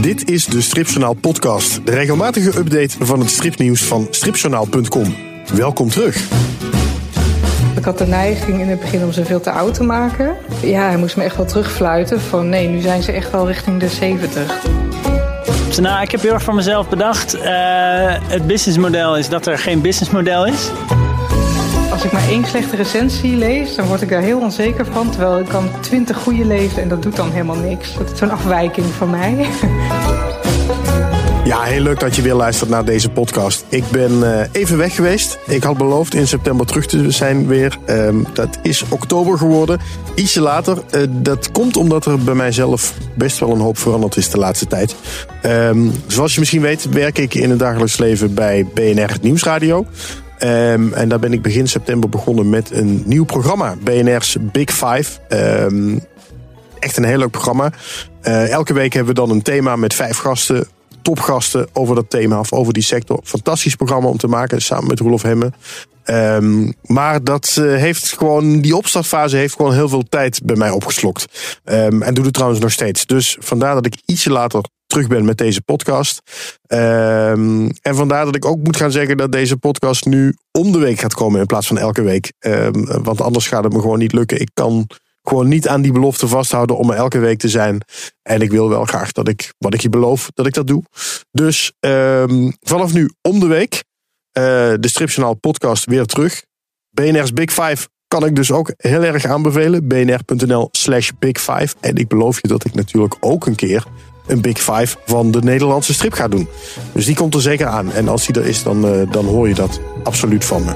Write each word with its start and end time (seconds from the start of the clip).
Dit 0.00 0.30
is 0.30 0.46
de 0.46 0.60
Stripjournaal 0.60 1.14
podcast, 1.14 1.86
de 1.86 1.92
regelmatige 1.92 2.58
update 2.58 2.96
van 3.04 3.20
het 3.20 3.30
stripnieuws 3.30 3.84
van 3.84 4.06
stripjournaal.com. 4.10 5.14
Welkom 5.54 5.88
terug. 5.88 6.28
Ik 7.76 7.84
had 7.84 7.98
de 7.98 8.06
neiging 8.06 8.60
in 8.60 8.68
het 8.68 8.80
begin 8.80 9.04
om 9.04 9.12
ze 9.12 9.24
veel 9.24 9.40
te 9.40 9.50
oud 9.50 9.74
te 9.74 9.82
maken. 9.82 10.36
Ja, 10.62 10.88
hij 10.88 10.96
moest 10.96 11.16
me 11.16 11.22
echt 11.22 11.36
wel 11.36 11.46
terugfluiten 11.46 12.20
van 12.20 12.48
nee, 12.48 12.68
nu 12.68 12.80
zijn 12.80 13.02
ze 13.02 13.12
echt 13.12 13.30
wel 13.30 13.46
richting 13.46 13.80
de 13.80 13.88
70. 13.88 14.66
Nou, 15.80 16.02
ik 16.02 16.10
heb 16.10 16.20
heel 16.20 16.32
erg 16.32 16.42
voor 16.42 16.54
mezelf 16.54 16.88
bedacht. 16.88 17.34
Uh, 17.34 17.42
het 18.28 18.46
businessmodel 18.46 19.16
is 19.16 19.28
dat 19.28 19.46
er 19.46 19.58
geen 19.58 19.80
businessmodel 19.80 20.46
is. 20.46 20.70
Als 21.98 22.06
ik 22.06 22.12
maar 22.12 22.28
één 22.28 22.44
slechte 22.44 22.76
recensie 22.76 23.36
lees, 23.36 23.74
dan 23.74 23.86
word 23.86 24.02
ik 24.02 24.08
daar 24.08 24.22
heel 24.22 24.40
onzeker 24.40 24.86
van. 24.86 25.10
Terwijl 25.10 25.38
ik 25.38 25.48
kan 25.48 25.70
twintig 25.80 26.16
goede 26.16 26.44
lezen 26.44 26.82
en 26.82 26.88
dat 26.88 27.02
doet 27.02 27.16
dan 27.16 27.30
helemaal 27.30 27.56
niks. 27.56 27.94
Dat 27.94 28.12
is 28.12 28.18
zo'n 28.18 28.30
afwijking 28.30 28.86
van 28.86 29.10
mij. 29.10 29.46
Ja, 31.44 31.62
heel 31.62 31.80
leuk 31.80 32.00
dat 32.00 32.16
je 32.16 32.22
weer 32.22 32.34
luistert 32.34 32.70
naar 32.70 32.84
deze 32.84 33.10
podcast. 33.10 33.64
Ik 33.68 33.84
ben 33.90 34.12
uh, 34.12 34.40
even 34.52 34.76
weg 34.76 34.94
geweest. 34.94 35.38
Ik 35.46 35.62
had 35.62 35.76
beloofd 35.76 36.14
in 36.14 36.26
september 36.26 36.66
terug 36.66 36.86
te 36.86 37.10
zijn 37.10 37.46
weer. 37.46 37.78
Um, 37.86 38.26
dat 38.32 38.58
is 38.62 38.84
oktober 38.88 39.38
geworden. 39.38 39.80
Ietsje 40.14 40.40
later. 40.40 40.82
Uh, 40.90 41.02
dat 41.10 41.52
komt 41.52 41.76
omdat 41.76 42.06
er 42.06 42.18
bij 42.18 42.34
mijzelf 42.34 42.94
best 43.14 43.38
wel 43.38 43.50
een 43.50 43.60
hoop 43.60 43.78
veranderd 43.78 44.16
is 44.16 44.30
de 44.30 44.38
laatste 44.38 44.66
tijd. 44.66 44.94
Um, 45.42 45.92
zoals 46.06 46.34
je 46.34 46.40
misschien 46.40 46.62
weet, 46.62 46.88
werk 46.88 47.18
ik 47.18 47.34
in 47.34 47.50
het 47.50 47.58
dagelijks 47.58 47.98
leven 47.98 48.34
bij 48.34 48.66
BNR 48.74 49.16
Nieuwsradio. 49.20 49.86
Um, 50.42 50.92
en 50.92 51.08
daar 51.08 51.18
ben 51.18 51.32
ik 51.32 51.42
begin 51.42 51.68
september 51.68 52.08
begonnen 52.08 52.50
met 52.50 52.70
een 52.70 53.02
nieuw 53.04 53.24
programma. 53.24 53.76
BNR's 53.82 54.36
Big 54.40 54.70
Five. 54.70 55.18
Um, 55.28 56.00
echt 56.78 56.96
een 56.96 57.04
heel 57.04 57.18
leuk 57.18 57.30
programma. 57.30 57.72
Uh, 58.22 58.50
elke 58.50 58.72
week 58.72 58.92
hebben 58.92 59.14
we 59.14 59.20
dan 59.20 59.30
een 59.30 59.42
thema 59.42 59.76
met 59.76 59.94
vijf 59.94 60.18
gasten 60.18 60.66
topgasten 61.02 61.68
over 61.72 61.94
dat 61.94 62.10
thema 62.10 62.38
of 62.38 62.52
over 62.52 62.72
die 62.72 62.82
sector. 62.82 63.20
Fantastisch 63.24 63.74
programma 63.74 64.08
om 64.08 64.16
te 64.16 64.26
maken 64.26 64.60
samen 64.60 64.86
met 64.86 65.00
Roelof 65.00 65.22
Hemme. 65.22 65.52
Um, 66.04 66.72
maar 66.82 67.24
dat 67.24 67.56
uh, 67.58 67.76
heeft 67.76 68.12
gewoon, 68.18 68.60
die 68.60 68.76
opstartfase 68.76 69.36
heeft 69.36 69.54
gewoon 69.54 69.74
heel 69.74 69.88
veel 69.88 70.04
tijd 70.08 70.40
bij 70.44 70.56
mij 70.56 70.70
opgeslokt. 70.70 71.26
En 71.64 72.14
doet 72.14 72.24
het 72.24 72.34
trouwens 72.34 72.60
nog 72.60 72.72
steeds. 72.72 73.06
Dus 73.06 73.36
vandaar 73.40 73.74
dat 73.74 73.86
ik 73.86 73.96
ietsje 74.04 74.30
later 74.30 74.64
terug 74.88 75.06
ben 75.06 75.24
met 75.24 75.38
deze 75.38 75.62
podcast. 75.62 76.20
Um, 76.66 77.70
en 77.82 77.94
vandaar 77.94 78.24
dat 78.24 78.36
ik 78.36 78.44
ook 78.44 78.58
moet 78.58 78.76
gaan 78.76 78.92
zeggen 78.92 79.16
dat 79.16 79.32
deze 79.32 79.56
podcast 79.56 80.04
nu 80.04 80.36
om 80.58 80.72
de 80.72 80.78
week 80.78 81.00
gaat 81.00 81.14
komen 81.14 81.40
in 81.40 81.46
plaats 81.46 81.66
van 81.66 81.78
elke 81.78 82.02
week. 82.02 82.32
want 83.02 83.20
anders 83.20 83.48
gaat 83.48 83.64
het 83.64 83.72
me 83.72 83.80
gewoon 83.80 83.98
niet 83.98 84.12
lukken. 84.12 84.40
Ik 84.40 84.50
kan 84.54 84.86
gewoon 85.28 85.48
niet 85.48 85.68
aan 85.68 85.82
die 85.82 85.92
belofte 85.92 86.28
vasthouden 86.28 86.76
om 86.76 86.90
er 86.90 86.96
elke 86.96 87.18
week 87.18 87.38
te 87.38 87.48
zijn. 87.48 87.80
En 88.22 88.40
ik 88.40 88.50
wil 88.50 88.68
wel 88.68 88.84
graag 88.84 89.12
dat 89.12 89.28
ik, 89.28 89.52
wat 89.58 89.74
ik 89.74 89.80
je 89.80 89.88
beloof, 89.88 90.30
dat 90.34 90.46
ik 90.46 90.54
dat 90.54 90.66
doe. 90.66 90.82
Dus 91.30 91.72
um, 91.80 92.52
vanaf 92.60 92.92
nu 92.92 93.10
om 93.22 93.40
de 93.40 93.46
week 93.46 93.74
uh, 94.38 94.42
de 94.80 94.88
Stripjournaal 94.88 95.34
podcast 95.34 95.84
weer 95.84 96.04
terug. 96.04 96.42
BNR's 96.90 97.32
Big 97.32 97.52
Five 97.52 97.88
kan 98.08 98.24
ik 98.24 98.36
dus 98.36 98.52
ook 98.52 98.72
heel 98.76 99.02
erg 99.02 99.24
aanbevelen. 99.24 99.88
bnr.nl 99.88 100.68
slash 100.70 101.10
big 101.18 101.40
five. 101.40 101.74
En 101.80 101.96
ik 101.96 102.08
beloof 102.08 102.42
je 102.42 102.48
dat 102.48 102.64
ik 102.64 102.74
natuurlijk 102.74 103.16
ook 103.20 103.46
een 103.46 103.54
keer 103.54 103.84
een 104.28 104.40
Big 104.40 104.58
Five 104.58 104.96
van 105.06 105.30
de 105.30 105.40
Nederlandse 105.42 105.94
strip 105.94 106.12
ga 106.12 106.28
doen. 106.28 106.48
Dus 106.92 107.06
die 107.06 107.14
komt 107.14 107.34
er 107.34 107.40
zeker 107.40 107.66
aan. 107.66 107.92
En 107.92 108.08
als 108.08 108.26
die 108.26 108.40
er 108.40 108.46
is, 108.46 108.62
dan, 108.62 108.84
uh, 108.84 109.12
dan 109.12 109.24
hoor 109.24 109.48
je 109.48 109.54
dat 109.54 109.80
absoluut 110.02 110.44
van 110.44 110.64
me. 110.64 110.72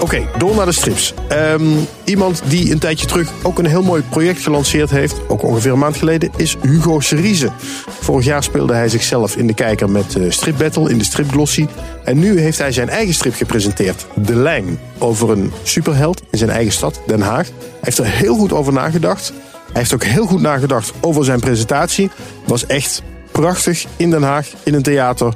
Oké, 0.00 0.26
door 0.38 0.54
naar 0.54 0.66
de 0.66 0.72
strips. 0.72 1.14
Um, 1.52 1.86
iemand 2.04 2.42
die 2.46 2.72
een 2.72 2.78
tijdje 2.78 3.06
terug 3.06 3.30
ook 3.42 3.58
een 3.58 3.66
heel 3.66 3.82
mooi 3.82 4.02
project 4.08 4.42
gelanceerd 4.42 4.90
heeft, 4.90 5.28
ook 5.28 5.42
ongeveer 5.42 5.72
een 5.72 5.78
maand 5.78 5.96
geleden, 5.96 6.30
is 6.36 6.56
Hugo 6.62 7.00
Cerise. 7.00 7.50
Vorig 8.00 8.24
jaar 8.24 8.42
speelde 8.42 8.74
hij 8.74 8.88
zichzelf 8.88 9.36
in 9.36 9.46
de 9.46 9.54
kijker 9.54 9.90
met 9.90 10.14
uh, 10.16 10.30
Strip 10.30 10.58
Battle 10.58 10.90
in 10.90 10.98
de 10.98 11.04
Strip 11.04 11.30
Glossy. 11.30 11.66
En 12.04 12.18
nu 12.18 12.40
heeft 12.40 12.58
hij 12.58 12.72
zijn 12.72 12.88
eigen 12.88 13.14
strip 13.14 13.34
gepresenteerd, 13.34 14.06
De 14.14 14.34
Lijn, 14.34 14.78
over 14.98 15.30
een 15.30 15.52
superheld 15.62 16.22
in 16.30 16.38
zijn 16.38 16.50
eigen 16.50 16.72
stad, 16.72 17.00
Den 17.06 17.20
Haag. 17.20 17.46
Hij 17.46 17.78
heeft 17.80 17.98
er 17.98 18.06
heel 18.06 18.36
goed 18.36 18.52
over 18.52 18.72
nagedacht. 18.72 19.32
Hij 19.72 19.80
heeft 19.80 19.94
ook 19.94 20.04
heel 20.04 20.26
goed 20.26 20.40
nagedacht 20.40 20.92
over 21.00 21.24
zijn 21.24 21.40
presentatie. 21.40 22.10
Was 22.46 22.66
echt 22.66 23.02
prachtig 23.30 23.84
in 23.96 24.10
Den 24.10 24.22
Haag, 24.22 24.48
in 24.62 24.74
een 24.74 24.82
theater. 24.82 25.32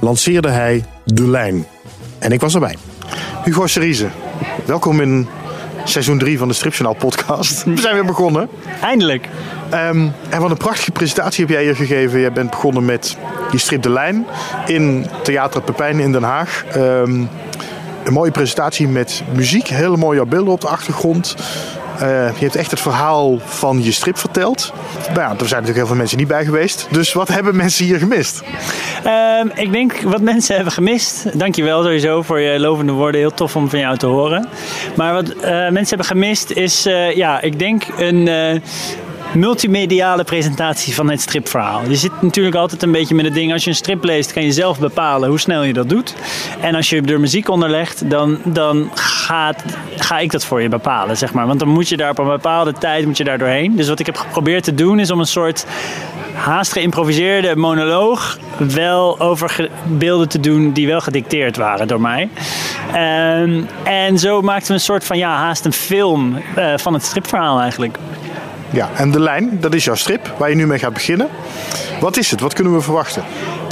Lanceerde 0.00 0.48
hij 0.48 0.84
De 1.04 1.28
Lijn. 1.28 1.66
En 2.18 2.32
ik 2.32 2.40
was 2.40 2.54
erbij. 2.54 2.76
Hugo 3.44 3.66
Cerise, 3.66 4.08
welkom 4.64 5.00
in 5.00 5.28
seizoen 5.84 6.18
3 6.18 6.38
van 6.38 6.48
de 6.48 6.54
Stripjournaal 6.54 6.94
podcast. 6.94 7.64
We 7.64 7.80
zijn 7.80 7.94
weer 7.94 8.04
begonnen. 8.04 8.48
Eindelijk. 8.82 9.28
Um, 9.74 10.12
en 10.28 10.40
wat 10.40 10.50
een 10.50 10.56
prachtige 10.56 10.90
presentatie 10.90 11.44
heb 11.44 11.54
jij 11.54 11.62
hier 11.62 11.76
gegeven. 11.76 12.20
Jij 12.20 12.32
bent 12.32 12.50
begonnen 12.50 12.84
met 12.84 13.16
je 13.50 13.58
strip 13.58 13.82
De 13.82 13.90
Lijn 13.90 14.26
in 14.66 15.06
Theater 15.22 15.62
Pepijn 15.62 16.00
in 16.00 16.12
Den 16.12 16.22
Haag. 16.22 16.64
Um, 16.76 17.28
een 18.04 18.12
mooie 18.12 18.30
presentatie 18.30 18.88
met 18.88 19.22
muziek, 19.34 19.68
hele 19.68 19.96
mooie 19.96 20.26
beelden 20.26 20.52
op 20.52 20.60
de 20.60 20.68
achtergrond. 20.68 21.36
Uh, 22.02 22.08
je 22.08 22.44
hebt 22.44 22.56
echt 22.56 22.70
het 22.70 22.80
verhaal 22.80 23.38
van 23.44 23.82
je 23.82 23.92
strip 23.92 24.18
verteld. 24.18 24.72
Nou 25.06 25.20
ja, 25.20 25.28
er 25.28 25.36
zijn 25.36 25.38
natuurlijk 25.38 25.76
heel 25.76 25.86
veel 25.86 25.96
mensen 25.96 26.18
niet 26.18 26.28
bij 26.28 26.44
geweest. 26.44 26.88
Dus 26.90 27.12
wat 27.12 27.28
hebben 27.36 27.56
mensen 27.56 27.84
hier 27.84 27.98
gemist? 27.98 28.42
Um, 29.06 29.50
ik 29.54 29.72
denk 29.72 30.00
wat 30.00 30.20
mensen 30.20 30.54
hebben 30.56 30.72
gemist. 30.72 31.38
Dankjewel 31.38 31.82
sowieso 31.82 32.22
voor 32.22 32.40
je 32.40 32.60
lovende 32.60 32.92
woorden. 32.92 33.20
Heel 33.20 33.34
tof 33.34 33.56
om 33.56 33.70
van 33.70 33.78
jou 33.78 33.96
te 33.96 34.06
horen. 34.06 34.48
Maar 34.96 35.12
wat 35.12 35.34
uh, 35.34 35.42
mensen 35.44 35.88
hebben 35.88 36.06
gemist 36.06 36.50
is, 36.50 36.86
uh, 36.86 37.16
ja, 37.16 37.40
ik 37.40 37.58
denk 37.58 37.82
een 37.98 38.28
multimediale 39.34 40.24
presentatie 40.24 40.94
van 40.94 41.10
het 41.10 41.20
stripverhaal. 41.20 41.82
Je 41.88 41.96
zit 41.96 42.22
natuurlijk 42.22 42.56
altijd 42.56 42.82
een 42.82 42.92
beetje 42.92 43.14
met 43.14 43.24
het 43.24 43.34
ding. 43.34 43.52
Als 43.52 43.64
je 43.64 43.70
een 43.70 43.76
strip 43.76 44.04
leest, 44.04 44.32
kan 44.32 44.42
je 44.42 44.52
zelf 44.52 44.78
bepalen 44.78 45.28
hoe 45.28 45.40
snel 45.40 45.62
je 45.62 45.72
dat 45.72 45.88
doet. 45.88 46.14
En 46.60 46.74
als 46.74 46.90
je 46.90 47.02
er 47.02 47.20
muziek 47.20 47.48
onder 47.48 47.70
legt, 47.70 48.10
dan, 48.10 48.38
dan 48.44 48.90
ga 48.94 50.18
ik 50.18 50.30
dat 50.30 50.44
voor 50.44 50.62
je 50.62 50.68
bepalen, 50.68 51.16
zeg 51.16 51.32
maar. 51.32 51.46
Want 51.46 51.58
dan 51.58 51.68
moet 51.68 51.88
je 51.88 51.96
daar 51.96 52.10
op 52.10 52.18
een 52.18 52.26
bepaalde 52.26 52.72
tijd 52.72 53.06
moet 53.06 53.16
je 53.16 53.24
daar 53.24 53.38
doorheen. 53.38 53.76
Dus 53.76 53.88
wat 53.88 54.00
ik 54.00 54.06
heb 54.06 54.16
geprobeerd 54.16 54.64
te 54.64 54.74
doen, 54.74 54.98
is 54.98 55.10
om 55.10 55.20
een 55.20 55.26
soort 55.26 55.66
haast 56.34 56.72
geïmproviseerde 56.72 57.56
monoloog 57.56 58.38
wel 58.56 59.20
over 59.20 59.68
beelden 59.86 60.28
te 60.28 60.40
doen 60.40 60.72
die 60.72 60.86
wel 60.86 61.00
gedicteerd 61.00 61.56
waren 61.56 61.88
door 61.88 62.00
mij. 62.00 62.28
Um, 63.42 63.66
en 63.84 64.18
zo 64.18 64.40
maakten 64.40 64.68
we 64.68 64.74
een 64.74 64.80
soort 64.80 65.04
van 65.04 65.18
ja, 65.18 65.36
haast 65.36 65.64
een 65.64 65.72
film 65.72 66.36
uh, 66.58 66.72
van 66.76 66.94
het 66.94 67.04
stripverhaal 67.04 67.60
eigenlijk. 67.60 67.98
Ja, 68.72 68.90
en 68.94 69.10
de 69.10 69.20
lijn, 69.20 69.58
dat 69.60 69.74
is 69.74 69.84
jouw 69.84 69.94
strip 69.94 70.34
waar 70.36 70.48
je 70.48 70.56
nu 70.56 70.66
mee 70.66 70.78
gaat 70.78 70.92
beginnen. 70.92 71.28
Wat 72.00 72.16
is 72.16 72.30
het? 72.30 72.40
Wat 72.40 72.54
kunnen 72.54 72.74
we 72.74 72.80
verwachten? 72.80 73.24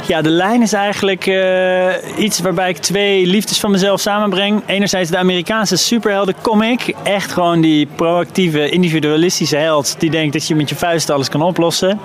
Ja, 0.07 0.21
de 0.21 0.29
lijn 0.29 0.61
is 0.61 0.73
eigenlijk 0.73 1.25
uh, 1.25 1.93
iets 2.17 2.39
waarbij 2.39 2.69
ik 2.69 2.77
twee 2.77 3.25
liefdes 3.25 3.59
van 3.59 3.71
mezelf 3.71 3.99
samenbreng. 3.99 4.61
Enerzijds 4.65 5.09
de 5.09 5.17
Amerikaanse 5.17 5.75
superhelden 5.75 6.35
comic. 6.41 6.93
Echt 7.03 7.31
gewoon 7.31 7.61
die 7.61 7.87
proactieve, 7.95 8.69
individualistische 8.69 9.55
held 9.55 9.95
die 9.99 10.09
denkt 10.09 10.33
dat 10.33 10.47
je 10.47 10.55
met 10.55 10.69
je 10.69 10.75
vuist 10.75 11.09
alles 11.09 11.29
kan 11.29 11.41
oplossen. 11.41 11.99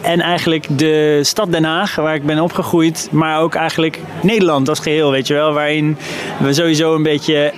En 0.00 0.20
eigenlijk 0.20 0.78
de 0.78 1.20
stad 1.22 1.52
Den 1.52 1.64
Haag, 1.64 1.94
waar 1.94 2.14
ik 2.14 2.26
ben 2.26 2.40
opgegroeid. 2.40 3.08
Maar 3.10 3.40
ook 3.40 3.54
eigenlijk 3.54 3.98
Nederland 4.22 4.68
als 4.68 4.78
geheel, 4.78 5.10
weet 5.10 5.26
je 5.26 5.34
wel. 5.34 5.52
Waarin 5.52 5.96
we 6.38 6.52
sowieso 6.52 6.94
een 6.94 7.02
beetje 7.02 7.52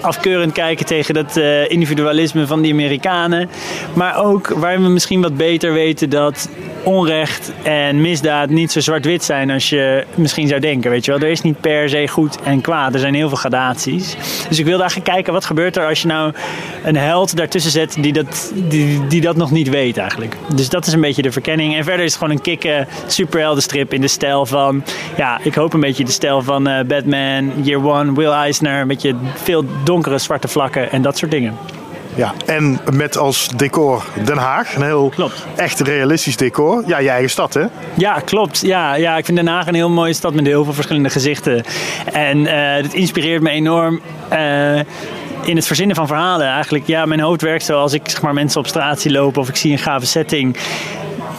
afkeurend 0.00 0.52
kijken 0.52 0.86
tegen 0.86 1.14
dat 1.14 1.36
uh, 1.36 1.70
individualisme 1.70 2.46
van 2.46 2.60
die 2.60 2.72
Amerikanen. 2.72 3.50
Maar 3.94 4.24
ook 4.24 4.48
waar 4.48 4.82
we 4.82 4.88
misschien 4.88 5.20
wat 5.20 5.36
beter 5.36 5.72
weten 5.72 6.10
dat 6.10 6.48
onrecht 6.82 7.52
en 7.62 8.00
misdaad 8.00 8.48
niet 8.48 8.72
zo 8.72 8.80
zwart-wit 8.80 9.24
zijn 9.24 9.50
als 9.50 9.68
je 9.68 10.04
misschien 10.14 10.48
zou 10.48 10.60
denken. 10.60 10.90
Weet 10.90 11.04
je 11.04 11.10
wel, 11.10 11.20
er 11.20 11.28
is 11.28 11.42
niet 11.42 11.60
per 11.60 11.88
se 11.88 12.08
goed 12.08 12.42
en 12.42 12.60
kwaad. 12.60 12.94
Er 12.94 13.00
zijn 13.00 13.14
heel 13.14 13.28
veel 13.28 13.36
gradaties. 13.36 14.16
Dus 14.48 14.58
ik 14.58 14.64
wilde 14.64 14.80
eigenlijk 14.80 15.10
kijken 15.10 15.32
wat 15.32 15.44
gebeurt 15.44 15.76
er 15.76 15.86
als 15.86 16.02
je 16.02 16.06
nou 16.06 16.32
een 16.84 16.96
held 16.96 17.36
daartussen 17.36 17.72
zet 17.72 17.96
die 18.00 18.12
dat, 18.12 18.52
die, 18.54 19.06
die 19.06 19.20
dat 19.20 19.36
nog 19.36 19.50
niet 19.50 19.68
weet 19.68 19.96
eigenlijk. 19.96 20.36
Dus 20.54 20.68
dat 20.68 20.86
is 20.86 20.92
een 20.92 21.00
beetje 21.00 21.22
de 21.22 21.32
verkenning. 21.32 21.76
En 21.76 21.84
verder 21.84 22.04
is 22.04 22.12
het 22.12 22.20
gewoon 22.20 22.36
een 22.36 22.42
kikke 22.42 22.86
superheldenstrip 23.06 23.92
in 23.92 24.00
de 24.00 24.08
stijl 24.08 24.46
van, 24.46 24.84
ja, 25.16 25.40
ik 25.42 25.54
hoop 25.54 25.72
een 25.72 25.80
beetje 25.80 26.04
de 26.04 26.10
stijl 26.10 26.42
van 26.42 26.68
uh, 26.68 26.80
Batman, 26.86 27.52
Year 27.62 27.86
One, 27.86 28.14
Will 28.14 28.30
Eisner. 28.30 28.80
Een 28.80 28.88
beetje 28.88 29.14
veel 29.34 29.64
donkere 29.90 30.18
zwarte 30.18 30.48
vlakken 30.48 30.90
en 30.92 31.02
dat 31.02 31.18
soort 31.18 31.30
dingen. 31.30 31.56
Ja, 32.14 32.32
en 32.46 32.80
met 32.92 33.18
als 33.18 33.48
decor 33.56 34.04
Den 34.24 34.36
Haag. 34.36 34.74
Een 34.74 34.82
heel 34.82 35.08
klopt. 35.14 35.46
echt 35.56 35.80
realistisch 35.80 36.36
decor. 36.36 36.82
Ja, 36.86 36.98
je 36.98 37.08
eigen 37.08 37.30
stad, 37.30 37.54
hè? 37.54 37.64
Ja, 37.94 38.20
klopt. 38.24 38.60
Ja, 38.60 38.94
ja, 38.94 39.16
ik 39.16 39.24
vind 39.24 39.36
Den 39.36 39.46
Haag 39.46 39.66
een 39.66 39.74
heel 39.74 39.90
mooie 39.90 40.12
stad 40.12 40.34
met 40.34 40.46
heel 40.46 40.64
veel 40.64 40.72
verschillende 40.72 41.10
gezichten. 41.10 41.64
En 42.12 42.38
uh, 42.38 42.52
het 42.54 42.94
inspireert 42.94 43.42
me 43.42 43.50
enorm. 43.50 44.00
Uh, 44.32 44.80
in 45.42 45.56
het 45.56 45.66
verzinnen 45.66 45.96
van 45.96 46.06
verhalen. 46.06 46.46
Eigenlijk, 46.46 46.86
ja, 46.86 47.06
mijn 47.06 47.20
hoofd 47.20 47.42
werkt 47.42 47.64
zo 47.64 47.80
als 47.80 47.92
ik 47.92 48.02
zeg 48.04 48.22
maar, 48.22 48.34
mensen 48.34 48.60
op 48.60 48.66
straat 48.66 49.00
zie 49.00 49.10
lopen 49.10 49.40
of 49.40 49.48
ik 49.48 49.56
zie 49.56 49.72
een 49.72 49.78
gave 49.78 50.06
setting 50.06 50.56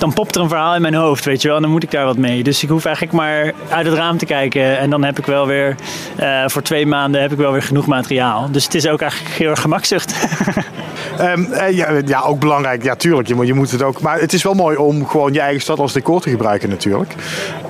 dan 0.02 0.14
popt 0.14 0.36
er 0.36 0.42
een 0.42 0.48
verhaal 0.50 0.76
in 0.76 0.82
mijn 0.82 0.94
hoofd, 0.94 1.26
weet 1.26 1.42
je 1.42 1.48
wel. 1.48 1.58
En 1.58 1.64
dan 1.64 1.72
moet 1.72 1.84
ik 1.84 1.92
daar 1.92 2.06
wat 2.06 2.18
mee. 2.18 2.44
Dus 2.44 2.64
ik 2.64 2.70
hoef 2.70 2.86
eigenlijk 2.86 3.16
maar 3.16 3.54
uit 3.70 3.86
het 3.86 3.96
raam 3.96 4.18
te 4.18 4.26
kijken. 4.26 4.78
En 4.78 4.90
dan 4.90 5.04
heb 5.04 5.20
ik 5.20 5.26
wel 5.26 5.48
weer, 5.48 5.76
uh, 6.20 6.44
voor 6.48 6.62
twee 6.62 6.86
maanden 6.86 7.22
heb 7.22 7.32
ik 7.32 7.38
wel 7.38 7.52
weer 7.52 7.64
genoeg 7.64 7.86
materiaal. 7.86 8.52
Dus 8.52 8.64
het 8.64 8.76
is 8.76 8.88
ook 8.88 9.02
eigenlijk 9.02 9.36
heel 9.36 9.50
erg 9.50 9.62
gemakzucht. 9.62 10.16
Ehm, 11.18 11.52
eh, 11.52 11.76
ja, 11.76 12.02
ja, 12.06 12.22
ook 12.22 12.40
belangrijk. 12.40 12.84
Ja, 12.84 12.96
tuurlijk. 12.96 13.28
Je 13.28 13.36
moet, 13.36 13.48
je 13.48 13.54
moet 13.54 13.72
het 13.72 13.82
ook. 13.82 14.02
Maar 14.02 14.20
het 14.20 14.34
is 14.34 14.44
wel 14.44 14.54
mooi 14.54 14.78
om 14.78 15.08
gewoon 15.08 15.34
je 15.34 15.40
eigen 15.40 15.62
stad 15.62 15.80
als 15.80 15.94
decor 15.94 16.22
te 16.22 16.30
gebruiken 16.30 16.70
natuurlijk. 16.70 17.14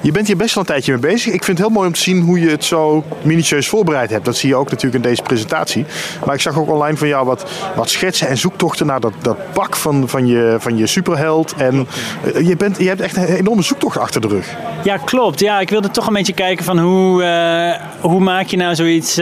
Je 0.01 0.11
bent 0.11 0.27
hier 0.27 0.37
best 0.37 0.55
wel 0.55 0.63
een 0.63 0.69
tijdje 0.69 0.91
mee 0.91 1.01
bezig. 1.01 1.33
Ik 1.33 1.43
vind 1.43 1.57
het 1.57 1.67
heel 1.67 1.75
mooi 1.75 1.87
om 1.87 1.93
te 1.93 2.01
zien 2.01 2.21
hoe 2.21 2.39
je 2.39 2.49
het 2.49 2.63
zo 2.63 3.03
minutieus 3.21 3.67
voorbereid 3.67 4.09
hebt. 4.09 4.25
Dat 4.25 4.35
zie 4.35 4.49
je 4.49 4.55
ook 4.55 4.69
natuurlijk 4.69 5.03
in 5.03 5.09
deze 5.09 5.21
presentatie. 5.21 5.85
Maar 6.25 6.35
ik 6.35 6.41
zag 6.41 6.59
ook 6.59 6.69
online 6.69 6.97
van 6.97 7.07
jou 7.07 7.25
wat, 7.25 7.51
wat 7.75 7.89
schetsen 7.89 8.27
en 8.27 8.37
zoektochten 8.37 8.85
naar 8.85 8.99
dat, 8.99 9.13
dat 9.21 9.37
pak 9.53 9.75
van, 9.75 10.09
van, 10.09 10.27
je, 10.27 10.55
van 10.59 10.77
je 10.77 10.87
superheld. 10.87 11.53
En 11.57 11.87
eh, 12.33 12.47
je, 12.47 12.55
bent, 12.55 12.77
je 12.77 12.87
hebt 12.87 13.01
echt 13.01 13.17
een 13.17 13.25
enorme 13.25 13.61
zoektocht 13.61 13.97
achter 13.97 14.21
de 14.21 14.27
rug. 14.27 14.55
Ja, 14.83 14.97
klopt. 14.97 15.39
Ja, 15.39 15.59
ik 15.59 15.69
wilde 15.69 15.91
toch 15.91 16.07
een 16.07 16.13
beetje 16.13 16.33
kijken 16.33 16.65
van 16.65 16.79
hoe, 16.79 17.23
eh, 17.23 17.81
hoe 18.01 18.19
maak 18.19 18.47
je 18.47 18.57
nou 18.57 18.75
zoiets 18.75 19.19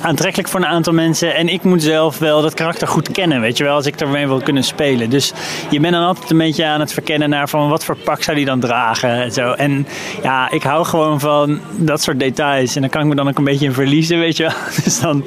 aantrekkelijk 0.00 0.48
voor 0.48 0.60
een 0.60 0.66
aantal 0.66 0.92
mensen. 0.92 1.34
En 1.34 1.48
ik 1.48 1.62
moet 1.62 1.82
zelf 1.82 2.18
wel 2.18 2.42
dat 2.42 2.54
karakter 2.54 2.88
goed 2.88 3.10
kennen, 3.10 3.40
weet 3.42 3.56
je 3.56 3.64
wel, 3.64 3.74
als 3.74 3.86
ik 3.86 4.00
ermee 4.00 4.26
wil 4.26 4.40
kunnen 4.40 4.64
spelen. 4.64 5.10
Dus 5.10 5.32
je 5.70 5.80
bent 5.80 5.92
dan 5.92 6.04
altijd 6.04 6.30
een 6.30 6.38
beetje 6.38 6.66
aan 6.66 6.80
het 6.80 6.92
verkennen 6.92 7.30
naar 7.30 7.48
van 7.48 7.68
wat 7.68 7.84
voor 7.84 7.96
pak 7.96 8.22
zou 8.22 8.36
die 8.36 8.46
dan 8.46 8.60
dragen 8.60 9.10
en 9.10 9.32
zo. 9.32 9.52
En 9.52 9.86
ja, 10.22 10.50
ik 10.50 10.62
hou 10.62 10.84
gewoon 10.84 11.20
van 11.20 11.60
dat 11.76 12.02
soort 12.02 12.20
details. 12.20 12.74
En 12.74 12.80
dan 12.80 12.90
kan 12.90 13.00
ik 13.00 13.06
me 13.06 13.14
dan 13.14 13.28
ook 13.28 13.38
een 13.38 13.44
beetje 13.44 13.66
in 13.66 13.72
verliezen, 13.72 14.18
weet 14.18 14.36
je 14.36 14.42
wel. 14.42 14.52
Dus 14.84 15.00
dan, 15.00 15.24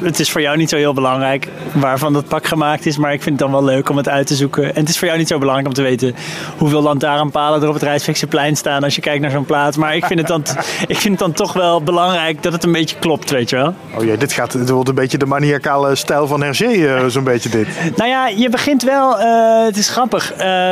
het 0.00 0.20
is 0.20 0.30
voor 0.30 0.40
jou 0.40 0.56
niet 0.56 0.68
zo 0.68 0.76
heel 0.76 0.94
belangrijk 0.94 1.48
waarvan 1.72 2.12
dat 2.12 2.28
pak 2.28 2.46
gemaakt 2.46 2.86
is, 2.86 2.96
maar 2.96 3.12
ik 3.12 3.22
vind 3.22 3.40
het 3.40 3.50
dan 3.50 3.60
wel 3.60 3.64
leuk 3.64 3.88
om 3.88 3.96
het 3.96 4.08
uit 4.08 4.26
te 4.26 4.34
zoeken. 4.34 4.64
En 4.64 4.80
het 4.80 4.88
is 4.88 4.98
voor 4.98 5.06
jou 5.06 5.18
niet 5.18 5.28
zo 5.28 5.38
belangrijk 5.38 5.68
om 5.68 5.74
te 5.74 5.82
weten 5.82 6.14
hoeveel 6.58 6.82
lantaarnpalen 6.82 7.62
er 7.62 7.68
op 7.68 7.74
het 7.74 7.82
Rijswijkse 7.82 8.26
staan 8.52 8.82
als 8.84 8.94
je 8.94 9.00
kijkt 9.00 9.20
naar 9.20 9.30
zo'n 9.30 9.44
plaats. 9.44 9.76
Maar 9.76 9.96
ik 9.96 10.04
vind, 10.04 10.18
het 10.18 10.28
dan, 10.28 10.42
ik 10.86 10.96
vind 10.96 11.04
het 11.04 11.18
dan 11.18 11.32
toch 11.32 11.52
wel 11.52 11.82
belangrijk 11.82 12.42
dat 12.42 12.52
het 12.52 12.64
een 12.64 12.72
beetje 12.72 12.96
klopt, 12.98 13.30
weet 13.30 13.50
je 13.50 13.56
wel. 13.56 13.74
Oh 13.98 14.04
ja, 14.04 14.16
dit, 14.16 14.32
gaat, 14.32 14.52
dit 14.52 14.70
wordt 14.70 14.88
een 14.88 14.94
beetje 14.94 15.18
de 15.18 15.26
maniacale 15.26 15.94
stijl 15.94 16.26
van 16.26 16.42
Hergé, 16.42 16.70
uh, 16.70 17.08
beetje 17.24 17.48
dit. 17.48 17.68
Nou 17.96 18.10
ja, 18.10 18.28
je 18.28 18.48
begint 18.48 18.82
wel, 18.82 19.20
uh, 19.20 19.64
het 19.64 19.76
is 19.76 19.88
grappig. 19.88 20.32
Uh, 20.40 20.70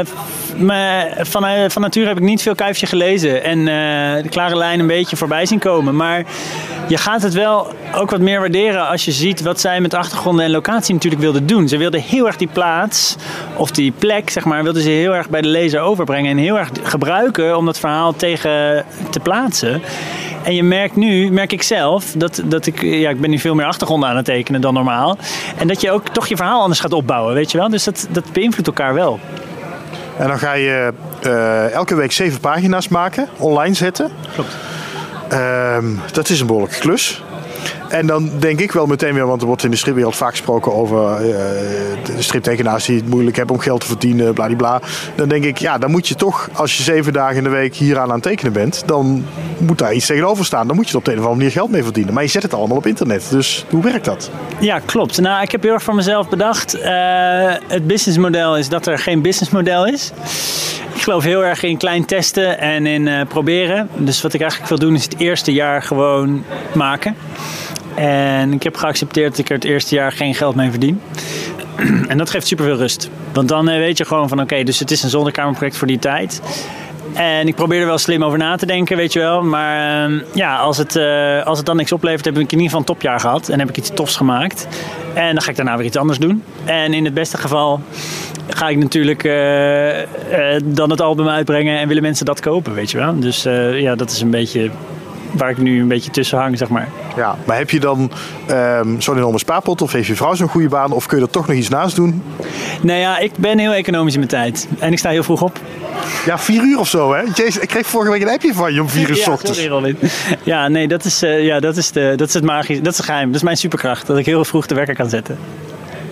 van, 1.20 1.44
van 1.70 1.82
nature 1.82 2.06
heb 2.06 2.16
ik 2.16 2.22
niet 2.22 2.42
veel 2.42 2.54
kuifje 2.54 2.86
gelezen 2.86 3.44
en 3.44 3.64
de 4.22 4.28
klare 4.28 4.56
lijn 4.56 4.80
een 4.80 4.86
beetje 4.86 5.16
voorbij 5.16 5.46
zien 5.46 5.58
komen. 5.58 5.96
Maar 5.96 6.24
je 6.88 6.96
gaat 6.96 7.22
het 7.22 7.32
wel 7.32 7.72
ook 7.94 8.10
wat 8.10 8.20
meer 8.20 8.40
waarderen 8.40 8.88
als 8.88 9.04
je 9.04 9.12
ziet 9.12 9.42
wat 9.42 9.60
zij 9.60 9.80
met 9.80 9.94
achtergronden 9.94 10.44
en 10.44 10.50
locatie 10.50 10.94
natuurlijk 10.94 11.22
wilden 11.22 11.46
doen. 11.46 11.68
Ze 11.68 11.76
wilden 11.76 12.00
heel 12.00 12.26
erg 12.26 12.36
die 12.36 12.48
plaats 12.52 13.16
of 13.56 13.70
die 13.70 13.92
plek, 13.98 14.30
zeg 14.30 14.44
maar, 14.44 14.62
wilden 14.62 14.82
ze 14.82 14.88
heel 14.88 15.14
erg 15.14 15.28
bij 15.28 15.40
de 15.40 15.48
lezer 15.48 15.80
overbrengen 15.80 16.30
en 16.30 16.36
heel 16.36 16.58
erg 16.58 16.68
gebruiken 16.82 17.56
om 17.56 17.66
dat 17.66 17.78
verhaal 17.78 18.16
tegen 18.16 18.84
te 19.10 19.20
plaatsen. 19.20 19.82
En 20.42 20.54
je 20.54 20.62
merkt 20.62 20.96
nu, 20.96 21.30
merk 21.30 21.52
ik 21.52 21.62
zelf, 21.62 22.12
dat, 22.16 22.42
dat 22.44 22.66
ik, 22.66 22.82
ja, 22.82 23.10
ik 23.10 23.20
ben 23.20 23.30
nu 23.30 23.38
veel 23.38 23.54
meer 23.54 23.66
achtergronden 23.66 24.08
aan 24.08 24.16
het 24.16 24.24
tekenen 24.24 24.60
dan 24.60 24.74
normaal. 24.74 25.18
En 25.56 25.68
dat 25.68 25.80
je 25.80 25.90
ook 25.90 26.08
toch 26.08 26.26
je 26.26 26.36
verhaal 26.36 26.60
anders 26.60 26.80
gaat 26.80 26.92
opbouwen, 26.92 27.34
weet 27.34 27.50
je 27.50 27.58
wel. 27.58 27.68
Dus 27.68 27.84
dat, 27.84 28.06
dat 28.10 28.32
beïnvloedt 28.32 28.66
elkaar 28.66 28.94
wel. 28.94 29.20
En 30.18 30.28
dan 30.28 30.38
ga 30.38 30.52
je 30.52 30.92
uh, 31.26 31.72
elke 31.72 31.94
week 31.94 32.12
zeven 32.12 32.40
pagina's 32.40 32.88
maken, 32.88 33.28
online 33.38 33.74
zetten. 33.74 34.10
Klopt. 34.34 34.56
Uh, 35.32 35.76
dat 36.12 36.28
is 36.28 36.40
een 36.40 36.46
behoorlijke 36.46 36.78
klus. 36.78 37.22
En 37.92 38.06
dan 38.06 38.30
denk 38.38 38.60
ik 38.60 38.72
wel 38.72 38.86
meteen 38.86 39.14
weer, 39.14 39.26
want 39.26 39.40
er 39.40 39.46
wordt 39.46 39.64
in 39.64 39.70
de 39.70 39.76
stripwereld 39.76 40.16
vaak 40.16 40.30
gesproken 40.30 40.74
over 40.74 41.20
uh, 41.20 41.34
de 42.04 42.14
striptekenaars 42.18 42.84
die 42.84 42.96
het 42.96 43.08
moeilijk 43.08 43.36
hebben 43.36 43.56
om 43.56 43.62
geld 43.62 43.80
te 43.80 43.86
verdienen, 43.86 44.34
bladibla. 44.34 44.80
Dan 45.14 45.28
denk 45.28 45.44
ik, 45.44 45.58
ja, 45.58 45.78
dan 45.78 45.90
moet 45.90 46.08
je 46.08 46.14
toch, 46.14 46.48
als 46.52 46.76
je 46.76 46.82
zeven 46.82 47.12
dagen 47.12 47.36
in 47.36 47.42
de 47.42 47.50
week 47.50 47.74
hieraan 47.74 48.08
aan 48.08 48.14
het 48.14 48.22
tekenen 48.22 48.52
bent, 48.52 48.82
dan 48.86 49.24
moet 49.58 49.78
daar 49.78 49.92
iets 49.92 50.06
tegenover 50.06 50.44
staan. 50.44 50.66
Dan 50.66 50.76
moet 50.76 50.86
je 50.86 50.92
er 50.92 50.98
op 50.98 51.04
de 51.04 51.10
een 51.10 51.18
of 51.18 51.24
andere 51.24 51.40
manier 51.40 51.56
geld 51.58 51.70
mee 51.70 51.82
verdienen. 51.82 52.14
Maar 52.14 52.22
je 52.22 52.28
zet 52.28 52.42
het 52.42 52.54
allemaal 52.54 52.76
op 52.76 52.86
internet. 52.86 53.26
Dus 53.30 53.64
hoe 53.70 53.82
werkt 53.82 54.04
dat? 54.04 54.30
Ja, 54.58 54.78
klopt. 54.78 55.20
Nou, 55.20 55.42
ik 55.42 55.52
heb 55.52 55.62
heel 55.62 55.72
erg 55.72 55.82
voor 55.82 55.94
mezelf 55.94 56.28
bedacht. 56.28 56.76
Uh, 56.76 56.82
het 57.68 57.86
businessmodel 57.86 58.56
is 58.56 58.68
dat 58.68 58.86
er 58.86 58.98
geen 58.98 59.22
businessmodel 59.22 59.86
is. 59.86 60.12
Ik 60.94 61.02
geloof 61.02 61.24
heel 61.24 61.44
erg 61.44 61.62
in 61.62 61.76
klein 61.76 62.04
testen 62.04 62.58
en 62.58 62.86
in 62.86 63.06
uh, 63.06 63.20
proberen. 63.28 63.88
Dus 63.96 64.22
wat 64.22 64.32
ik 64.32 64.40
eigenlijk 64.40 64.70
wil 64.70 64.78
doen 64.78 64.94
is 64.94 65.04
het 65.04 65.18
eerste 65.18 65.52
jaar 65.52 65.82
gewoon 65.82 66.44
maken. 66.74 67.16
En 67.94 68.52
ik 68.52 68.62
heb 68.62 68.76
geaccepteerd 68.76 69.30
dat 69.30 69.38
ik 69.38 69.48
er 69.48 69.54
het 69.54 69.64
eerste 69.64 69.94
jaar 69.94 70.12
geen 70.12 70.34
geld 70.34 70.54
mee 70.54 70.70
verdien. 70.70 71.00
En 72.08 72.18
dat 72.18 72.30
geeft 72.30 72.46
superveel 72.46 72.76
rust. 72.76 73.10
Want 73.32 73.48
dan 73.48 73.64
weet 73.64 73.98
je 73.98 74.04
gewoon 74.04 74.28
van 74.28 74.40
oké, 74.40 74.62
dus 74.62 74.78
het 74.78 74.90
is 74.90 75.02
een 75.02 75.10
zonnekamerproject 75.10 75.76
voor 75.76 75.86
die 75.86 75.98
tijd. 75.98 76.40
En 77.14 77.46
ik 77.46 77.54
probeer 77.54 77.80
er 77.80 77.86
wel 77.86 77.98
slim 77.98 78.24
over 78.24 78.38
na 78.38 78.56
te 78.56 78.66
denken, 78.66 78.96
weet 78.96 79.12
je 79.12 79.18
wel. 79.18 79.42
Maar 79.42 80.10
uh, 80.10 80.20
ja, 80.34 80.56
als 80.56 80.78
het, 80.78 80.96
uh, 80.96 81.42
als 81.46 81.58
het 81.58 81.66
dan 81.66 81.76
niks 81.76 81.92
oplevert, 81.92 82.24
heb 82.24 82.34
ik 82.34 82.40
in 82.40 82.50
ieder 82.50 82.64
geval 82.64 82.78
een 82.80 82.86
topjaar 82.86 83.20
gehad. 83.20 83.48
En 83.48 83.58
heb 83.58 83.68
ik 83.68 83.76
iets 83.76 83.90
tofs 83.94 84.16
gemaakt. 84.16 84.68
En 85.14 85.32
dan 85.32 85.42
ga 85.42 85.50
ik 85.50 85.56
daarna 85.56 85.76
weer 85.76 85.86
iets 85.86 85.96
anders 85.96 86.18
doen. 86.18 86.42
En 86.64 86.94
in 86.94 87.04
het 87.04 87.14
beste 87.14 87.36
geval 87.38 87.80
ga 88.48 88.68
ik 88.68 88.76
natuurlijk 88.76 89.24
uh, 89.24 89.94
dan 90.64 90.90
het 90.90 91.00
album 91.00 91.28
uitbrengen 91.28 91.78
en 91.78 91.88
willen 91.88 92.02
mensen 92.02 92.26
dat 92.26 92.40
kopen, 92.40 92.74
weet 92.74 92.90
je 92.90 92.98
wel. 92.98 93.20
Dus 93.20 93.42
ja, 93.72 93.94
dat 93.94 94.10
is 94.10 94.20
een 94.20 94.30
beetje 94.30 94.70
waar 95.32 95.50
ik 95.50 95.58
nu 95.58 95.80
een 95.80 95.88
beetje 95.88 96.10
tussen 96.10 96.38
hang, 96.38 96.58
zeg 96.58 96.68
maar. 96.68 96.88
Ja, 97.16 97.36
maar 97.44 97.56
heb 97.56 97.70
je 97.70 97.80
dan 97.80 98.10
um, 98.50 99.00
zo'n 99.00 99.16
enorme 99.16 99.38
spaarpot 99.38 99.82
of 99.82 99.92
heeft 99.92 100.06
je 100.06 100.16
vrouw 100.16 100.34
zo'n 100.34 100.48
goede 100.48 100.68
baan 100.68 100.92
of 100.92 101.06
kun 101.06 101.18
je 101.18 101.24
er 101.24 101.30
toch 101.30 101.46
nog 101.46 101.56
iets 101.56 101.68
naast 101.68 101.96
doen? 101.96 102.22
Nou 102.82 102.98
ja, 102.98 103.18
ik 103.18 103.32
ben 103.36 103.58
heel 103.58 103.72
economisch 103.72 104.12
in 104.12 104.18
mijn 104.18 104.30
tijd 104.30 104.68
en 104.78 104.92
ik 104.92 104.98
sta 104.98 105.10
heel 105.10 105.22
vroeg 105.22 105.42
op. 105.42 105.60
Ja, 106.26 106.38
vier 106.38 106.62
uur 106.62 106.78
of 106.78 106.88
zo, 106.88 107.12
hè? 107.12 107.22
Jezus, 107.34 107.58
ik 107.58 107.68
kreeg 107.68 107.86
vorige 107.86 108.10
week 108.10 108.22
een 108.22 108.28
appje 108.28 108.54
van 108.54 108.74
je 108.74 108.80
om 108.80 108.88
vier 108.88 109.10
uur 109.10 109.16
ja, 109.26 109.32
ochtends. 109.32 109.68
Ja, 110.42 110.68
nee, 110.68 110.88
dat 110.88 111.04
is, 111.04 111.22
uh, 111.22 111.44
ja, 111.44 111.60
dat, 111.60 111.76
is 111.76 111.90
de, 111.90 112.12
dat 112.16 112.28
is 112.28 112.34
het 112.34 112.44
magisch. 112.44 112.78
Dat 112.78 112.92
is 112.92 112.96
het 112.96 113.06
geheim. 113.06 113.26
Dat 113.26 113.36
is 113.36 113.42
mijn 113.42 113.56
superkracht. 113.56 114.06
Dat 114.06 114.18
ik 114.18 114.26
heel 114.26 114.44
vroeg 114.44 114.66
de 114.66 114.74
wekker 114.74 114.94
kan 114.94 115.08
zetten. 115.08 115.38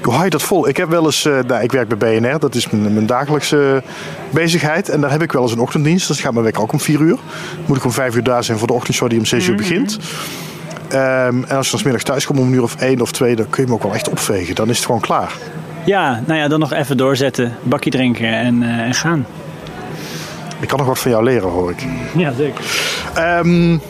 Hoe 0.03 0.25
je 0.25 0.31
dat 0.31 0.43
vol? 0.43 0.69
Ik 0.69 0.77
heb 0.77 0.89
wel 0.89 1.05
eens, 1.05 1.25
uh, 1.25 1.39
nou, 1.47 1.63
ik 1.63 1.73
werk 1.73 1.99
bij 1.99 2.21
BNR, 2.21 2.39
dat 2.39 2.55
is 2.55 2.71
mijn, 2.71 2.95
mijn, 2.95 3.07
dagelijkse 3.07 3.83
bezigheid. 4.31 4.89
En 4.89 5.01
daar 5.01 5.11
heb 5.11 5.23
ik 5.23 5.33
wel 5.33 5.43
eens 5.43 5.53
een 5.53 5.59
ochtenddienst. 5.59 6.09
Dus 6.09 6.21
gaat 6.21 6.33
mijn 6.33 6.45
wekker 6.45 6.63
ook 6.63 6.73
om 6.73 6.81
vier 6.81 7.01
uur. 7.01 7.19
Moet 7.67 7.77
ik 7.77 7.85
om 7.85 7.93
vijf 7.93 8.17
uur 8.17 8.23
daar 8.23 8.45
zijn 8.45 8.59
voor 8.59 8.67
de 8.67 8.73
ochtendshow 8.73 9.09
die 9.09 9.19
om 9.19 9.25
zes 9.25 9.47
uur 9.47 9.55
mhm. 9.55 9.63
begint. 9.63 9.99
Um, 10.93 11.45
en 11.45 11.57
als 11.57 11.67
je 11.67 11.73
dan 11.73 11.81
middag 11.85 12.03
thuis 12.03 12.27
komt 12.27 12.39
om 12.39 12.47
een 12.47 12.53
uur 12.53 12.63
of 12.63 12.77
één 12.77 13.01
of 13.01 13.13
twee, 13.13 13.37
dan 13.37 13.51
kun 13.51 13.63
je 13.63 13.69
hem 13.69 13.75
ook 13.79 13.83
wel 13.83 13.95
echt 13.95 14.09
opvegen. 14.09 14.55
Dan 14.55 14.69
is 14.69 14.77
het 14.77 14.87
gewoon 14.87 15.01
klaar. 15.01 15.33
Ja, 15.85 16.23
nou 16.27 16.39
ja, 16.39 16.49
dan 16.49 16.61
nog 16.61 16.73
even 16.73 16.97
doorzetten, 16.97 17.57
bakje 17.63 17.91
drinken 17.91 18.29
en, 18.29 18.63
uh, 18.63 18.79
en 18.79 18.95
gaan. 18.95 19.27
Ik 20.61 20.69
kan 20.69 20.79
nog 20.79 20.87
wat 20.87 20.99
van 20.99 21.11
jou 21.11 21.25
leren, 21.25 21.49
hoor 21.49 21.71
ik. 21.71 21.87
Ja, 22.17 22.33
zeker. 22.33 22.65
Um, 23.19 23.81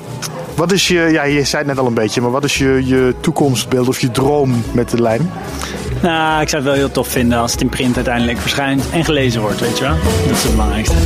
wat 0.57 0.73
is 0.73 0.89
je, 0.89 1.01
ja, 1.01 1.23
je 1.23 1.45
zei 1.45 1.63
het 1.63 1.67
net 1.67 1.79
al 1.79 1.87
een 1.87 1.95
beetje, 1.95 2.21
maar 2.21 2.31
wat 2.31 2.45
is 2.45 2.59
je, 2.59 2.83
je 2.87 3.15
toekomstbeeld 3.21 3.89
of 3.89 4.01
je 4.01 4.11
droom 4.11 4.63
met 4.73 4.91
de 4.91 5.03
lijn? 5.03 5.31
Nou, 6.03 6.43
ik 6.43 6.49
zou 6.49 6.63
het 6.63 6.71
wel 6.71 6.81
heel 6.81 6.91
tof 6.91 7.09
vinden 7.09 7.39
als 7.39 7.53
het 7.53 7.61
in 7.61 7.69
print 7.69 7.97
uiteindelijk 7.97 8.39
verschijnt 8.39 8.91
en 8.91 9.05
gelezen 9.05 9.41
wordt, 9.41 9.61
weet 9.61 9.79
je 9.79 9.85
wel. 9.85 9.97
Dat 10.27 10.37
is 10.37 10.43
het 10.43 10.53
belangrijkste. 10.53 10.97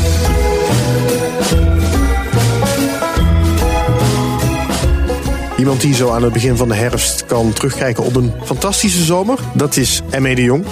Iemand 5.58 5.80
die 5.80 5.94
zo 5.94 6.10
aan 6.10 6.22
het 6.22 6.32
begin 6.32 6.56
van 6.56 6.68
de 6.68 6.74
herfst 6.74 7.26
kan 7.26 7.52
terugkijken 7.52 8.04
op 8.04 8.16
een 8.16 8.32
fantastische 8.44 9.04
zomer, 9.04 9.38
dat 9.52 9.76
is 9.76 10.02
Emme 10.10 10.34
de 10.34 10.42
Jong. 10.42 10.64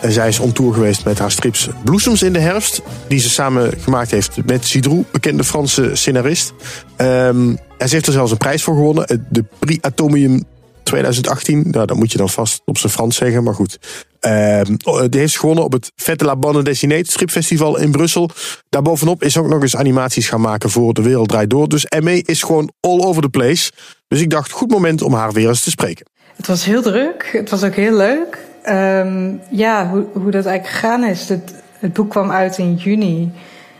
En 0.00 0.12
zij 0.12 0.28
is 0.28 0.38
on 0.38 0.52
tour 0.52 0.72
geweest 0.72 1.04
met 1.04 1.18
haar 1.18 1.30
strips 1.30 1.68
Bloesems 1.84 2.22
in 2.22 2.32
de 2.32 2.38
herfst. 2.38 2.82
Die 3.08 3.18
ze 3.18 3.30
samen 3.30 3.72
gemaakt 3.80 4.10
heeft 4.10 4.46
met 4.46 4.66
Cidrou, 4.66 5.04
bekende 5.12 5.44
Franse 5.44 5.90
scenarist. 5.92 6.52
Um, 6.96 7.58
en 7.78 7.88
ze 7.88 7.94
heeft 7.94 8.06
er 8.06 8.12
zelfs 8.12 8.30
een 8.30 8.38
prijs 8.38 8.62
voor 8.62 8.74
gewonnen. 8.74 9.26
De 9.30 9.44
Prix 9.58 9.82
Atomium 9.82 10.44
2018. 10.88 11.64
Nou, 11.70 11.86
dat 11.86 11.96
moet 11.96 12.12
je 12.12 12.18
dan 12.18 12.28
vast 12.28 12.62
op 12.64 12.78
zijn 12.78 12.92
Frans 12.92 13.16
zeggen, 13.16 13.42
maar 13.42 13.54
goed. 13.54 13.78
Uh, 14.20 14.60
die 15.08 15.20
heeft 15.20 15.38
gewonnen 15.38 15.64
op 15.64 15.72
het 15.72 15.92
Fête 15.96 16.24
la 16.24 16.36
Bande 16.36 16.62
Dessinée, 16.62 17.04
stripfestival 17.06 17.78
in 17.78 17.90
Brussel. 17.90 18.30
Daarbovenop 18.68 19.22
is 19.22 19.36
ook 19.36 19.48
nog 19.48 19.62
eens 19.62 19.76
animaties 19.76 20.28
gaan 20.28 20.40
maken 20.40 20.70
voor 20.70 20.94
De 20.94 21.02
Wereld 21.02 21.28
Draait 21.28 21.50
Door. 21.50 21.68
Dus 21.68 21.86
ME 22.00 22.22
is 22.22 22.42
gewoon 22.42 22.72
all 22.80 23.00
over 23.00 23.22
the 23.22 23.28
place. 23.28 23.72
Dus 24.08 24.20
ik 24.20 24.30
dacht, 24.30 24.50
goed 24.50 24.70
moment 24.70 25.02
om 25.02 25.12
haar 25.12 25.32
weer 25.32 25.48
eens 25.48 25.62
te 25.62 25.70
spreken. 25.70 26.06
Het 26.36 26.46
was 26.46 26.64
heel 26.64 26.82
druk. 26.82 27.28
Het 27.32 27.50
was 27.50 27.62
ook 27.62 27.74
heel 27.74 27.96
leuk. 27.96 28.38
Um, 28.68 29.40
ja, 29.50 29.88
hoe, 29.90 30.06
hoe 30.12 30.30
dat 30.30 30.46
eigenlijk 30.46 30.76
gegaan 30.76 31.04
is. 31.04 31.28
Het, 31.28 31.54
het 31.78 31.92
boek 31.92 32.10
kwam 32.10 32.30
uit 32.30 32.58
in 32.58 32.74
juni. 32.74 33.32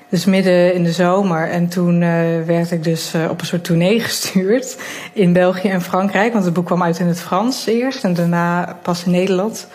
Dus 0.09 0.25
midden 0.25 0.75
in 0.75 0.85
de 0.85 0.93
zomer. 0.93 1.51
En 1.51 1.69
toen 1.69 1.95
uh, 1.95 2.09
werd 2.47 2.71
ik 2.71 2.85
dus 2.85 3.15
uh, 3.15 3.31
op 3.31 3.41
een 3.41 3.47
soort 3.47 3.65
tournee 3.65 4.01
gestuurd 4.09 4.77
in 5.13 5.33
België 5.33 5.69
en 5.69 5.83
Frankrijk. 5.83 6.33
Want 6.33 6.45
het 6.45 6.55
boek 6.55 6.67
kwam 6.67 6.83
uit 6.83 6.99
in 6.99 7.07
het 7.07 7.21
Frans 7.21 7.67
eerst 7.67 8.05
en 8.05 8.15
daarna 8.15 8.77
pas 8.83 9.05
in 9.05 9.11
Nederland. 9.11 9.67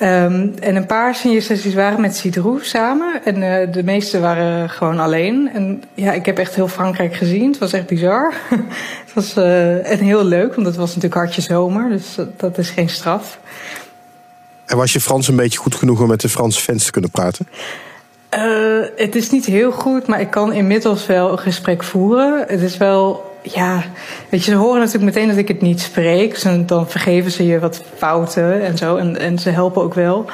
Um, 0.00 0.54
en 0.60 0.76
een 0.76 0.86
paar 0.86 1.14
sessies 1.14 1.74
waren 1.74 2.00
met 2.00 2.16
Cidrou 2.16 2.64
samen. 2.64 3.24
En 3.24 3.36
uh, 3.36 3.72
de 3.72 3.82
meeste 3.82 4.20
waren 4.20 4.70
gewoon 4.70 4.98
alleen. 4.98 5.50
En 5.54 5.82
ja, 5.94 6.12
ik 6.12 6.26
heb 6.26 6.38
echt 6.38 6.54
heel 6.54 6.68
Frankrijk 6.68 7.14
gezien. 7.14 7.50
Het 7.50 7.58
was 7.58 7.72
echt 7.72 7.86
bizar. 7.86 8.34
het 9.04 9.14
was 9.14 9.36
en 9.36 9.98
heel 9.98 10.24
leuk, 10.24 10.54
want 10.54 10.66
het 10.66 10.76
was 10.76 10.86
natuurlijk 10.86 11.14
hartje 11.14 11.42
zomer. 11.42 11.88
Dus 11.88 12.16
dat 12.36 12.58
is 12.58 12.70
geen 12.70 12.88
straf. 12.88 13.38
En 14.64 14.76
was 14.76 14.92
je 14.92 15.00
Frans 15.00 15.28
een 15.28 15.36
beetje 15.36 15.58
goed 15.58 15.74
genoeg 15.74 16.00
om 16.00 16.08
met 16.08 16.20
de 16.20 16.28
Franse 16.28 16.60
fans 16.60 16.84
te 16.84 16.90
kunnen 16.90 17.10
praten? 17.10 17.46
Uh, 18.36 18.86
het 18.96 19.14
is 19.14 19.30
niet 19.30 19.44
heel 19.44 19.72
goed, 19.72 20.06
maar 20.06 20.20
ik 20.20 20.30
kan 20.30 20.52
inmiddels 20.52 21.06
wel 21.06 21.32
een 21.32 21.38
gesprek 21.38 21.82
voeren. 21.82 22.44
Het 22.48 22.60
is 22.60 22.76
wel 22.76 23.32
ja, 23.52 23.84
weet 24.28 24.44
je, 24.44 24.50
ze 24.50 24.56
horen 24.56 24.78
natuurlijk 24.78 25.04
meteen 25.14 25.28
dat 25.28 25.36
ik 25.36 25.48
het 25.48 25.60
niet 25.60 25.80
spreek. 25.80 26.30
Dus 26.30 26.66
dan 26.66 26.90
vergeven 26.90 27.30
ze 27.30 27.46
je 27.46 27.58
wat 27.58 27.82
fouten 27.96 28.62
en 28.62 28.78
zo. 28.78 28.96
En, 28.96 29.18
en 29.18 29.38
ze 29.38 29.50
helpen 29.50 29.82
ook 29.82 29.94
wel. 29.94 30.26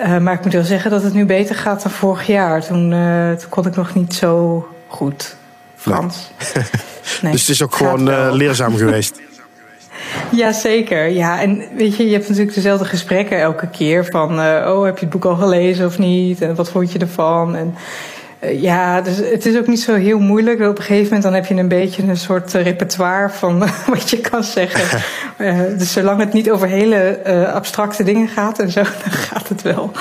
Uh, 0.00 0.18
maar 0.18 0.34
ik 0.34 0.44
moet 0.44 0.52
wel 0.52 0.62
zeggen 0.62 0.90
dat 0.90 1.02
het 1.02 1.12
nu 1.14 1.24
beter 1.24 1.54
gaat 1.54 1.82
dan 1.82 1.92
vorig 1.92 2.26
jaar. 2.26 2.64
Toen, 2.64 2.92
uh, 2.92 3.32
toen 3.32 3.48
kon 3.48 3.66
ik 3.66 3.76
nog 3.76 3.94
niet 3.94 4.14
zo 4.14 4.66
goed 4.86 5.36
Frans. 5.76 6.30
Nee. 7.22 7.32
dus 7.32 7.40
het 7.40 7.50
is 7.50 7.62
ook 7.62 7.74
gewoon 7.74 8.32
leerzaam 8.32 8.76
geweest. 8.76 9.20
Ja, 10.30 10.52
zeker. 10.52 11.08
Ja, 11.08 11.40
en 11.40 11.62
weet 11.76 11.96
je, 11.96 12.06
je 12.06 12.12
hebt 12.12 12.28
natuurlijk 12.28 12.54
dezelfde 12.54 12.84
gesprekken 12.84 13.40
elke 13.40 13.68
keer. 13.68 14.04
Van, 14.04 14.32
oh, 14.40 14.84
heb 14.84 14.98
je 14.98 15.04
het 15.04 15.10
boek 15.10 15.24
al 15.24 15.36
gelezen 15.36 15.86
of 15.86 15.98
niet? 15.98 16.40
En 16.40 16.54
wat 16.54 16.70
vond 16.70 16.92
je 16.92 16.98
ervan? 16.98 17.56
En 17.56 17.74
uh, 18.44 18.62
ja, 18.62 19.00
dus 19.00 19.16
het 19.16 19.46
is 19.46 19.56
ook 19.56 19.66
niet 19.66 19.80
zo 19.80 19.94
heel 19.94 20.18
moeilijk. 20.18 20.60
Op 20.60 20.78
een 20.78 20.84
gegeven 20.84 21.04
moment 21.04 21.22
dan 21.22 21.32
heb 21.32 21.46
je 21.46 21.54
een 21.54 21.68
beetje 21.68 22.02
een 22.02 22.16
soort 22.16 22.52
repertoire 22.52 23.30
van 23.30 23.58
wat 23.94 24.10
je 24.10 24.18
kan 24.20 24.44
zeggen. 24.44 25.00
uh, 25.38 25.60
dus 25.78 25.92
zolang 25.92 26.20
het 26.20 26.32
niet 26.32 26.50
over 26.50 26.68
hele 26.68 27.20
abstracte 27.54 28.02
dingen 28.02 28.28
gaat 28.28 28.58
en 28.58 28.70
zo, 28.70 28.82
dan 29.04 29.12
gaat 29.12 29.48
het 29.48 29.62
wel. 29.62 29.92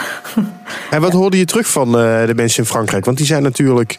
en 0.89 1.01
wat 1.01 1.13
hoorde 1.13 1.37
je 1.37 1.45
terug 1.45 1.67
van 1.67 1.91
de 1.91 2.33
mensen 2.35 2.63
in 2.63 2.69
Frankrijk? 2.69 3.05
Want 3.05 3.17
die 3.17 3.25
zijn 3.25 3.43
natuurlijk 3.43 3.97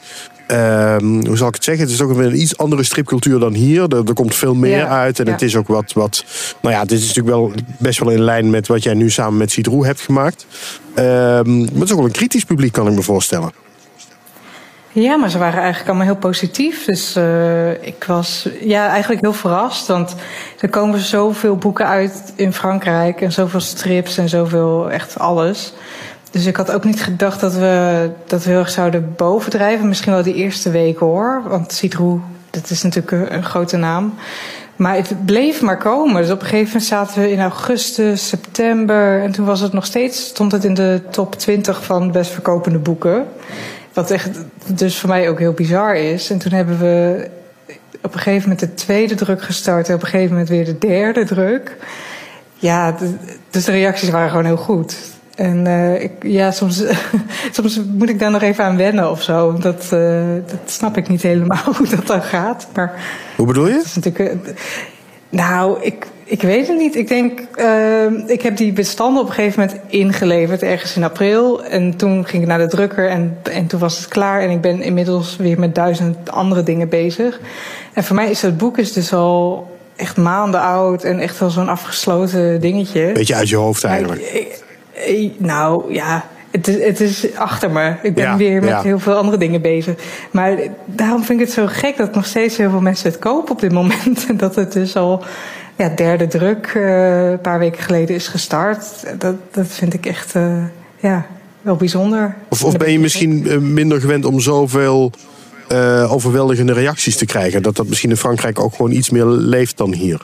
Um, 0.52 1.26
hoe 1.26 1.36
zal 1.36 1.48
ik 1.48 1.54
het 1.54 1.64
zeggen? 1.64 1.84
Het 1.84 1.92
is 1.94 2.00
ook 2.00 2.16
een 2.16 2.40
iets 2.40 2.56
andere 2.56 2.82
stripcultuur 2.82 3.38
dan 3.38 3.52
hier. 3.52 3.82
Er, 3.82 4.04
er 4.04 4.14
komt 4.14 4.34
veel 4.34 4.54
meer 4.54 4.78
ja, 4.78 4.88
uit. 4.88 5.18
En 5.18 5.24
ja. 5.24 5.32
het 5.32 5.42
is 5.42 5.56
ook 5.56 5.68
wat, 5.68 5.92
wat. 5.92 6.24
Nou 6.60 6.74
ja, 6.74 6.84
dit 6.84 6.98
is 6.98 7.06
natuurlijk 7.06 7.36
wel 7.36 7.52
best 7.78 7.98
wel 7.98 8.10
in 8.10 8.22
lijn 8.22 8.50
met 8.50 8.66
wat 8.66 8.82
jij 8.82 8.94
nu 8.94 9.10
samen 9.10 9.38
met 9.38 9.50
Citroën 9.50 9.84
hebt 9.84 10.00
gemaakt. 10.00 10.46
Um, 10.94 11.04
maar 11.04 11.68
het 11.74 11.82
is 11.82 11.90
ook 11.90 11.96
wel 11.96 12.06
een 12.06 12.10
kritisch 12.10 12.44
publiek, 12.44 12.72
kan 12.72 12.86
ik 12.86 12.94
me 12.94 13.02
voorstellen. 13.02 13.52
Ja, 14.92 15.16
maar 15.16 15.30
ze 15.30 15.38
waren 15.38 15.58
eigenlijk 15.58 15.88
allemaal 15.88 16.06
heel 16.06 16.16
positief. 16.16 16.84
Dus 16.84 17.16
uh, 17.16 17.70
ik 17.70 18.04
was 18.06 18.48
ja, 18.60 18.88
eigenlijk 18.88 19.20
heel 19.20 19.32
verrast. 19.32 19.86
Want 19.86 20.14
er 20.60 20.68
komen 20.68 21.00
zoveel 21.00 21.56
boeken 21.56 21.86
uit 21.86 22.32
in 22.36 22.52
Frankrijk. 22.52 23.20
En 23.20 23.32
zoveel 23.32 23.60
strips 23.60 24.18
en 24.18 24.28
zoveel 24.28 24.90
echt 24.90 25.18
alles. 25.18 25.72
Dus 26.30 26.46
ik 26.46 26.56
had 26.56 26.72
ook 26.72 26.84
niet 26.84 27.02
gedacht 27.02 27.40
dat 27.40 27.54
we 27.54 28.10
dat 28.26 28.44
we 28.44 28.50
heel 28.50 28.58
erg 28.58 28.70
zouden 28.70 29.14
bovendrijven. 29.16 29.88
Misschien 29.88 30.12
wel 30.12 30.22
die 30.22 30.34
eerste 30.34 30.70
weken 30.70 31.06
hoor. 31.06 31.42
Want 31.46 31.72
Citroën, 31.72 32.22
dat 32.50 32.70
is 32.70 32.82
natuurlijk 32.82 33.32
een, 33.32 33.44
grote 33.44 33.76
naam. 33.76 34.14
Maar 34.76 34.94
het 34.94 35.24
bleef 35.24 35.62
maar 35.62 35.78
komen. 35.78 36.22
Dus 36.22 36.30
op 36.30 36.40
een 36.40 36.46
gegeven 36.46 36.66
moment 36.66 36.84
zaten 36.84 37.22
we 37.22 37.30
in 37.30 37.40
augustus, 37.40 38.28
september. 38.28 39.22
En 39.22 39.32
toen 39.32 39.44
was 39.44 39.60
het 39.60 39.72
nog 39.72 39.86
steeds, 39.86 40.26
stond 40.26 40.52
het 40.52 40.64
in 40.64 40.74
de 40.74 41.00
top 41.10 41.34
20 41.34 41.84
van 41.84 42.12
best 42.12 42.30
verkopende 42.30 42.78
boeken. 42.78 43.26
Wat 43.92 44.10
echt 44.10 44.30
dus 44.66 44.98
voor 44.98 45.08
mij 45.08 45.28
ook 45.28 45.38
heel 45.38 45.52
bizar 45.52 45.96
is. 45.96 46.30
En 46.30 46.38
toen 46.38 46.52
hebben 46.52 46.78
we 46.78 47.28
op 48.02 48.14
een 48.14 48.20
gegeven 48.20 48.48
moment 48.48 48.60
de 48.60 48.74
tweede 48.74 49.14
druk 49.14 49.42
gestart. 49.42 49.88
En 49.88 49.94
op 49.94 50.02
een 50.02 50.08
gegeven 50.08 50.30
moment 50.30 50.48
weer 50.48 50.64
de 50.64 50.78
derde 50.78 51.24
druk. 51.24 51.76
Ja, 52.54 52.96
dus 53.50 53.64
de 53.64 53.70
reacties 53.70 54.10
waren 54.10 54.30
gewoon 54.30 54.44
heel 54.44 54.56
goed. 54.56 54.96
En 55.38 55.64
uh, 55.66 56.02
ik, 56.02 56.12
ja, 56.20 56.50
soms, 56.50 56.82
soms 57.52 57.80
moet 57.96 58.08
ik 58.08 58.18
daar 58.18 58.30
nog 58.30 58.42
even 58.42 58.64
aan 58.64 58.76
wennen 58.76 59.10
of 59.10 59.22
zo. 59.22 59.52
Dat, 59.52 59.90
uh, 59.92 60.24
dat 60.46 60.60
snap 60.64 60.96
ik 60.96 61.08
niet 61.08 61.22
helemaal 61.22 61.72
hoe 61.76 61.88
dat 61.88 62.06
dan 62.06 62.22
gaat. 62.22 62.68
Maar, 62.74 62.92
hoe 63.36 63.46
bedoel 63.46 63.68
je? 63.68 63.82
Is 63.84 63.94
natuurlijk, 63.94 64.34
uh, 64.34 64.54
nou, 65.28 65.82
ik, 65.82 66.06
ik 66.24 66.42
weet 66.42 66.66
het 66.68 66.76
niet. 66.76 66.94
Ik 66.94 67.08
denk, 67.08 67.40
ik 68.26 68.42
heb 68.42 68.56
die 68.56 68.72
bestanden 68.72 69.22
op 69.22 69.28
een 69.28 69.34
gegeven 69.34 69.60
moment 69.60 69.80
ingeleverd, 69.86 70.62
ergens 70.62 70.96
in 70.96 71.04
april. 71.04 71.64
En 71.64 71.96
toen 71.96 72.26
ging 72.26 72.42
ik 72.42 72.48
naar 72.48 72.58
de 72.58 72.68
drukker 72.68 73.08
en, 73.08 73.38
en 73.42 73.66
toen 73.66 73.80
was 73.80 73.98
het 73.98 74.08
klaar. 74.08 74.40
En 74.40 74.50
ik 74.50 74.60
ben 74.60 74.82
inmiddels 74.82 75.36
weer 75.36 75.58
met 75.58 75.74
duizend 75.74 76.30
andere 76.30 76.62
dingen 76.62 76.88
bezig. 76.88 77.40
En 77.92 78.04
voor 78.04 78.16
mij 78.16 78.30
is 78.30 78.40
dat 78.40 78.58
boek 78.58 78.78
is 78.78 78.92
dus 78.92 79.12
al 79.12 79.68
echt 79.96 80.16
maanden 80.16 80.60
oud 80.60 81.04
en 81.04 81.18
echt 81.18 81.38
wel 81.38 81.50
zo'n 81.50 81.68
afgesloten 81.68 82.60
dingetje. 82.60 83.12
Beetje 83.12 83.34
uit 83.34 83.48
je 83.48 83.56
hoofd 83.56 83.84
eigenlijk. 83.84 84.20
Ik, 84.20 84.32
ik, 84.32 84.66
nou 85.38 85.92
ja, 85.92 86.24
het 86.50 86.68
is, 86.68 86.84
het 86.84 87.00
is 87.00 87.34
achter 87.34 87.70
me. 87.70 87.94
Ik 88.02 88.14
ben 88.14 88.24
ja, 88.24 88.36
weer 88.36 88.60
met 88.60 88.68
ja. 88.68 88.82
heel 88.82 88.98
veel 88.98 89.14
andere 89.14 89.36
dingen 89.36 89.60
bezig. 89.60 89.94
Maar 90.30 90.58
daarom 90.84 91.24
vind 91.24 91.40
ik 91.40 91.46
het 91.46 91.54
zo 91.54 91.66
gek 91.66 91.96
dat 91.96 92.14
nog 92.14 92.26
steeds 92.26 92.56
heel 92.56 92.70
veel 92.70 92.80
mensen 92.80 93.10
het 93.10 93.18
kopen 93.18 93.52
op 93.52 93.60
dit 93.60 93.72
moment. 93.72 94.26
En 94.28 94.36
dat 94.36 94.54
het 94.54 94.72
dus 94.72 94.96
al 94.96 95.22
ja, 95.76 95.88
derde 95.88 96.26
druk 96.26 96.72
uh, 96.76 97.30
een 97.30 97.40
paar 97.40 97.58
weken 97.58 97.82
geleden 97.82 98.14
is 98.14 98.28
gestart. 98.28 98.84
Dat, 99.18 99.34
dat 99.50 99.66
vind 99.66 99.94
ik 99.94 100.06
echt 100.06 100.34
uh, 100.34 100.64
ja, 100.96 101.26
wel 101.62 101.76
bijzonder. 101.76 102.34
Of, 102.48 102.64
of 102.64 102.76
ben 102.76 102.92
je 102.92 102.98
misschien 102.98 103.72
minder 103.72 104.00
gewend 104.00 104.24
om 104.24 104.40
zoveel 104.40 105.12
uh, 105.72 106.12
overweldigende 106.12 106.72
reacties 106.72 107.16
te 107.16 107.26
krijgen? 107.26 107.62
Dat 107.62 107.76
dat 107.76 107.86
misschien 107.86 108.10
in 108.10 108.16
Frankrijk 108.16 108.60
ook 108.60 108.74
gewoon 108.74 108.90
iets 108.90 109.10
meer 109.10 109.24
leeft 109.26 109.76
dan 109.76 109.92
hier? 109.92 110.20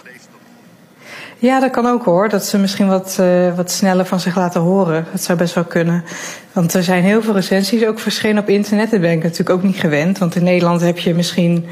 Ja, 1.38 1.60
dat 1.60 1.70
kan 1.70 1.86
ook 1.86 2.04
hoor. 2.04 2.28
Dat 2.28 2.44
ze 2.44 2.58
misschien 2.58 2.88
wat, 2.88 3.16
uh, 3.20 3.56
wat 3.56 3.70
sneller 3.70 4.06
van 4.06 4.20
zich 4.20 4.36
laten 4.36 4.60
horen. 4.60 5.06
Dat 5.12 5.22
zou 5.22 5.38
best 5.38 5.54
wel 5.54 5.64
kunnen. 5.64 6.04
Want 6.52 6.74
er 6.74 6.82
zijn 6.82 7.02
heel 7.02 7.22
veel 7.22 7.34
recensies 7.34 7.86
ook 7.86 7.98
verschenen 7.98 8.42
op 8.42 8.48
internet. 8.48 8.90
Dat 8.90 9.00
ben 9.00 9.10
ik 9.10 9.22
natuurlijk 9.22 9.50
ook 9.50 9.62
niet 9.62 9.76
gewend. 9.76 10.18
Want 10.18 10.36
in 10.36 10.44
Nederland 10.44 10.80
heb 10.80 10.98
je 10.98 11.14
misschien 11.14 11.66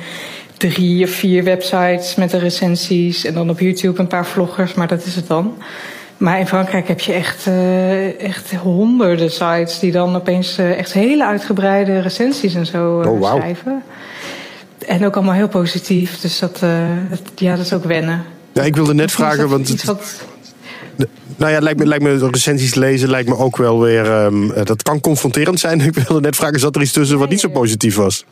drie 0.57 1.05
of 1.05 1.11
vier 1.11 1.45
websites 1.45 2.15
met 2.15 2.31
de 2.31 2.39
recensies. 2.39 3.25
En 3.25 3.35
dan 3.35 3.51
op 3.51 3.61
YouTube 3.61 4.01
een 4.01 4.07
paar 4.07 4.27
vloggers, 4.27 4.75
maar 4.75 4.89
dat 4.89 5.05
is 5.05 5.17
het 5.17 5.27
dan. 5.27 5.55
Maar 6.17 6.39
in 6.39 6.47
Frankrijk 6.47 6.89
heb 6.89 7.01
je 7.01 7.13
echt, 7.13 7.47
uh, 7.47 8.21
echt 8.21 8.53
honderden 8.53 9.31
sites 9.31 9.79
die 9.79 9.93
dan 9.93 10.17
opeens 10.17 10.59
uh, 10.59 10.79
echt 10.79 10.93
hele 10.93 11.27
uitgebreide 11.27 11.99
recensies 11.99 12.55
en 12.55 12.67
zo 12.67 12.99
oh, 12.99 13.19
wow. 13.19 13.37
schrijven. 13.37 13.83
En 14.87 15.07
ook 15.07 15.17
allemaal 15.17 15.35
heel 15.35 15.49
positief. 15.49 16.21
Dus 16.21 16.39
dat, 16.39 16.59
dat, 17.09 17.21
ja, 17.35 17.57
dat 17.57 17.65
is 17.65 17.73
ook 17.73 17.85
wennen. 17.85 18.25
Ja, 18.53 18.63
ik 18.63 18.77
wilde 18.77 18.95
net 18.95 19.13
vragen, 19.13 19.49
want. 19.49 19.69
Het, 19.69 19.85
wat... 19.85 20.21
Nou 21.37 21.53
ja, 21.53 21.61
lijkt 21.61 21.79
me, 21.79 21.87
lijkt 21.87 22.05
me 22.05 22.29
recensies 22.31 22.75
lezen 22.75 23.11
lijkt 23.11 23.29
me 23.29 23.37
ook 23.37 23.57
wel 23.57 23.81
weer. 23.81 24.25
Um, 24.25 24.53
dat 24.65 24.83
kan 24.83 25.01
confronterend 25.01 25.61
zijn. 25.61 25.81
Ik 25.87 25.95
wilde 25.95 26.21
net 26.21 26.37
vragen, 26.37 26.61
zat 26.61 26.77
er 26.77 26.83
iets 26.83 26.93
tussen 26.93 27.19
wat 27.19 27.29
niet 27.29 27.41
zo 27.41 27.49
positief 27.49 27.97
was? 27.97 28.25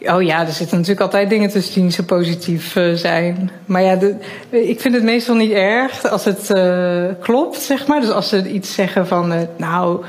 Oh 0.00 0.22
ja, 0.22 0.46
er 0.46 0.52
zitten 0.52 0.76
natuurlijk 0.76 1.00
altijd 1.00 1.30
dingen 1.30 1.50
tussen 1.50 1.74
die 1.74 1.82
niet 1.82 1.94
zo 1.94 2.02
positief 2.02 2.76
uh, 2.76 2.94
zijn. 2.94 3.50
Maar 3.66 3.82
ja, 3.82 3.96
de, 3.96 4.16
ik 4.50 4.80
vind 4.80 4.94
het 4.94 5.02
meestal 5.02 5.34
niet 5.34 5.52
erg 5.52 6.04
als 6.10 6.24
het 6.24 6.50
uh, 6.50 7.04
klopt, 7.20 7.60
zeg 7.60 7.86
maar. 7.86 8.00
Dus 8.00 8.10
als 8.10 8.28
ze 8.28 8.50
iets 8.50 8.74
zeggen 8.74 9.06
van, 9.06 9.32
uh, 9.32 9.40
nou, 9.56 10.04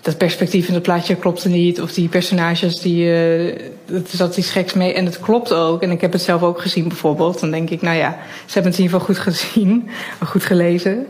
dat 0.00 0.18
perspectief 0.18 0.68
in 0.68 0.74
het 0.74 0.82
plaatje 0.82 1.14
klopte 1.14 1.48
niet. 1.48 1.80
Of 1.80 1.92
die 1.92 2.08
personages, 2.08 2.80
die, 2.80 3.04
uh, 3.04 3.46
er 3.86 4.02
zat 4.12 4.36
iets 4.36 4.50
geks 4.50 4.72
mee. 4.72 4.94
En 4.94 5.04
het 5.04 5.20
klopt 5.20 5.52
ook. 5.52 5.82
En 5.82 5.90
ik 5.90 6.00
heb 6.00 6.12
het 6.12 6.22
zelf 6.22 6.42
ook 6.42 6.60
gezien 6.60 6.88
bijvoorbeeld. 6.88 7.40
Dan 7.40 7.50
denk 7.50 7.70
ik, 7.70 7.82
nou 7.82 7.96
ja, 7.96 8.18
ze 8.46 8.52
hebben 8.52 8.72
het 8.72 8.80
in 8.80 8.86
ieder 8.86 9.00
geval 9.00 9.14
goed 9.14 9.24
gezien. 9.34 9.88
goed 10.32 10.44
gelezen. 10.44 11.06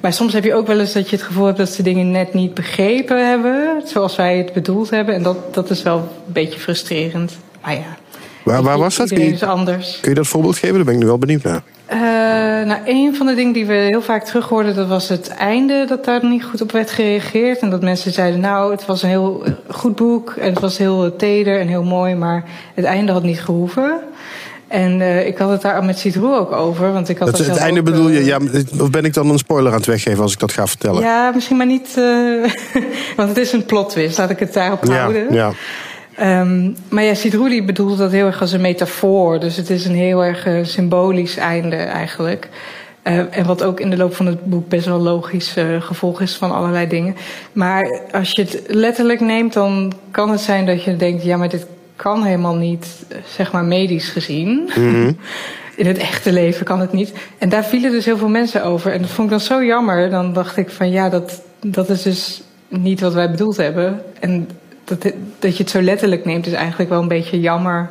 Maar 0.00 0.12
soms 0.12 0.32
heb 0.32 0.44
je 0.44 0.54
ook 0.54 0.66
wel 0.66 0.80
eens 0.80 0.92
dat 0.92 1.10
je 1.10 1.16
het 1.16 1.24
gevoel 1.24 1.44
hebt 1.44 1.58
dat 1.58 1.68
ze 1.68 1.82
dingen 1.82 2.10
net 2.10 2.34
niet 2.34 2.54
begrepen 2.54 3.28
hebben. 3.28 3.82
Zoals 3.84 4.16
wij 4.16 4.36
het 4.38 4.52
bedoeld 4.52 4.90
hebben. 4.90 5.14
En 5.14 5.22
dat, 5.22 5.54
dat 5.54 5.70
is 5.70 5.82
wel 5.82 5.96
een 5.98 6.32
beetje 6.32 6.60
frustrerend. 6.60 7.36
Maar 7.62 7.74
ja. 7.74 7.96
Waar, 8.42 8.62
waar 8.62 8.78
was 8.78 8.96
dat? 8.96 9.08
Kun 9.08 9.24
je, 9.24 9.32
is 9.32 9.42
anders. 9.42 9.98
kun 10.00 10.10
je 10.10 10.16
dat 10.16 10.26
voorbeeld 10.26 10.58
geven? 10.58 10.76
Daar 10.76 10.84
ben 10.84 10.94
ik 10.94 11.00
nu 11.00 11.06
wel 11.06 11.18
benieuwd 11.18 11.42
naar. 11.42 11.62
Uh, 11.92 11.98
nou, 12.66 12.80
een 12.84 13.16
van 13.16 13.26
de 13.26 13.34
dingen 13.34 13.52
die 13.52 13.66
we 13.66 13.72
heel 13.72 14.02
vaak 14.02 14.24
terug 14.24 14.48
hoorden, 14.48 14.74
dat 14.74 14.88
was 14.88 15.08
het 15.08 15.28
einde, 15.28 15.84
dat 15.88 16.04
daar 16.04 16.24
niet 16.24 16.44
goed 16.44 16.60
op 16.60 16.72
werd 16.72 16.90
gereageerd. 16.90 17.58
En 17.58 17.70
dat 17.70 17.82
mensen 17.82 18.12
zeiden, 18.12 18.40
nou, 18.40 18.70
het 18.70 18.86
was 18.86 19.02
een 19.02 19.08
heel 19.08 19.42
goed 19.68 19.96
boek 19.96 20.34
en 20.38 20.50
het 20.50 20.60
was 20.60 20.78
heel 20.78 21.16
teder 21.16 21.60
en 21.60 21.68
heel 21.68 21.84
mooi, 21.84 22.14
maar 22.14 22.44
het 22.74 22.84
einde 22.84 23.12
had 23.12 23.22
niet 23.22 23.40
gehoeven. 23.40 24.00
En 24.68 25.00
uh, 25.00 25.26
ik 25.26 25.38
had 25.38 25.50
het 25.50 25.62
daar 25.62 25.84
met 25.84 25.98
Citroën 25.98 26.38
ook 26.38 26.52
over. 26.52 26.92
Want 26.92 27.08
ik 27.08 27.18
had 27.18 27.30
dat, 27.30 27.46
het 27.46 27.56
einde 27.56 27.80
ook, 27.80 27.86
bedoel 27.86 28.08
je, 28.08 28.24
ja, 28.24 28.38
of 28.80 28.90
ben 28.90 29.04
ik 29.04 29.14
dan 29.14 29.30
een 29.30 29.38
spoiler 29.38 29.70
aan 29.70 29.76
het 29.76 29.86
weggeven 29.86 30.22
als 30.22 30.32
ik 30.32 30.38
dat 30.38 30.52
ga 30.52 30.66
vertellen? 30.66 31.02
Ja, 31.02 31.30
misschien 31.34 31.56
maar 31.56 31.66
niet, 31.66 31.94
uh, 31.98 32.52
want 33.16 33.28
het 33.28 33.38
is 33.38 33.52
een 33.52 33.64
plot 33.64 33.90
twist, 33.90 34.18
laat 34.18 34.30
ik 34.30 34.38
het 34.38 34.52
daarop 34.52 34.84
ja, 34.84 34.98
houden. 34.98 35.32
Ja. 35.32 35.52
Um, 36.20 36.76
maar 36.88 37.04
ja, 37.04 37.14
Sidruli 37.14 37.64
bedoelde 37.64 37.96
dat 37.96 38.10
heel 38.10 38.26
erg 38.26 38.40
als 38.40 38.52
een 38.52 38.60
metafoor. 38.60 39.40
Dus 39.40 39.56
het 39.56 39.70
is 39.70 39.84
een 39.84 39.94
heel 39.94 40.24
erg 40.24 40.46
uh, 40.46 40.64
symbolisch 40.64 41.36
einde 41.36 41.76
eigenlijk. 41.76 42.48
Uh, 43.04 43.18
en 43.30 43.46
wat 43.46 43.62
ook 43.62 43.80
in 43.80 43.90
de 43.90 43.96
loop 43.96 44.14
van 44.14 44.26
het 44.26 44.44
boek 44.44 44.68
best 44.68 44.86
wel 44.86 45.00
logisch 45.00 45.56
uh, 45.56 45.82
gevolg 45.82 46.20
is 46.20 46.36
van 46.36 46.50
allerlei 46.50 46.88
dingen. 46.88 47.16
Maar 47.52 48.00
als 48.12 48.30
je 48.30 48.42
het 48.42 48.62
letterlijk 48.66 49.20
neemt, 49.20 49.52
dan 49.52 49.92
kan 50.10 50.30
het 50.30 50.40
zijn 50.40 50.66
dat 50.66 50.84
je 50.84 50.96
denkt: 50.96 51.24
ja, 51.24 51.36
maar 51.36 51.48
dit 51.48 51.66
kan 51.96 52.24
helemaal 52.24 52.56
niet, 52.56 52.86
zeg 53.26 53.52
maar 53.52 53.64
medisch 53.64 54.08
gezien. 54.08 54.70
Mm 54.76 54.94
-hmm. 54.94 55.16
In 55.76 55.86
het 55.86 55.98
echte 55.98 56.32
leven 56.32 56.64
kan 56.64 56.80
het 56.80 56.92
niet. 56.92 57.12
En 57.38 57.48
daar 57.48 57.64
vielen 57.64 57.90
dus 57.90 58.04
heel 58.04 58.16
veel 58.16 58.28
mensen 58.28 58.64
over. 58.64 58.92
En 58.92 59.00
dat 59.00 59.10
vond 59.10 59.30
ik 59.30 59.38
dan 59.38 59.46
zo 59.46 59.64
jammer. 59.64 60.10
Dan 60.10 60.32
dacht 60.32 60.56
ik 60.56 60.70
van 60.70 60.90
ja, 60.90 61.08
dat, 61.08 61.42
dat 61.60 61.88
is 61.88 62.02
dus 62.02 62.42
niet 62.68 63.00
wat 63.00 63.14
wij 63.14 63.30
bedoeld 63.30 63.56
hebben. 63.56 64.02
En 64.20 64.48
dat, 64.88 65.12
dat 65.38 65.56
je 65.56 65.62
het 65.62 65.72
zo 65.72 65.82
letterlijk 65.82 66.24
neemt 66.24 66.46
is 66.46 66.52
eigenlijk 66.52 66.90
wel 66.90 67.00
een 67.00 67.08
beetje 67.08 67.40
jammer. 67.40 67.90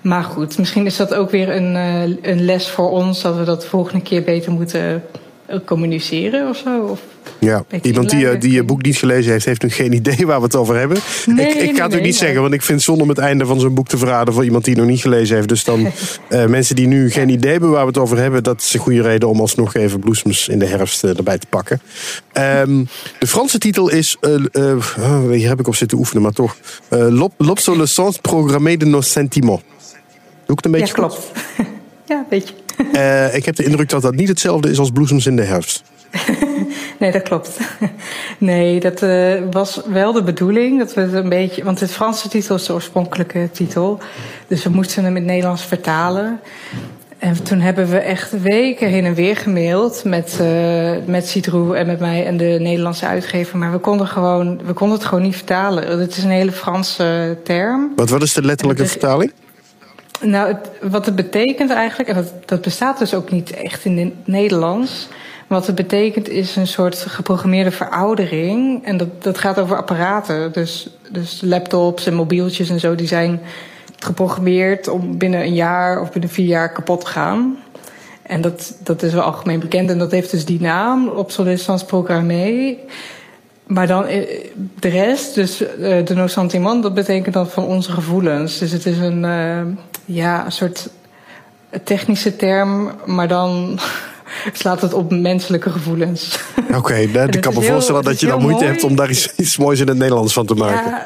Maar 0.00 0.24
goed, 0.24 0.58
misschien 0.58 0.86
is 0.86 0.96
dat 0.96 1.14
ook 1.14 1.30
weer 1.30 1.48
een, 1.48 1.74
uh, 1.74 2.16
een 2.22 2.44
les 2.44 2.68
voor 2.68 2.90
ons 2.90 3.22
dat 3.22 3.36
we 3.36 3.44
dat 3.44 3.60
de 3.60 3.66
volgende 3.66 4.02
keer 4.02 4.22
beter 4.22 4.52
moeten 4.52 5.04
communiceren 5.64 6.48
of 6.48 6.56
zo. 6.56 6.80
Of 6.80 7.00
ja, 7.38 7.64
iemand 7.82 8.10
die, 8.10 8.28
eh, 8.28 8.40
die 8.40 8.52
je 8.52 8.62
boek 8.62 8.82
niet 8.82 8.96
gelezen 8.96 9.32
heeft, 9.32 9.44
heeft 9.44 9.62
nog 9.62 9.76
geen 9.76 9.92
idee 10.02 10.26
waar 10.26 10.38
we 10.38 10.44
het 10.44 10.56
over 10.56 10.76
hebben. 10.76 10.98
Nee, 11.26 11.46
ik, 11.46 11.70
ik 11.70 11.76
ga 11.76 11.84
het 11.84 11.94
ook 11.94 12.02
niet 12.02 12.16
zeggen, 12.16 12.40
want 12.40 12.54
ik 12.54 12.62
vind 12.62 12.78
het 12.78 12.86
zonde 12.86 13.02
om 13.02 13.08
het 13.08 13.18
einde 13.18 13.46
van 13.46 13.60
zo'n 13.60 13.74
boek 13.74 13.88
te 13.88 13.98
verraden 13.98 14.34
voor 14.34 14.44
iemand 14.44 14.64
die 14.64 14.76
nog 14.76 14.86
niet 14.86 15.00
gelezen 15.00 15.36
heeft. 15.36 15.48
Dus 15.48 15.64
dan 15.64 15.80
uh, 16.28 16.46
mensen 16.56 16.76
die 16.76 16.86
nu 16.86 17.10
geen 17.10 17.28
idee 17.28 17.50
hebben 17.50 17.70
waar 17.70 17.80
we 17.80 17.86
het 17.86 17.98
over 17.98 18.18
hebben, 18.18 18.42
dat 18.42 18.60
is 18.60 18.74
een 18.74 18.80
goede 18.80 19.02
reden 19.02 19.28
om 19.28 19.40
alsnog 19.40 19.74
even 19.74 20.00
bloesems 20.00 20.48
in 20.48 20.58
de 20.58 20.66
herfst 20.66 21.04
uh, 21.04 21.16
erbij 21.16 21.38
te 21.38 21.46
pakken. 21.46 21.80
Um, 22.32 22.88
de 23.18 23.26
Franse 23.26 23.58
titel 23.58 23.90
is, 23.90 24.16
oh, 24.20 25.30
hier 25.30 25.48
heb 25.48 25.60
ik 25.60 25.66
op 25.66 25.74
zitten 25.74 25.98
oefenen, 25.98 26.22
maar 26.22 26.32
toch. 26.32 26.56
L'obsolescence 27.36 28.20
programmée 28.20 28.76
de 28.76 28.86
nos 28.86 29.10
sentiments. 29.10 29.62
Doe 30.46 30.56
ik 30.56 30.64
het 30.64 30.64
een 30.64 30.70
beetje 30.70 30.86
Ja, 30.86 30.92
klopt. 30.92 31.30
ja, 32.08 32.16
een 32.16 32.24
beetje. 32.28 32.54
ik 33.38 33.44
heb 33.44 33.56
de 33.56 33.64
indruk 33.64 33.88
dat 33.88 34.02
dat 34.02 34.14
niet 34.14 34.28
hetzelfde 34.28 34.70
is 34.70 34.78
als 34.78 34.90
bloesems 34.90 35.26
in 35.26 35.36
de 35.36 35.42
herfst. 35.42 35.82
nee, 37.00 37.12
dat 37.12 37.22
klopt. 37.22 37.58
nee, 38.38 38.80
dat 38.80 39.02
uh, 39.02 39.34
was 39.50 39.80
wel 39.86 40.12
de 40.12 40.22
bedoeling. 40.22 40.78
Dat 40.78 40.94
we 40.94 41.00
het 41.00 41.12
een 41.12 41.28
beetje. 41.28 41.64
Want 41.64 41.80
het 41.80 41.90
Franse 41.90 42.28
titel 42.28 42.54
is 42.54 42.66
de 42.66 42.72
oorspronkelijke 42.72 43.48
titel. 43.52 43.98
Dus 44.46 44.64
we 44.64 44.70
moesten 44.70 45.04
hem 45.04 45.16
in 45.16 45.22
het 45.22 45.30
Nederlands 45.30 45.62
vertalen. 45.62 46.40
En 47.18 47.42
toen 47.42 47.60
hebben 47.60 47.90
we 47.90 47.98
echt 47.98 48.40
weken 48.42 48.88
heen 48.88 49.04
en 49.04 49.14
weer 49.14 49.36
gemaild 49.36 50.04
met, 50.04 50.38
uh, 50.40 50.90
met 51.06 51.26
Citroën 51.26 51.76
en 51.76 51.86
met 51.86 52.00
mij 52.00 52.26
en 52.26 52.36
de 52.36 52.56
Nederlandse 52.60 53.06
uitgever. 53.06 53.58
Maar 53.58 53.72
we 53.72 53.78
konden, 53.78 54.06
gewoon, 54.06 54.60
we 54.64 54.72
konden 54.72 54.98
het 54.98 55.06
gewoon 55.06 55.24
niet 55.24 55.36
vertalen. 55.36 56.00
Het 56.00 56.16
is 56.16 56.24
een 56.24 56.30
hele 56.30 56.52
Franse 56.52 57.38
term. 57.44 57.92
Wat, 57.96 58.10
wat 58.10 58.22
is 58.22 58.32
de 58.32 58.42
letterlijke 58.42 58.86
vertaling? 58.86 59.32
Nou, 60.20 60.56
wat 60.82 61.06
het 61.06 61.14
betekent 61.14 61.70
eigenlijk, 61.70 62.08
en 62.08 62.14
dat, 62.14 62.32
dat 62.44 62.60
bestaat 62.60 62.98
dus 62.98 63.14
ook 63.14 63.30
niet 63.30 63.50
echt 63.50 63.84
in 63.84 63.98
het 63.98 64.26
Nederlands. 64.26 65.08
Wat 65.46 65.66
het 65.66 65.74
betekent 65.74 66.28
is 66.28 66.56
een 66.56 66.66
soort 66.66 66.98
geprogrammeerde 66.98 67.70
veroudering. 67.70 68.84
En 68.84 68.96
dat, 68.96 69.22
dat 69.22 69.38
gaat 69.38 69.58
over 69.58 69.76
apparaten. 69.76 70.52
Dus, 70.52 70.88
dus 71.10 71.40
laptops 71.44 72.06
en 72.06 72.14
mobieltjes 72.14 72.70
en 72.70 72.80
zo, 72.80 72.94
die 72.94 73.06
zijn 73.06 73.40
geprogrammeerd 73.98 74.88
om 74.88 75.18
binnen 75.18 75.40
een 75.40 75.54
jaar 75.54 76.00
of 76.00 76.12
binnen 76.12 76.30
vier 76.30 76.46
jaar 76.46 76.72
kapot 76.72 77.00
te 77.00 77.06
gaan. 77.06 77.56
En 78.22 78.40
dat, 78.40 78.76
dat 78.82 79.02
is 79.02 79.12
wel 79.12 79.22
algemeen 79.22 79.60
bekend. 79.60 79.90
En 79.90 79.98
dat 79.98 80.10
heeft 80.10 80.30
dus 80.30 80.44
die 80.44 80.60
naam, 80.60 81.08
obsolescence 81.08 81.84
programmée. 81.84 82.78
Maar 83.66 83.86
dan 83.86 84.06
eh, 84.06 84.50
de 84.80 84.88
rest, 84.88 85.34
dus 85.34 85.62
uh, 85.62 85.68
de 86.04 86.14
no 86.14 86.26
sentiment, 86.26 86.82
dat 86.82 86.94
betekent 86.94 87.34
dan 87.34 87.48
van 87.48 87.64
onze 87.64 87.92
gevoelens. 87.92 88.58
Dus 88.58 88.70
het 88.70 88.86
is 88.86 88.98
een, 88.98 89.22
uh, 89.22 89.60
ja, 90.04 90.44
een 90.44 90.52
soort 90.52 90.88
technische 91.84 92.36
term, 92.36 92.90
maar 93.04 93.28
dan 93.28 93.78
slaat 94.52 94.80
het 94.80 94.94
op 94.94 95.10
menselijke 95.10 95.70
gevoelens. 95.70 96.38
Oké, 96.68 96.76
okay, 96.78 97.02
ik 97.02 97.40
kan 97.40 97.54
me 97.54 97.60
heel, 97.60 97.70
voorstellen 97.72 98.02
dat 98.02 98.20
je 98.20 98.26
dan 98.26 98.40
moeite 98.40 98.58
mooi. 98.58 98.70
hebt 98.70 98.84
om 98.84 98.96
daar 98.96 99.10
iets, 99.10 99.34
iets, 99.36 99.56
moois 99.56 99.80
in 99.80 99.88
het 99.88 99.96
Nederlands 99.96 100.32
van 100.32 100.46
te 100.46 100.54
maken. 100.54 100.90
Ja, 100.90 101.04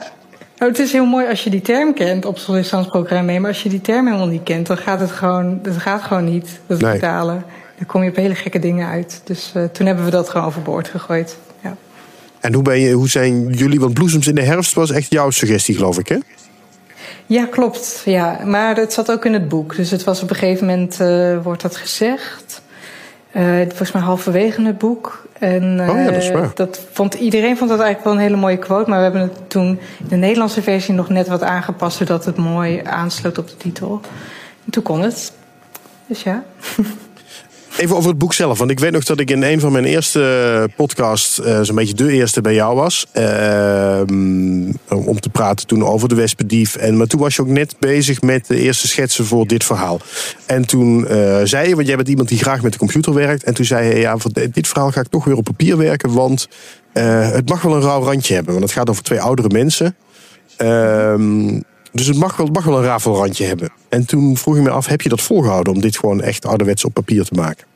nou, 0.59 0.71
het 0.71 0.81
is 0.81 0.93
heel 0.93 1.05
mooi 1.05 1.29
als 1.29 1.45
je 1.45 1.51
die 1.51 1.61
term 1.61 1.95
kent, 1.95 2.25
obsolescence 2.25 2.89
programmé. 2.89 3.39
Maar 3.39 3.51
als 3.51 3.63
je 3.63 3.69
die 3.69 3.81
term 3.81 4.07
helemaal 4.07 4.27
niet 4.27 4.43
kent, 4.43 4.67
dan 4.67 4.77
gaat 4.77 5.01
het 5.01 5.11
gewoon, 5.11 5.59
dat 5.63 5.77
gaat 5.77 6.03
gewoon 6.03 6.25
niet, 6.25 6.61
dat 6.67 6.81
Nee. 6.81 6.91
vertalen. 6.91 7.45
Dan 7.77 7.87
kom 7.87 8.03
je 8.03 8.11
op 8.11 8.17
hele 8.17 8.35
gekke 8.35 8.59
dingen 8.59 8.89
uit. 8.89 9.21
Dus 9.25 9.53
uh, 9.57 9.65
toen 9.65 9.87
hebben 9.87 10.05
we 10.05 10.11
dat 10.11 10.29
gewoon 10.29 10.47
overboord 10.47 10.89
gegooid. 10.89 11.37
Ja. 11.63 11.77
En 12.41 12.55
hoe, 12.55 12.63
ben 12.63 12.81
je, 12.81 12.93
hoe 12.93 13.09
zijn 13.09 13.49
jullie, 13.53 13.81
want 13.81 13.95
Bloesems 13.95 14.27
in 14.27 14.35
de 14.35 14.43
herfst 14.43 14.75
was 14.75 14.91
echt 14.91 15.11
jouw 15.11 15.31
suggestie, 15.31 15.75
geloof 15.75 15.99
ik, 15.99 16.09
hè? 16.09 16.17
Ja, 17.29 17.47
klopt. 17.47 18.03
Ja, 18.05 18.41
maar 18.45 18.77
het 18.77 18.93
zat 18.93 19.11
ook 19.11 19.25
in 19.25 19.33
het 19.33 19.49
boek. 19.49 19.77
Dus 19.77 19.91
het 19.91 20.05
was 20.05 20.23
op 20.23 20.31
een 20.31 20.37
gegeven 20.37 20.67
moment, 20.67 21.01
uh, 21.01 21.43
wordt 21.43 21.63
dat 21.63 21.77
gezegd. 21.77 22.63
Uh, 23.33 23.57
volgens 23.67 23.93
mij 23.93 24.03
halverwege 24.03 24.63
het 24.63 24.79
boek. 24.79 25.27
En 25.39 25.79
uh, 25.79 25.89
oh 25.89 25.97
ja, 25.97 26.05
dat, 26.05 26.23
is 26.23 26.31
waar. 26.31 26.51
dat 26.55 26.81
vond 26.93 27.15
iedereen 27.15 27.57
vond 27.57 27.71
dat 27.71 27.81
eigenlijk 27.81 28.05
wel 28.05 28.13
een 28.13 28.29
hele 28.29 28.41
mooie 28.41 28.59
quote. 28.59 28.91
Maar 28.91 28.99
we 28.99 29.05
hebben 29.05 29.23
het 29.23 29.51
toen 29.51 29.67
in 29.99 30.09
de 30.09 30.17
Nederlandse 30.17 30.63
versie 30.63 30.95
nog 30.95 31.09
net 31.09 31.29
wat 31.29 31.43
aangepast, 31.43 31.97
zodat 31.97 32.25
het 32.25 32.37
mooi 32.37 32.81
aansloot 32.85 33.39
op 33.39 33.49
de 33.49 33.57
titel. 33.57 34.01
En 34.65 34.71
toen 34.71 34.83
kon 34.83 35.03
het. 35.03 35.33
Dus 36.07 36.23
ja. 36.23 36.45
Even 37.79 37.97
over 37.97 38.09
het 38.09 38.19
boek 38.19 38.35
zelf. 38.35 38.59
Want 38.59 38.71
ik 38.71 38.79
weet 38.79 38.93
nog 38.93 39.05
dat 39.05 39.21
ik 39.21 39.31
in 39.31 39.43
een 39.43 39.61
van 39.61 39.73
mijn 39.73 39.85
eerste 39.85 40.71
podcasts, 40.77 41.39
uh, 41.39 41.61
zo'n 41.63 41.75
beetje 41.75 41.95
de 41.95 42.13
eerste 42.13 42.41
bij 42.41 42.55
jou 42.55 42.77
was. 42.77 43.07
Uh, 43.15 44.01
om 44.89 45.21
te 45.21 45.29
praten 45.33 45.67
toen 45.67 45.85
over 45.85 46.09
de 46.09 46.15
Wespendief. 46.15 46.77
En, 46.77 46.97
maar 46.97 47.07
toen 47.07 47.21
was 47.21 47.37
je 47.37 47.43
ook 47.43 47.49
net 47.49 47.75
bezig 47.79 48.21
met 48.21 48.47
de 48.47 48.61
eerste 48.61 48.89
schetsen 48.89 49.25
voor 49.25 49.47
dit 49.47 49.65
verhaal. 49.65 50.01
En 50.47 50.67
toen 50.67 51.01
uh, 51.01 51.41
zei 51.45 51.69
je, 51.69 51.75
want 51.75 51.87
jij 51.87 51.97
bent 51.97 52.09
iemand 52.09 52.29
die 52.29 52.39
graag 52.39 52.63
met 52.63 52.73
de 52.73 52.79
computer 52.79 53.15
werkt. 53.15 53.45
En 53.45 53.55
toen 53.55 53.65
zei 53.65 53.89
je, 53.89 54.01
ja, 54.01 54.17
voor 54.17 54.31
dit 54.53 54.69
verhaal 54.69 54.91
ga 54.91 55.01
ik 55.01 55.09
toch 55.09 55.25
weer 55.25 55.37
op 55.37 55.45
papier 55.45 55.77
werken. 55.77 56.13
Want 56.13 56.49
het 56.93 57.49
mag 57.49 57.63
wel 57.63 57.75
een 57.75 57.83
rauw 57.83 58.03
randje 58.03 58.35
hebben. 58.35 58.53
Want 58.53 58.65
het 58.65 58.75
gaat 58.75 58.91
over 58.91 59.03
twee 59.03 59.21
oudere 59.21 59.49
mensen. 59.49 59.97
Ehm, 60.57 61.61
dus 61.93 62.07
het 62.07 62.17
mag 62.17 62.37
wel, 62.37 62.47
het 62.47 62.55
mag 62.55 62.65
wel 62.65 62.79
een 62.79 62.85
rafelrandje 62.85 63.45
hebben. 63.45 63.71
En 63.89 64.07
toen 64.07 64.37
vroeg 64.37 64.57
ik 64.57 64.63
me 64.63 64.71
af, 64.71 64.87
heb 64.87 65.01
je 65.01 65.09
dat 65.09 65.21
volgehouden 65.21 65.73
om 65.73 65.81
dit 65.81 65.99
gewoon 65.99 66.23
echt 66.23 66.47
ouderwets 66.47 66.85
op 66.85 66.95
papier 66.95 67.25
te 67.25 67.35
maken? 67.35 67.68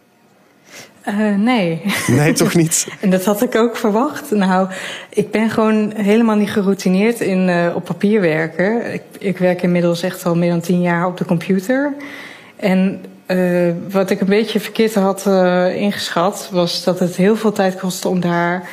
Uh, 1.09 1.37
nee. 1.37 1.83
Nee, 2.07 2.33
toch 2.33 2.55
niet? 2.63 2.87
en 3.01 3.11
dat 3.11 3.25
had 3.25 3.43
ik 3.43 3.55
ook 3.55 3.77
verwacht. 3.77 4.31
Nou, 4.31 4.69
ik 5.09 5.31
ben 5.31 5.51
gewoon 5.51 5.93
helemaal 5.97 6.37
niet 6.37 6.51
geroutineerd 6.51 7.21
in 7.21 7.49
uh, 7.49 7.73
op 7.75 7.85
papier 7.85 8.21
werken. 8.21 8.93
Ik, 8.93 9.03
ik, 9.19 9.39
werk 9.39 9.63
inmiddels 9.63 10.03
echt 10.03 10.25
al 10.27 10.37
meer 10.37 10.51
dan 10.51 10.61
tien 10.61 10.81
jaar 10.81 11.07
op 11.07 11.17
de 11.17 11.25
computer. 11.25 11.95
En 12.57 13.05
uh, 13.27 13.71
wat 13.91 14.11
ik 14.11 14.21
een 14.21 14.27
beetje 14.27 14.61
verkeerd 14.61 14.95
had 14.95 15.27
ingeschat, 15.75 16.49
was 16.53 16.85
dat 16.85 16.99
het 16.99 17.17
heel 17.17 17.37
veel 17.37 17.53
tijd 17.53 17.79
kostte 17.79 18.09
om 18.09 18.21
daar 18.21 18.69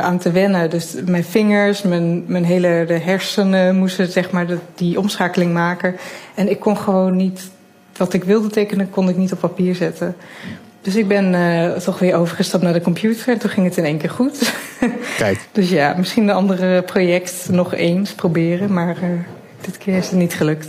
aan 0.00 0.18
te 0.18 0.30
wennen. 0.30 0.70
Dus 0.70 0.94
mijn 1.04 1.24
vingers, 1.24 1.82
mijn, 1.82 2.24
mijn 2.26 2.44
hele 2.44 2.84
de 2.86 2.98
hersenen 2.98 3.76
moesten 3.76 4.08
zeg 4.08 4.30
maar 4.30 4.46
de, 4.46 4.58
die 4.74 4.98
omschakeling 4.98 5.52
maken. 5.52 5.96
En 6.34 6.50
ik 6.50 6.60
kon 6.60 6.76
gewoon 6.76 7.16
niet, 7.16 7.50
wat 7.96 8.12
ik 8.12 8.24
wilde 8.24 8.48
tekenen, 8.48 8.90
kon 8.90 9.08
ik 9.08 9.16
niet 9.16 9.32
op 9.32 9.40
papier 9.40 9.74
zetten. 9.74 10.16
Dus 10.86 10.96
ik 10.96 11.08
ben 11.08 11.32
uh, 11.32 11.72
toch 11.72 11.98
weer 11.98 12.16
overgestapt 12.16 12.62
naar 12.62 12.72
de 12.72 12.80
computer 12.80 13.28
en 13.28 13.38
toen 13.38 13.50
ging 13.50 13.66
het 13.66 13.76
in 13.76 13.84
één 13.84 13.98
keer 13.98 14.10
goed. 14.10 14.52
Kijk. 15.18 15.48
dus 15.52 15.70
ja, 15.70 15.94
misschien 15.98 16.22
een 16.22 16.34
andere 16.34 16.82
project 16.82 17.48
nog 17.50 17.74
eens 17.74 18.12
proberen, 18.12 18.72
maar 18.72 18.96
uh, 19.02 19.08
dit 19.60 19.78
keer 19.78 19.96
is 19.96 20.10
het 20.10 20.18
niet 20.18 20.34
gelukt. 20.34 20.66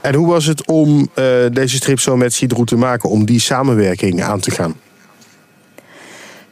En 0.00 0.14
hoe 0.14 0.26
was 0.26 0.46
het 0.46 0.66
om 0.66 0.98
uh, 0.98 1.24
deze 1.52 1.76
strip 1.76 2.00
zo 2.00 2.16
met 2.16 2.32
Sidro 2.32 2.64
te 2.64 2.76
maken, 2.76 3.10
om 3.10 3.24
die 3.24 3.40
samenwerking 3.40 4.22
aan 4.22 4.40
te 4.40 4.50
gaan? 4.50 4.74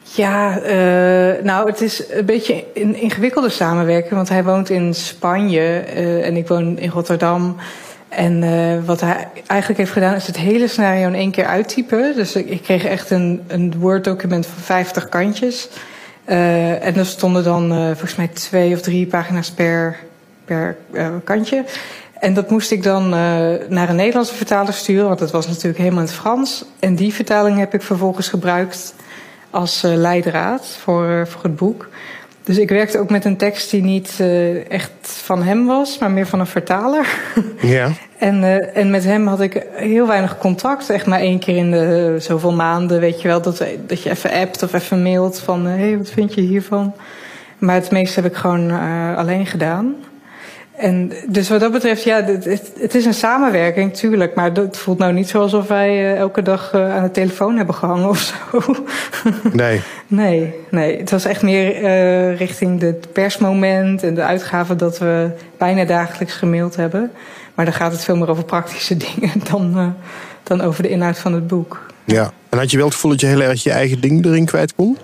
Ja, 0.03 0.59
uh, 0.63 1.43
nou, 1.43 1.71
het 1.71 1.81
is 1.81 2.05
een 2.11 2.27
beetje 2.27 2.65
een 2.75 2.97
ingewikkelde 2.97 3.51
samenwerking. 3.51 4.15
Want 4.15 4.29
hij 4.29 4.45
woont 4.45 4.71
in 4.71 4.95
Spanje 4.95 5.85
uh, 5.97 6.27
en 6.27 6.37
ik 6.37 6.49
woon 6.49 6.79
in 6.79 6.91
Rotterdam. 6.91 7.57
En 8.17 8.43
uh, 8.43 8.85
wat 8.85 9.01
hij 9.01 9.29
eigenlijk 9.47 9.81
heeft 9.81 9.93
gedaan 9.93 10.15
is 10.15 10.27
het 10.27 10.37
hele 10.37 10.69
scenario 10.69 11.07
in 11.07 11.15
één 11.15 11.31
keer 11.31 11.47
uittypen. 11.47 12.15
Dus 12.15 12.37
ik, 12.37 12.63
kreeg 12.63 12.85
echt 12.85 13.11
een, 13.11 13.43
een 13.47 13.75
Word-document 13.79 14.47
van 14.47 14.63
50 14.63 15.09
kantjes. 15.09 15.69
en 16.25 16.97
er 16.97 17.07
stonden 17.07 17.45
dan 17.45 17.69
volgens 17.85 18.15
mij 18.15 18.29
twee 18.29 18.75
of 18.75 18.81
drie 18.81 19.07
pagina's 19.07 19.51
per, 19.51 19.97
per 20.45 20.77
kantje. 21.25 21.65
En 22.21 22.35
dat 22.35 22.51
moest 22.51 22.71
ik 22.71 22.83
dan 22.83 23.09
naar 23.69 23.89
een 23.89 23.97
Nederlandse 23.97 24.35
vertaler 24.35 24.73
sturen, 24.73 25.07
want 25.07 25.19
dat 25.19 25.31
was 25.31 25.47
natuurlijk 25.47 25.79
helemaal 25.79 26.01
in 26.01 26.07
het 26.07 26.15
Frans. 26.15 26.65
En 26.79 26.95
die 26.95 27.15
vertaling 27.15 27.59
heb 27.59 27.75
ik 27.75 27.83
vervolgens 27.83 28.29
gebruikt 28.29 28.95
als 29.51 29.83
leidraad 29.83 30.67
voor, 30.67 31.27
voor 31.29 31.43
het 31.43 31.57
boek. 31.57 31.89
Dus 32.45 32.59
ik 32.59 32.69
werkte 32.69 32.99
ook 32.99 33.11
met 33.11 33.25
een 33.25 33.37
tekst 33.37 33.71
die 33.71 33.83
niet 33.83 34.19
uh, 34.21 34.71
echt 34.71 34.91
van 35.03 35.43
hem 35.43 35.67
was, 35.67 35.99
maar 35.99 36.11
meer 36.11 36.27
van 36.27 36.41
een 36.41 36.47
vertaler. 36.47 37.07
Ja. 37.61 37.91
en, 38.19 38.75
en 38.75 38.91
met 38.91 39.05
hem 39.05 39.27
had 39.27 39.41
ik 39.41 39.67
heel 39.73 40.07
weinig 40.07 40.39
contact. 40.39 40.91
Echt 40.91 41.07
maar 41.07 41.21
één 41.21 41.39
keer 41.39 41.57
in 41.57 41.71
de 41.71 42.17
zoveel 42.19 42.53
maanden, 42.53 43.01
weet 43.01 43.23
je 43.23 43.29
wel. 43.29 43.43
Dat, 43.43 43.65
dat 43.87 44.03
je 44.03 44.11
even 44.11 44.31
appt 44.31 44.63
of 44.63 44.73
even 44.73 45.03
mailt 45.03 45.39
van... 45.39 45.67
hé, 45.67 45.79
hey, 45.79 45.99
wat 45.99 46.11
vind 46.11 46.35
je 46.35 46.41
hiervan? 46.41 46.95
Maar 47.59 47.75
het 47.75 47.91
meeste 47.91 48.21
heb 48.21 48.31
ik 48.31 48.37
gewoon 48.37 48.71
alleen 49.17 49.47
gedaan. 49.47 49.95
En 50.77 51.13
dus 51.29 51.49
wat 51.49 51.61
dat 51.61 51.73
betreft, 51.73 52.03
ja, 52.03 52.25
het, 52.25 52.95
is 52.95 53.05
een 53.05 53.15
samenwerking, 53.15 53.95
tuurlijk. 53.95 54.35
Maar 54.35 54.53
het 54.53 54.77
voelt 54.77 54.99
nou 54.99 55.13
niet 55.13 55.29
zo 55.29 55.41
alsof 55.41 55.69
wij 55.69 55.91
uh, 55.91 56.17
elke 56.17 56.43
dag 56.43 56.73
uh, 56.75 56.97
aan 56.97 57.03
de 57.03 57.11
telefoon 57.11 57.57
hebben 57.57 57.75
gehangen 57.75 58.09
of 58.09 58.19
zo. 58.19 58.61
Nee. 59.53 59.81
nee, 60.07 60.55
nee. 60.71 60.99
Het 60.99 61.11
was 61.11 61.25
echt 61.25 61.43
meer 61.43 61.83
uh, 61.83 62.39
richting 62.39 62.81
het 62.81 63.13
persmoment 63.13 64.03
en 64.03 64.15
de 64.15 64.23
uitgaven 64.23 64.79
dat 64.79 64.99
we 64.99 65.31
bijna 65.59 65.85
dagelijks 65.85 66.35
gemaild 66.35 66.77
hebben. 66.77 67.11
Maar 67.55 67.65
dan 67.65 67.75
gaat 67.75 67.93
het 67.93 68.05
veel 68.05 68.17
meer 68.17 68.31
over 68.31 68.45
praktische 68.45 68.97
dingen 69.07 69.33
dan, 69.51 69.95
dan 70.43 70.61
over 70.61 70.83
de 70.83 70.89
inhoud 70.89 71.19
van 71.19 71.33
het 71.33 71.47
boek. 71.47 71.87
Ja, 72.05 72.33
en 72.49 72.59
had 72.59 72.71
je 72.71 72.77
wel 72.77 72.87
het 72.87 72.95
gevoel 72.95 73.11
dat 73.11 73.21
je 73.21 73.27
heel 73.27 73.43
erg 73.43 73.63
je 73.63 73.71
eigen 73.71 74.01
ding 74.01 74.25
erin 74.25 74.45
kwijt 74.45 74.75
kon? 74.75 74.99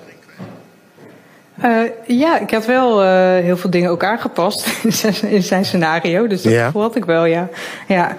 Uh, 1.64 1.80
ja, 2.06 2.38
ik 2.38 2.50
had 2.50 2.66
wel 2.66 3.02
uh, 3.02 3.08
heel 3.44 3.56
veel 3.56 3.70
dingen 3.70 3.90
ook 3.90 4.04
aangepast 4.04 4.66
in 4.82 4.92
zijn, 4.92 5.14
in 5.22 5.42
zijn 5.42 5.64
scenario. 5.64 6.26
Dus 6.26 6.42
dat 6.42 6.52
Ja. 6.52 6.70
had 6.74 6.96
ik 6.96 7.04
wel, 7.04 7.24
ja. 7.24 7.48
ja. 7.88 8.16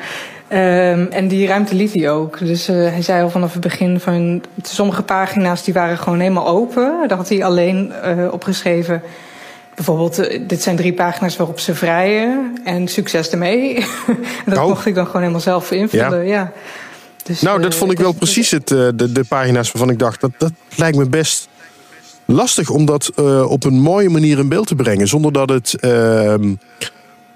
Ehm, 0.47 1.05
en 1.09 1.27
die 1.27 1.47
ruimte 1.47 1.75
liet 1.75 1.93
hij 1.93 2.09
ook. 2.11 2.39
Dus 2.39 2.69
uh, 2.69 2.75
hij 2.75 3.01
zei 3.01 3.23
al 3.23 3.29
vanaf 3.29 3.53
het 3.53 3.61
begin 3.61 3.99
van 3.99 4.43
sommige 4.61 5.01
pagina's 5.01 5.63
die 5.63 5.73
waren 5.73 5.97
gewoon 5.97 6.19
helemaal 6.19 6.47
open. 6.47 7.07
Daar 7.07 7.17
had 7.17 7.29
hij 7.29 7.43
alleen 7.43 7.93
opgeschreven. 8.31 9.01
Bijvoorbeeld, 9.75 10.29
dit 10.49 10.61
zijn 10.61 10.75
drie 10.75 10.93
pagina's 10.93 11.37
waarop 11.37 11.59
ze 11.59 11.75
vrijen. 11.75 12.57
En 12.63 12.87
succes 12.87 13.29
ermee. 13.29 13.85
dat 14.45 14.57
oh. 14.57 14.67
mocht 14.67 14.85
ik 14.85 14.95
dan 14.95 15.05
gewoon 15.05 15.21
helemaal 15.21 15.41
zelf 15.41 15.71
invullen. 15.71 16.25
Ja. 16.25 16.33
ja. 16.33 16.51
Dus, 17.23 17.41
nou, 17.41 17.61
dat 17.61 17.75
vond 17.75 17.91
ik 17.91 17.99
wel 17.99 18.11
precies 18.11 18.51
het, 18.51 18.67
de, 18.67 19.11
de 19.11 19.23
pagina's 19.27 19.71
waarvan 19.71 19.91
ik 19.91 19.99
dacht, 19.99 20.21
dat, 20.21 20.31
dat 20.37 20.51
lijkt 20.75 20.97
me 20.97 21.09
best 21.09 21.49
lastig 22.25 22.69
om 22.69 22.85
dat 22.85 23.11
op 23.47 23.63
een 23.63 23.79
mooie 23.79 24.09
manier 24.09 24.39
in 24.39 24.49
beeld 24.49 24.67
te 24.67 24.75
brengen. 24.75 25.07
Zonder 25.07 25.31
dat 25.31 25.49
het 25.49 25.73
ehm, 25.73 26.53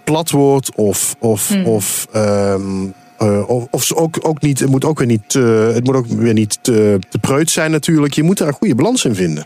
plat 0.04 0.32
wordt 0.32 0.76
of, 0.76 1.15
of, 1.19 1.48
hmm. 1.48 1.65
of 1.65 2.08
um, 2.15 2.93
uh, 3.21 3.50
of, 3.50 3.67
of 3.69 3.93
ook, 3.93 4.17
ook 4.21 4.41
niet, 4.41 4.60
het 4.60 4.69
moet 4.69 4.86
ook 4.86 4.98
weer 4.98 5.08
niet, 5.08 5.34
uh, 5.34 5.74
het 5.74 5.84
moet 5.84 5.95
ook 5.95 6.06
weer 6.06 6.34
niet 6.34 6.58
te, 6.62 7.00
te 7.10 7.17
preut 7.17 7.50
zijn 7.50 7.71
natuurlijk. 7.71 8.13
Je 8.13 8.24
moet 8.24 8.38
daar 8.38 8.48
een 8.48 8.54
goede 8.54 8.76
balans 8.76 9.06
in 9.06 9.15
vinden. 9.15 9.45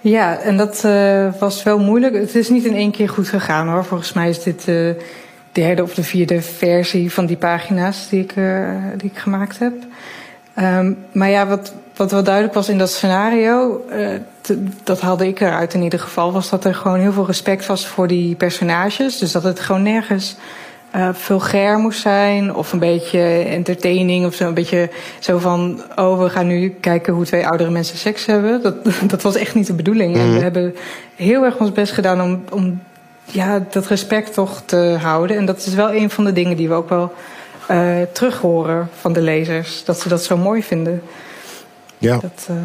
Ja, 0.00 0.38
en 0.38 0.56
dat 0.56 0.80
was 1.38 1.62
wel 1.62 1.78
moeilijk. 1.78 2.14
Het 2.14 2.34
is 2.34 2.48
niet 2.48 2.64
in 2.64 2.74
één 2.74 2.90
keer 2.90 3.08
goed 3.08 3.28
gegaan 3.28 3.68
hoor. 3.68 3.84
Volgens 3.84 4.12
mij 4.12 4.28
is 4.28 4.42
dit 4.42 4.64
de 4.64 4.96
derde 5.52 5.82
of 5.82 5.94
de 5.94 6.02
vierde 6.02 6.42
versie 6.42 7.12
van 7.12 7.26
die 7.26 7.36
pagina's 7.36 8.08
die 8.08 8.20
ik, 8.20 8.34
die 8.96 9.10
ik 9.10 9.18
gemaakt 9.18 9.58
heb. 9.58 9.72
Um, 10.58 10.96
maar 11.12 11.30
ja, 11.30 11.46
wat, 11.46 11.74
wat 11.96 12.10
wel 12.10 12.22
duidelijk 12.22 12.54
was 12.54 12.68
in 12.68 12.78
dat 12.78 12.90
scenario, 12.90 13.84
te, 14.40 14.64
dat 14.82 15.00
haalde 15.00 15.26
ik 15.26 15.40
eruit 15.40 15.74
in 15.74 15.82
ieder 15.82 15.98
geval, 15.98 16.32
was 16.32 16.50
dat 16.50 16.64
er 16.64 16.74
gewoon 16.74 16.98
heel 16.98 17.12
veel 17.12 17.26
respect 17.26 17.66
was 17.66 17.86
voor 17.86 18.06
die 18.06 18.34
personages. 18.34 19.18
Dus 19.18 19.32
dat 19.32 19.42
het 19.42 19.60
gewoon 19.60 19.82
nergens 19.82 20.36
uh, 20.96 21.08
vulgair 21.12 21.78
moest 21.78 22.00
zijn 22.00 22.54
of 22.54 22.72
een 22.72 22.78
beetje 22.78 23.20
entertaining 23.48 24.26
of 24.26 24.34
zo. 24.34 24.46
Een 24.46 24.54
beetje 24.54 24.90
zo 25.18 25.38
van, 25.38 25.82
oh, 25.96 26.22
we 26.22 26.30
gaan 26.30 26.46
nu 26.46 26.76
kijken 26.80 27.12
hoe 27.12 27.24
twee 27.24 27.46
oudere 27.46 27.70
mensen 27.70 27.98
seks 27.98 28.26
hebben. 28.26 28.62
Dat, 28.62 28.74
dat 29.12 29.22
was 29.22 29.36
echt 29.36 29.54
niet 29.54 29.66
de 29.66 29.74
bedoeling. 29.74 30.16
En 30.16 30.26
we 30.26 30.32
mhm. 30.32 30.42
hebben 30.42 30.74
heel 31.16 31.44
erg 31.44 31.58
ons 31.58 31.72
best 31.72 31.92
gedaan 31.92 32.22
om, 32.22 32.44
om 32.50 32.80
ja, 33.24 33.66
dat 33.70 33.86
respect 33.86 34.34
toch 34.34 34.62
te 34.64 34.96
houden. 35.00 35.36
En 35.36 35.46
dat 35.46 35.58
is 35.66 35.74
wel 35.74 35.94
een 35.94 36.10
van 36.10 36.24
de 36.24 36.32
dingen 36.32 36.56
die 36.56 36.68
we 36.68 36.74
ook 36.74 36.88
wel 36.88 37.12
uh, 37.70 38.02
terug 38.12 38.38
horen 38.38 38.88
van 39.00 39.12
de 39.12 39.20
lezers. 39.20 39.84
Dat 39.84 40.00
ze 40.00 40.08
dat 40.08 40.22
zo 40.22 40.36
mooi 40.36 40.62
vinden. 40.62 41.02
Ja. 42.02 42.18
Dat, 42.18 42.48
uh, 42.50 42.56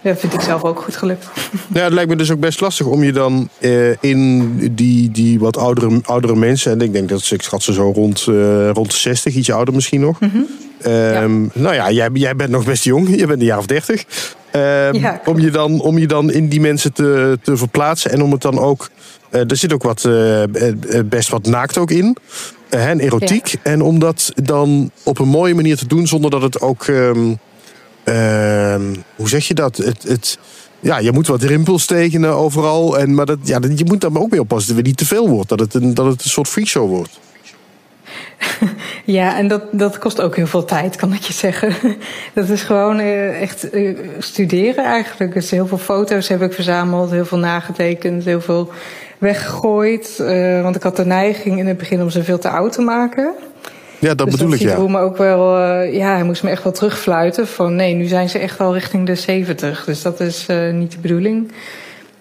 ja, 0.00 0.16
vind 0.16 0.34
ik 0.34 0.40
zelf 0.40 0.64
ook 0.64 0.80
goed 0.80 0.96
gelukt. 0.96 1.26
Ja, 1.74 1.82
het 1.82 1.92
lijkt 1.92 2.10
me 2.10 2.16
dus 2.16 2.30
ook 2.30 2.40
best 2.40 2.60
lastig 2.60 2.86
om 2.86 3.02
je 3.02 3.12
dan 3.12 3.48
uh, 3.60 3.94
in 4.00 4.52
die, 4.74 5.10
die 5.10 5.38
wat 5.38 5.56
oudere, 5.56 6.00
oudere 6.04 6.36
mensen... 6.36 6.72
en 6.72 6.80
ik 6.80 6.92
denk 6.92 7.08
dat 7.08 7.30
ik 7.30 7.42
schat 7.42 7.62
ze 7.62 7.72
zo 7.72 7.90
rond, 7.90 8.26
uh, 8.28 8.70
rond 8.70 8.90
de 8.90 8.96
60, 8.96 9.34
ietsje 9.34 9.52
ouder 9.52 9.74
misschien 9.74 10.00
nog. 10.00 10.20
Mm 10.20 10.30
-hmm. 10.30 10.46
um, 10.92 11.42
ja. 11.54 11.60
Nou 11.60 11.74
ja, 11.74 11.90
jij, 11.90 12.08
jij 12.12 12.36
bent 12.36 12.50
nog 12.50 12.64
best 12.64 12.84
jong, 12.84 13.08
je 13.20 13.26
bent 13.26 13.40
een 13.40 13.46
jaar 13.46 13.58
of 13.58 13.66
30. 13.66 14.04
Um, 14.52 14.94
ja, 14.94 15.20
om, 15.24 15.38
je 15.38 15.50
dan, 15.50 15.80
om 15.80 15.98
je 15.98 16.06
dan 16.06 16.32
in 16.32 16.48
die 16.48 16.60
mensen 16.60 16.92
te, 16.92 17.38
te 17.42 17.56
verplaatsen 17.56 18.10
en 18.10 18.22
om 18.22 18.32
het 18.32 18.42
dan 18.42 18.58
ook... 18.58 18.90
Uh, 19.30 19.50
er 19.50 19.56
zit 19.56 19.72
ook 19.72 19.82
wat, 19.82 20.08
best 21.04 21.28
wat 21.28 21.46
naakt 21.46 21.78
ook 21.78 21.90
in. 21.90 22.16
en 22.68 23.00
erotiek. 23.00 23.54
En 23.62 23.82
om 23.82 23.98
dat 23.98 24.32
dan 24.34 24.90
op 25.04 25.18
een 25.18 25.28
mooie 25.28 25.54
manier 25.54 25.76
te 25.76 25.86
doen 25.86 26.06
zonder 26.06 26.30
dat 26.30 26.42
het 26.42 26.60
ook... 26.60 26.86
Um, 26.86 27.28
uh, 27.30 27.36
hoe 29.16 29.28
zeg 29.28 29.48
je 29.48 29.54
dat? 29.54 29.76
Het, 29.76 30.02
het, 30.02 30.38
ja, 30.80 30.98
je 30.98 31.12
moet 31.12 31.26
wat 31.26 31.42
rimpels 31.42 31.86
tekenen 31.86 32.34
overal. 32.34 32.98
En, 32.98 33.14
maar 33.14 33.26
dat, 33.26 33.38
ja, 33.42 33.60
je 33.74 33.84
moet 33.84 34.00
daar 34.00 34.16
ook 34.16 34.30
mee 34.30 34.40
oppassen 34.40 34.68
dat 34.68 34.76
het 34.76 34.86
niet 34.86 34.96
te 34.96 35.06
veel 35.06 35.28
wordt. 35.28 35.48
Dat 35.48 35.60
het 35.60 35.74
een, 35.74 35.94
dat 35.94 36.06
het 36.06 36.24
een 36.24 36.30
soort 36.30 36.48
freakshow 36.48 36.88
wordt. 36.88 37.20
Ja, 39.04 39.36
en 39.36 39.48
dat, 39.48 39.62
dat 39.72 39.98
kost 39.98 40.20
ook 40.20 40.36
heel 40.36 40.46
veel 40.46 40.64
tijd, 40.64 40.96
kan 40.96 41.12
ik 41.12 41.22
je 41.22 41.32
zeggen. 41.32 41.74
Dat 42.34 42.48
is 42.48 42.62
gewoon 42.62 43.00
uh, 43.00 43.42
echt 43.42 43.74
uh, 43.74 43.98
studeren 44.18 44.84
eigenlijk. 44.84 45.34
Dus 45.34 45.50
heel 45.50 45.66
veel 45.66 45.78
foto's 45.78 46.28
heb 46.28 46.42
ik 46.42 46.52
verzameld, 46.52 47.10
heel 47.10 47.24
veel 47.24 47.38
nagetekend, 47.38 48.24
heel 48.24 48.40
veel 48.40 48.70
weggegooid. 49.18 50.16
Uh, 50.20 50.62
want 50.62 50.76
ik 50.76 50.82
had 50.82 50.96
de 50.96 51.06
neiging 51.06 51.58
in 51.58 51.66
het 51.66 51.78
begin 51.78 52.02
om 52.02 52.10
ze 52.10 52.24
veel 52.24 52.38
te 52.38 52.48
oud 52.48 52.72
te 52.72 52.82
maken. 52.82 53.34
Ja, 54.02 54.14
dat 54.14 54.26
dus 54.26 54.36
bedoel 54.36 54.50
dat 54.50 54.60
ik, 54.60 54.66
ja. 54.66 54.88
me 54.88 54.98
ook 54.98 55.16
wel, 55.16 55.58
uh, 55.58 55.94
ja, 55.94 56.14
hij 56.14 56.22
moest 56.22 56.42
me 56.42 56.50
echt 56.50 56.62
wel 56.62 56.72
terugfluiten 56.72 57.46
van 57.46 57.76
nee, 57.76 57.94
nu 57.94 58.06
zijn 58.06 58.28
ze 58.28 58.38
echt 58.38 58.58
wel 58.58 58.74
richting 58.74 59.06
de 59.06 59.14
70. 59.14 59.84
Dus 59.84 60.02
dat 60.02 60.20
is 60.20 60.46
uh, 60.50 60.72
niet 60.72 60.92
de 60.92 60.98
bedoeling. 60.98 61.52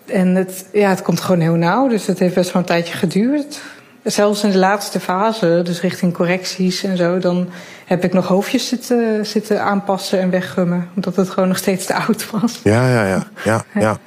En 0.05 0.35
het, 0.35 0.65
ja, 0.73 0.89
het 0.89 1.01
komt 1.01 1.21
gewoon 1.21 1.41
heel 1.41 1.55
nauw, 1.55 1.87
dus 1.87 2.05
het 2.05 2.19
heeft 2.19 2.35
best 2.35 2.51
wel 2.51 2.61
een 2.61 2.67
tijdje 2.67 2.93
geduurd. 2.93 3.61
Zelfs 4.03 4.43
in 4.43 4.51
de 4.51 4.57
laatste 4.57 4.99
fase, 4.99 5.61
dus 5.63 5.81
richting 5.81 6.13
correcties 6.13 6.83
en 6.83 6.97
zo, 6.97 7.19
dan 7.19 7.49
heb 7.85 8.03
ik 8.03 8.13
nog 8.13 8.27
hoofdjes 8.27 8.67
zitten, 8.67 9.25
zitten 9.25 9.63
aanpassen 9.63 10.19
en 10.19 10.29
weggummen. 10.29 10.89
Omdat 10.95 11.15
het 11.15 11.29
gewoon 11.29 11.49
nog 11.49 11.57
steeds 11.57 11.85
te 11.85 11.95
oud 11.95 12.29
was. 12.29 12.59
Ja, 12.63 12.89
ja, 12.89 13.07
ja. 13.07 13.27
ja, 13.43 13.63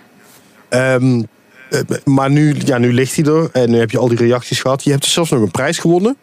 ja. 0.71 0.95
Um, 0.95 1.27
maar 2.05 2.31
nu, 2.31 2.55
ja, 2.65 2.79
nu 2.79 2.93
ligt 2.93 3.17
hij 3.17 3.25
er 3.25 3.49
en 3.53 3.71
nu 3.71 3.79
heb 3.79 3.91
je 3.91 3.99
al 3.99 4.09
die 4.09 4.19
reacties 4.19 4.61
gehad. 4.61 4.85
Je 4.85 4.91
hebt 4.91 5.03
dus 5.03 5.13
zelfs 5.13 5.31
nog 5.31 5.41
een 5.41 5.51
prijs 5.51 5.79
gewonnen. 5.79 6.17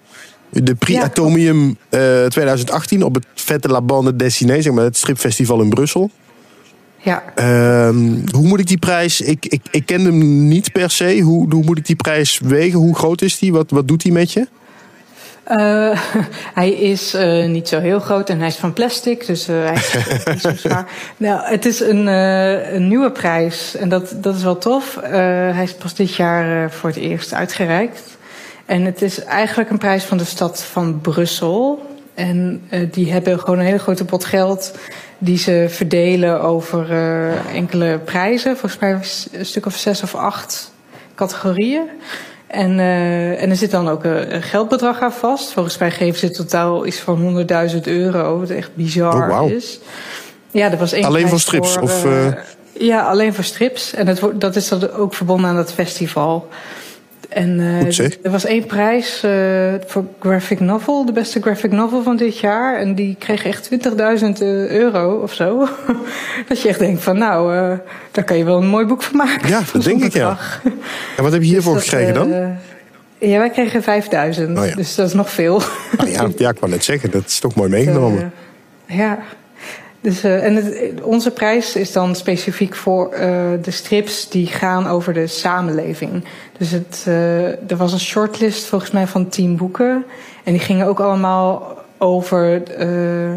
De 0.52 0.76
Prix 0.76 1.00
ja, 1.00 1.06
Atomium 1.06 1.78
uh, 1.90 2.26
2018 2.26 3.04
op 3.04 3.16
het 3.16 3.26
Vette 3.34 3.68
La 3.68 3.82
Bande 3.82 4.16
Dessinée, 4.16 4.62
zeg 4.62 4.74
maar, 4.74 4.84
het 4.84 4.98
stripfestival 4.98 5.62
in 5.62 5.70
Brussel. 5.70 6.10
Ja. 6.98 7.24
Uh, 7.36 7.90
hoe 8.32 8.48
moet 8.48 8.60
ik 8.60 8.68
die 8.68 8.78
prijs... 8.78 9.22
Ik, 9.22 9.46
ik, 9.46 9.62
ik 9.72 9.86
ken 9.86 10.02
hem 10.02 10.48
niet 10.48 10.72
per 10.72 10.90
se. 10.90 11.20
Hoe, 11.20 11.54
hoe 11.54 11.64
moet 11.64 11.78
ik 11.78 11.86
die 11.86 11.96
prijs 11.96 12.40
wegen? 12.44 12.80
Hoe 12.80 12.96
groot 12.96 13.22
is 13.22 13.40
die? 13.40 13.52
Wat, 13.52 13.72
wat 13.72 13.88
doet 13.88 14.04
hij 14.04 14.12
met 14.12 14.32
je? 14.32 14.48
Uh, 15.48 16.00
hij 16.60 16.72
is 16.72 17.16
uh, 17.16 17.46
niet 17.46 17.68
zo 17.68 17.80
heel 17.80 18.00
groot 18.00 18.30
en 18.30 18.40
hij 18.40 18.48
is 18.48 18.56
van 18.56 18.74
plastic, 18.74 19.26
dus 19.26 19.50
uh, 19.50 19.64
hij 19.64 19.74
is 19.74 20.26
niet 20.26 20.42
zo 20.42 20.56
zwaar. 20.56 20.88
Nou, 21.18 21.42
het 21.44 21.66
is 21.66 21.80
een, 21.80 22.08
een 22.08 22.88
nieuwe 22.88 23.12
prijs 23.12 23.76
en 23.76 23.90
dat, 23.90 24.14
dat 24.16 24.36
is 24.36 24.44
wel 24.44 24.58
tof. 24.58 24.98
hij 25.02 25.64
is 25.64 25.74
pas 25.74 25.96
dit 25.96 26.16
jaar 26.16 26.72
voor 26.72 26.90
het 26.90 26.98
eerst 27.00 27.34
uitgereikt. 27.34 28.02
En 28.66 28.86
het 28.86 29.02
is 29.02 29.24
eigenlijk 29.24 29.70
een 29.70 29.78
prijs 29.78 30.04
van 30.04 30.18
de 30.18 30.26
stad 30.26 30.64
van 30.64 31.02
Brussel. 31.02 31.86
En 32.14 32.62
uh, 32.70 32.80
die 32.92 33.12
hebben 33.12 33.40
gewoon 33.40 33.60
een 33.60 33.66
hele 33.66 33.80
grote 33.80 34.06
pot 34.06 34.26
geld 34.26 34.72
die 35.18 35.38
ze 35.38 35.66
verdelen 35.70 36.42
over 36.42 36.92
uh, 36.92 37.56
enkele 37.56 38.00
prijzen. 38.00 38.58
Volgens 38.58 38.82
mij 38.82 39.00
een 39.32 39.46
stuk 39.46 39.66
of 39.66 39.76
zes 39.76 40.04
of 40.04 40.16
acht 40.16 40.72
categorieën. 41.16 41.90
En, 42.48 42.72
uh, 42.72 43.42
en 43.42 43.50
er 43.50 43.56
zit 43.56 43.72
dan 43.72 43.90
ook 43.90 44.04
een 44.04 44.42
geldbedrag 44.42 45.00
aan 45.00 45.14
vast. 45.14 45.52
Volgens 45.52 45.78
mij 45.78 45.92
geven 45.92 46.20
ze 46.20 46.32
totaal 46.32 46.86
iets 46.86 47.00
van 47.00 47.46
100.000 47.72 47.82
euro, 47.82 48.40
wat 48.40 48.50
echt 48.50 48.76
bizar 48.76 49.30
oh, 49.30 49.40
wow. 49.40 49.52
is. 49.52 49.80
Ja, 50.52 50.70
dat 50.70 50.80
was 50.80 50.92
één 50.92 51.04
alleen 51.04 51.28
voor 51.28 51.40
strips? 51.40 51.74
Voor, 51.74 51.82
of, 51.82 52.06
Ja, 52.74 53.02
alleen 53.02 53.34
voor 53.34 53.44
strips. 53.44 53.94
En 53.94 54.08
het, 54.08 54.22
dat 54.34 54.56
is 54.56 54.68
dan 54.68 54.92
ook 54.92 55.14
verbonden 55.14 55.50
aan 55.50 55.56
dat 55.56 55.74
festival. 55.74 56.48
En 57.34 57.60
uh, 57.60 58.00
er 58.24 58.32
was 58.32 58.46
één 58.46 58.66
prijs 58.66 59.24
uh, 59.26 59.74
voor 59.86 60.06
graphic 60.20 60.60
novel, 60.60 61.06
de 61.06 61.12
beste 61.12 61.42
graphic 61.42 61.72
novel 61.72 62.04
van 62.04 62.18
dit 62.18 62.40
jaar. 62.40 62.80
En 62.80 62.96
die 62.96 63.16
kreeg 63.20 63.46
echt 63.46 63.70
20.000 64.22 64.28
euro 64.70 65.20
of 65.22 65.34
zo. 65.34 65.68
dat 66.48 66.62
je 66.62 66.68
echt 66.68 66.80
denkt 66.80 67.04
van 67.04 67.18
nou, 67.18 67.56
uh, 67.56 67.78
daar 68.12 68.24
kan 68.24 68.38
je 68.38 68.44
wel 68.44 68.58
een 68.58 68.68
mooi 68.68 68.86
boek 68.86 69.04
van 69.04 69.18
maken. 69.18 69.50
Ja, 69.50 69.62
dat 69.74 69.84
denk 69.84 70.04
ik 70.04 70.14
ja. 70.14 70.38
En 71.18 71.24
wat 71.24 71.32
heb 71.32 71.42
je 71.42 71.48
hiervoor 71.48 71.74
dus 71.74 71.84
gekregen 71.84 72.14
dan? 72.14 72.58
Ja, 73.18 73.38
wij 73.38 73.50
kregen 73.50 73.84
5000, 73.84 74.58
oh, 74.58 74.66
ja. 74.66 74.76
dus 74.76 74.96
dat 74.96 75.08
is 75.08 75.14
nog 75.14 75.30
veel. 75.30 75.56
Oh, 75.56 76.08
ja, 76.08 76.28
ja, 76.38 76.50
ik 76.50 76.60
wou 76.60 76.72
net 76.72 76.84
zeggen, 76.84 77.12
dat 77.12 77.26
is 77.26 77.40
toch 77.40 77.56
mooi 77.56 77.70
meegenomen. 77.70 78.34
ja, 78.86 79.20
dus, 80.02 80.26
uh, 80.26 80.46
en 80.46 80.56
het, 80.56 81.02
onze 81.02 81.32
prijs 81.32 81.76
is 81.76 81.92
dan 81.92 82.16
specifiek 82.16 82.76
voor 82.76 83.10
uh, 83.14 83.20
de 83.62 83.72
strips 83.72 84.30
die 84.30 84.48
gaan 84.48 84.88
over 84.88 85.14
de 85.14 85.28
samenleving. 85.28 86.24
Dus 86.58 86.72
het, 86.72 87.06
uh, 87.08 87.48
er 87.48 87.78
was 87.78 87.94
een 87.94 88.00
shortlist 88.00 88.66
volgens 88.66 88.92
mij 88.92 89.08
van 89.08 89.30
tien 89.30 89.58
boeken. 89.58 90.06
En 90.44 90.52
die 90.52 90.62
gingen 90.62 90.88
ook 90.88 91.00
allemaal 91.00 91.78
over 91.98 92.64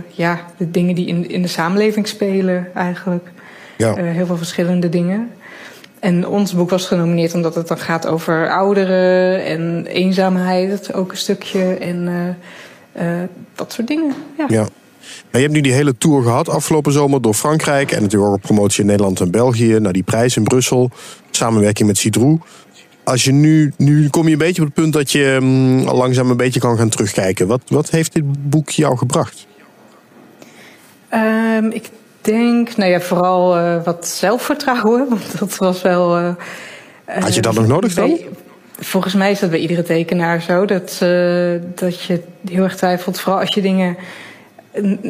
ja, 0.09 0.41
de 0.57 0.71
dingen 0.71 0.95
die 0.95 1.07
in, 1.07 1.29
in 1.31 1.43
de 1.43 1.49
samenleving 1.49 2.09
spelen 2.09 2.69
eigenlijk. 2.75 3.29
Ja. 3.77 3.95
heel 3.95 4.27
veel 4.27 4.37
verschillende 4.37 4.89
dingen. 4.89 5.31
En 5.99 6.27
ons 6.27 6.55
boek 6.55 6.71
was 6.71 6.87
genomineerd 6.87 7.35
omdat 7.35 7.55
het 7.55 7.69
dan 7.69 7.79
gaat 7.79 8.07
over 8.07 8.51
ouderen 8.51 9.45
en 9.45 9.87
eenzaamheid 9.87 10.95
ook 10.95 11.11
een 11.11 11.17
stukje 11.17 11.75
en 11.75 12.37
dat 13.55 13.73
soort 13.73 13.89
dingen. 13.89 14.13
Ja. 14.39 14.45
ja. 14.49 14.67
Nou, 15.35 15.45
je 15.45 15.51
hebt 15.51 15.53
nu 15.53 15.61
die 15.61 15.73
hele 15.73 15.99
tour 15.99 16.23
gehad 16.23 16.49
afgelopen 16.49 16.93
zomer 16.93 17.23
door 17.23 17.35
Frankrijk. 17.35 17.93
En 17.93 18.03
natuurlijk 18.03 18.31
ook 18.31 18.37
op 18.37 18.43
promotie 18.43 18.81
in 18.81 18.87
Nederland 18.87 19.21
en 19.21 19.31
België. 19.31 19.79
Naar 19.79 19.93
die 19.93 20.03
prijs 20.03 20.37
in 20.37 20.45
Brussel. 20.45 20.91
Samenwerking 21.31 21.89
met 21.89 21.99
Cidroe. 21.99 22.39
Als 23.05 23.25
je 23.25 23.33
nu, 23.33 23.73
nu 23.77 24.09
kom 24.09 24.27
je 24.27 24.33
een 24.33 24.39
beetje 24.39 24.63
op 24.63 24.67
het 24.67 24.77
punt 24.77 24.93
dat 24.93 25.13
je 25.13 25.25
um, 25.25 25.83
langzaam 25.83 26.31
een 26.31 26.37
beetje 26.37 26.61
kan 26.61 26.77
gaan 26.77 26.89
terugkijken. 26.89 27.47
Wat, 27.47 27.61
wat 27.69 27.91
heeft 27.91 28.13
dit 28.13 28.51
boek 28.51 28.71
jou 28.71 28.97
gebracht? 28.97 29.47
Um, 31.15 31.71
ik 31.71 31.91
denk, 32.21 32.77
nou 32.77 32.91
ja, 32.91 33.01
vooral 33.01 33.57
uh, 33.59 33.85
wat 33.85 34.07
zelfvertrouwen. 34.07 35.07
Want 35.11 35.39
dat 35.39 35.57
was 35.57 35.83
wel. 35.83 36.19
Uh, 36.21 36.31
Had 37.05 37.35
je 37.35 37.41
dat 37.41 37.55
nog 37.55 37.67
nodig 37.67 37.95
dan? 37.95 38.19
volgens 38.79 39.15
mij 39.15 39.31
is 39.31 39.41
dat 39.41 39.51
bij 39.51 39.59
iedere 39.59 39.83
tekenaar 39.83 40.43
zo. 40.43 40.65
Dat, 40.65 40.99
dat 41.75 42.03
je 42.03 42.23
heel 42.51 42.63
erg 42.63 42.77
twijfelt. 42.77 43.21
Vooral 43.21 43.41
als 43.41 43.55
je 43.55 43.61
dingen 43.61 43.97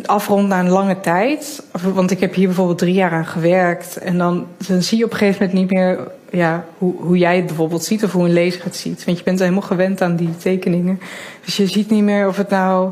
afrondt 0.04 0.48
na 0.48 0.60
een 0.60 0.68
lange 0.68 1.00
tijd. 1.00 1.62
Want 1.94 2.10
ik 2.10 2.20
heb 2.20 2.34
hier 2.34 2.46
bijvoorbeeld 2.46 2.78
drie 2.78 2.94
jaar 2.94 3.12
aan 3.12 3.26
gewerkt. 3.26 3.96
En 3.96 4.18
dan, 4.18 4.46
dan 4.66 4.82
zie 4.82 4.98
je 4.98 5.04
op 5.04 5.10
een 5.10 5.16
gegeven 5.16 5.46
moment 5.46 5.60
niet 5.60 5.78
meer 5.78 5.98
ja, 6.30 6.64
hoe, 6.78 6.94
hoe 6.96 7.18
jij 7.18 7.36
het 7.36 7.46
bijvoorbeeld 7.46 7.84
ziet 7.84 8.04
of 8.04 8.12
hoe 8.12 8.24
een 8.24 8.32
lezer 8.32 8.64
het 8.64 8.76
ziet. 8.76 9.04
Want 9.04 9.18
je 9.18 9.24
bent 9.24 9.38
helemaal 9.38 9.62
gewend 9.62 10.02
aan 10.02 10.16
die 10.16 10.36
tekeningen. 10.36 11.00
Dus 11.44 11.56
je 11.56 11.66
ziet 11.66 11.90
niet 11.90 12.02
meer 12.02 12.28
of 12.28 12.36
het 12.36 12.48
nou 12.48 12.90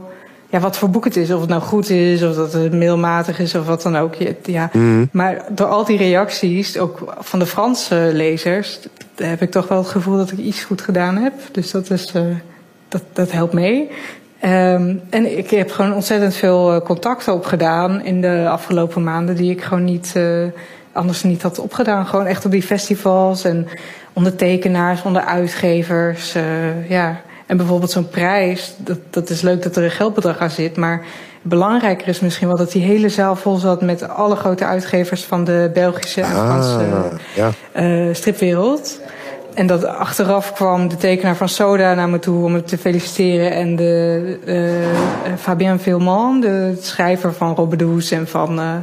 ja, 0.52 0.60
wat 0.60 0.78
voor 0.78 0.90
boek 0.90 1.04
het 1.04 1.16
is. 1.16 1.30
Of 1.30 1.40
het 1.40 1.48
nou 1.48 1.62
goed 1.62 1.90
is, 1.90 2.22
of 2.22 2.34
dat 2.34 2.52
het 2.52 2.72
middelmatig 2.72 3.38
is, 3.38 3.54
of 3.54 3.66
wat 3.66 3.82
dan 3.82 3.96
ook. 3.96 4.14
Ja. 4.44 4.70
Mhm. 4.72 5.04
Maar 5.12 5.44
door 5.48 5.66
al 5.66 5.84
die 5.84 5.98
reacties, 5.98 6.78
ook 6.78 7.14
van 7.18 7.38
de 7.38 7.46
Franse 7.46 8.10
lezers, 8.12 8.78
heb 9.16 9.42
ik 9.42 9.50
toch 9.50 9.68
wel 9.68 9.78
het 9.78 9.86
gevoel 9.86 10.16
dat 10.16 10.32
ik 10.32 10.38
iets 10.38 10.64
goed 10.64 10.80
gedaan 10.80 11.16
heb. 11.16 11.32
Dus 11.52 11.70
dat, 11.70 11.90
is, 11.90 12.12
uh, 12.16 12.22
dat, 12.88 13.02
dat 13.12 13.32
helpt 13.32 13.52
mee. 13.52 13.90
Um, 14.44 15.00
en 15.10 15.38
ik 15.38 15.50
heb 15.50 15.70
gewoon 15.70 15.94
ontzettend 15.94 16.34
veel 16.34 16.72
eh, 16.72 16.80
contacten 16.80 17.34
opgedaan 17.34 18.04
in 18.04 18.20
de 18.20 18.46
afgelopen 18.48 19.04
maanden, 19.04 19.36
die 19.36 19.50
ik 19.50 19.62
gewoon 19.62 19.84
niet, 19.84 20.12
uh, 20.16 20.44
anders 20.92 21.22
niet 21.22 21.42
had 21.42 21.58
opgedaan. 21.58 22.06
Gewoon 22.06 22.26
echt 22.26 22.44
op 22.44 22.50
die 22.50 22.62
festivals 22.62 23.44
en 23.44 23.68
onder 24.12 24.36
tekenaars, 24.36 25.02
onder 25.02 25.22
uitgevers. 25.22 26.36
Uh, 26.36 26.90
ja. 26.90 27.20
En 27.46 27.56
bijvoorbeeld 27.56 27.90
zo'n 27.90 28.08
prijs, 28.08 28.74
dat, 28.76 28.98
dat 29.10 29.30
is 29.30 29.40
leuk 29.40 29.62
dat 29.62 29.76
er 29.76 29.84
een 29.84 29.90
geldbedrag 29.90 30.38
aan 30.38 30.50
zit. 30.50 30.76
Maar 30.76 31.04
belangrijker 31.42 32.08
is 32.08 32.20
misschien 32.20 32.48
wel 32.48 32.56
dat 32.56 32.72
die 32.72 32.82
hele 32.82 33.08
zaal 33.08 33.36
vol 33.36 33.56
zat 33.56 33.82
met 33.82 34.08
alle 34.08 34.36
grote 34.36 34.64
uitgevers 34.64 35.24
van 35.24 35.44
de 35.44 35.70
Belgische 35.74 36.20
en 36.20 36.36
ah, 36.36 36.44
Franse 36.44 36.86
ja. 37.34 37.50
uh, 37.76 38.14
stripwereld. 38.14 39.00
En 39.54 39.66
dat 39.66 39.84
achteraf 39.84 40.52
kwam 40.52 40.88
de 40.88 40.96
tekenaar 40.96 41.36
van 41.36 41.48
Soda 41.48 41.94
naar 41.94 42.08
me 42.08 42.18
toe 42.18 42.44
om 42.44 42.52
me 42.52 42.62
te 42.62 42.78
feliciteren. 42.78 43.52
En 43.52 43.76
de 43.76 44.38
uh, 45.26 45.34
Fabien 45.38 45.80
Villemont, 45.80 46.42
de 46.42 46.78
schrijver 46.80 47.34
van 47.34 47.54
Robbedoes 47.54 48.10
en 48.10 48.28
van 48.28 48.58
uh, 48.58 48.74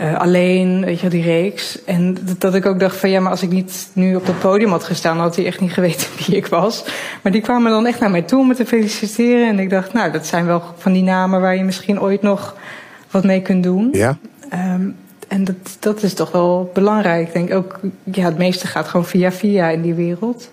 uh, 0.00 0.18
alleen, 0.18 0.84
weet 0.84 1.00
je, 1.00 1.08
die 1.08 1.22
reeks. 1.22 1.84
En 1.84 2.16
dat, 2.38 2.54
ik 2.54 2.66
ook 2.66 2.80
dacht 2.80 2.96
van 2.96 3.10
ja, 3.10 3.20
maar 3.20 3.30
als 3.30 3.42
ik 3.42 3.50
niet 3.50 3.90
nu 3.92 4.16
op 4.16 4.26
dat 4.26 4.38
podium 4.38 4.70
had 4.70 4.84
gestaan, 4.84 5.18
had 5.18 5.36
hij 5.36 5.46
echt 5.46 5.60
niet 5.60 5.72
geweten 5.78 6.06
wie 6.16 6.36
ik 6.36 6.46
was. 6.46 6.84
Maar 7.22 7.32
die 7.32 7.40
kwamen 7.40 7.70
dan 7.70 7.86
echt 7.86 8.00
naar 8.00 8.10
mij 8.10 8.22
toe 8.22 8.40
om 8.40 8.46
me 8.46 8.54
te 8.54 8.66
feliciteren. 8.66 9.48
En 9.48 9.58
ik 9.58 9.70
dacht, 9.70 9.92
nou, 9.92 10.12
dat 10.12 10.26
zijn 10.26 10.46
wel 10.46 10.62
van 10.76 10.92
die 10.92 11.02
namen 11.02 11.40
waar 11.40 11.56
je 11.56 11.64
misschien 11.64 12.00
ooit 12.00 12.22
nog 12.22 12.56
wat 13.10 13.24
mee 13.24 13.42
kunt 13.42 13.62
doen. 13.62 13.88
Ja. 13.92 14.16
Um, 14.74 14.96
en 15.28 15.44
dat, 15.44 15.56
dat 15.78 16.02
is 16.02 16.14
toch 16.14 16.32
wel 16.32 16.70
belangrijk. 16.74 17.26
Ik 17.26 17.32
denk 17.32 17.54
ook, 17.54 17.80
ja, 18.04 18.24
het 18.24 18.38
meeste 18.38 18.66
gaat 18.66 18.88
gewoon 18.88 19.06
via 19.06 19.32
via 19.32 19.68
in 19.68 19.82
die 19.82 19.94
wereld. 19.94 20.50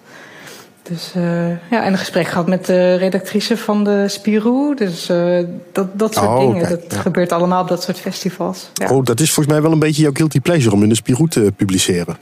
Dus 0.83 1.13
uh, 1.17 1.49
ja, 1.49 1.83
en 1.83 1.91
een 1.91 1.97
gesprek 1.97 2.27
gehad 2.27 2.47
met 2.47 2.65
de 2.65 2.95
redactrice 2.95 3.57
van 3.57 3.83
de 3.83 4.07
Spirou. 4.07 4.75
Dus 4.75 5.09
uh, 5.09 5.39
dat, 5.71 5.99
dat 5.99 6.13
soort 6.13 6.27
oh, 6.27 6.39
dingen. 6.39 6.69
dat 6.69 6.95
gebeurt 6.95 7.31
allemaal 7.31 7.61
op 7.61 7.67
dat 7.67 7.83
soort 7.83 7.99
festivals. 7.99 8.69
Ja. 8.73 8.89
Oh, 8.89 9.03
dat 9.03 9.19
is 9.19 9.31
volgens 9.31 9.55
mij 9.55 9.63
wel 9.63 9.71
een 9.71 9.79
beetje 9.79 10.01
jouw 10.01 10.11
guilty 10.13 10.39
pleasure 10.39 10.75
om 10.75 10.83
in 10.83 10.89
de 10.89 10.95
Spirou 10.95 11.27
te 11.27 11.53
publiceren. 11.55 12.17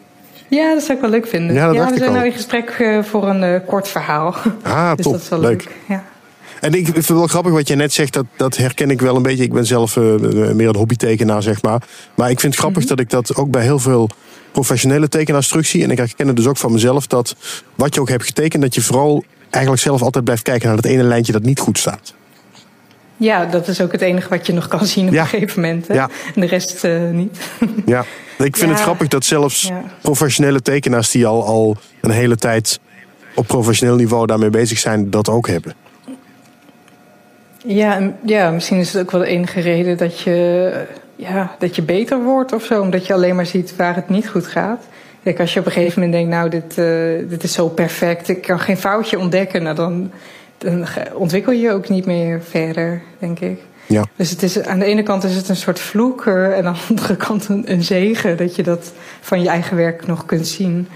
Ja, 0.47 0.73
dat 0.73 0.83
zou 0.83 0.93
ik 0.93 1.01
wel 1.01 1.09
leuk 1.09 1.27
vinden. 1.27 1.55
Ja, 1.55 1.71
ja 1.71 1.89
we 1.89 1.97
zijn 1.97 2.13
nu 2.13 2.25
in 2.25 2.31
gesprek 2.31 2.77
uh, 2.79 3.03
voor 3.03 3.29
een 3.29 3.65
kort 3.65 3.87
verhaal. 3.87 4.35
Ah, 4.61 4.91
dus 4.95 5.05
top. 5.05 5.13
Dat 5.13 5.21
is 5.21 5.29
wel 5.29 5.39
leuk. 5.39 5.63
leuk. 5.63 5.75
Ja. 5.87 6.03
En 6.61 6.73
ik 6.73 6.83
vind 6.83 6.95
het 6.95 7.07
wel 7.07 7.27
grappig 7.27 7.51
wat 7.51 7.67
jij 7.67 7.77
net 7.77 7.93
zegt, 7.93 8.13
dat, 8.13 8.25
dat 8.37 8.57
herken 8.57 8.89
ik 8.89 9.01
wel 9.01 9.15
een 9.15 9.21
beetje. 9.21 9.43
Ik 9.43 9.53
ben 9.53 9.65
zelf 9.65 9.95
uh, 9.95 10.03
meer 10.51 10.67
een 10.69 10.75
hobbytekenaar, 10.75 11.43
zeg 11.43 11.61
maar. 11.61 11.81
Maar 12.15 12.29
ik 12.29 12.39
vind 12.39 12.53
het 12.53 12.61
grappig 12.61 12.83
mm 12.83 12.87
-hmm. 12.87 12.95
dat 12.95 13.05
ik 13.05 13.11
dat 13.11 13.35
ook 13.35 13.51
bij 13.51 13.63
heel 13.63 13.79
veel 13.79 14.09
professionele 14.51 15.07
tekenaars 15.07 15.47
terugzie. 15.47 15.83
En 15.83 15.91
ik 15.91 15.97
herken 15.97 16.27
het 16.27 16.35
dus 16.35 16.47
ook 16.47 16.57
van 16.57 16.71
mezelf 16.71 17.07
dat 17.07 17.35
wat 17.75 17.95
je 17.95 18.01
ook 18.01 18.09
hebt 18.09 18.25
getekend, 18.25 18.61
dat 18.61 18.75
je 18.75 18.81
vooral 18.81 19.23
eigenlijk 19.49 19.83
zelf 19.83 20.01
altijd 20.01 20.23
blijft 20.23 20.43
kijken 20.43 20.67
naar 20.67 20.75
dat 20.75 20.85
ene 20.85 21.03
lijntje 21.03 21.31
dat 21.31 21.43
niet 21.43 21.59
goed 21.59 21.77
staat. 21.77 22.13
Ja, 23.17 23.45
dat 23.45 23.67
is 23.67 23.81
ook 23.81 23.91
het 23.91 24.01
enige 24.01 24.29
wat 24.29 24.45
je 24.45 24.53
nog 24.53 24.67
kan 24.67 24.85
zien 24.85 25.07
op 25.07 25.13
Ja. 25.13 25.21
een 25.21 25.27
gegeven 25.27 25.61
moment. 25.61 25.87
Hè? 25.87 25.93
Ja. 25.93 26.09
En 26.35 26.41
de 26.41 26.47
rest 26.47 26.83
uh, 26.83 27.09
niet. 27.09 27.37
Ja, 27.85 28.05
ik 28.37 28.57
vind 28.57 28.57
Ja. 28.57 28.67
het 28.67 28.79
grappig 28.79 29.07
dat 29.07 29.25
zelfs 29.25 29.71
professionele 30.01 30.61
tekenaars 30.61 31.11
die 31.11 31.25
al, 31.25 31.45
al 31.45 31.77
een 32.01 32.11
hele 32.11 32.35
tijd 32.35 32.79
op 33.35 33.47
professioneel 33.47 33.95
niveau 33.95 34.25
daarmee 34.25 34.49
bezig 34.49 34.77
zijn, 34.79 35.09
dat 35.09 35.29
ook 35.29 35.47
hebben. 35.47 35.73
Ja, 37.65 37.95
en- 37.95 38.15
ja, 38.25 38.51
misschien 38.51 38.77
is 38.77 38.93
het 38.93 39.01
ook 39.01 39.11
wel 39.11 39.21
de 39.21 39.27
enige 39.27 39.59
reden 39.59 39.97
dat 39.97 40.19
je, 40.19 40.71
ja, 41.15 41.55
dat 41.59 41.75
je 41.75 41.81
beter 41.81 42.23
wordt 42.23 42.53
of 42.53 42.63
zo. 42.63 42.81
Omdat 42.81 43.07
je 43.07 43.13
alleen 43.13 43.35
maar 43.35 43.45
ziet 43.45 43.75
waar 43.75 43.95
het 43.95 44.09
niet 44.09 44.29
goed 44.29 44.47
gaat. 44.47 44.83
Kijk, 45.23 45.39
als 45.39 45.53
je 45.53 45.59
op 45.59 45.65
een 45.65 45.71
gegeven 45.71 46.01
moment 46.01 46.17
denkt, 46.19 46.35
nou, 46.35 46.49
dit, 46.49 46.77
eh, 46.77 47.29
dit 47.29 47.43
is 47.43 47.53
zo 47.53 47.67
perfect. 47.67 48.29
Ik 48.29 48.41
kan 48.41 48.59
geen 48.59 48.77
foutje 48.77 49.19
ontdekken. 49.19 49.63
Nou, 49.63 49.75
dan, 49.75 50.11
dan 50.57 50.85
ontwikkel 51.13 51.51
je 51.51 51.59
je 51.59 51.71
ook 51.71 51.89
niet 51.89 52.05
meer 52.05 52.41
verder, 52.43 53.01
denk 53.19 53.39
ik. 53.39 53.59
Ja. 53.87 54.03
Dus 54.15 54.29
het 54.29 54.43
is, 54.43 54.61
aan 54.61 54.79
de 54.79 54.85
ene 54.85 55.03
kant 55.03 55.23
is 55.23 55.35
het 55.35 55.49
een 55.49 55.55
soort 55.55 55.79
vloek. 55.79 56.25
En 56.25 56.65
aan 56.65 56.73
de 56.73 56.79
andere 56.89 57.15
kant 57.15 57.47
een, 57.47 57.71
een 57.71 57.83
zegen. 57.83 58.37
Dat 58.37 58.55
je 58.55 58.63
dat 58.63 58.91
van 59.21 59.41
je 59.41 59.49
eigen 59.49 59.77
werk 59.77 60.07
nog 60.07 60.25
kunt 60.25 60.47
zien. 60.47 60.87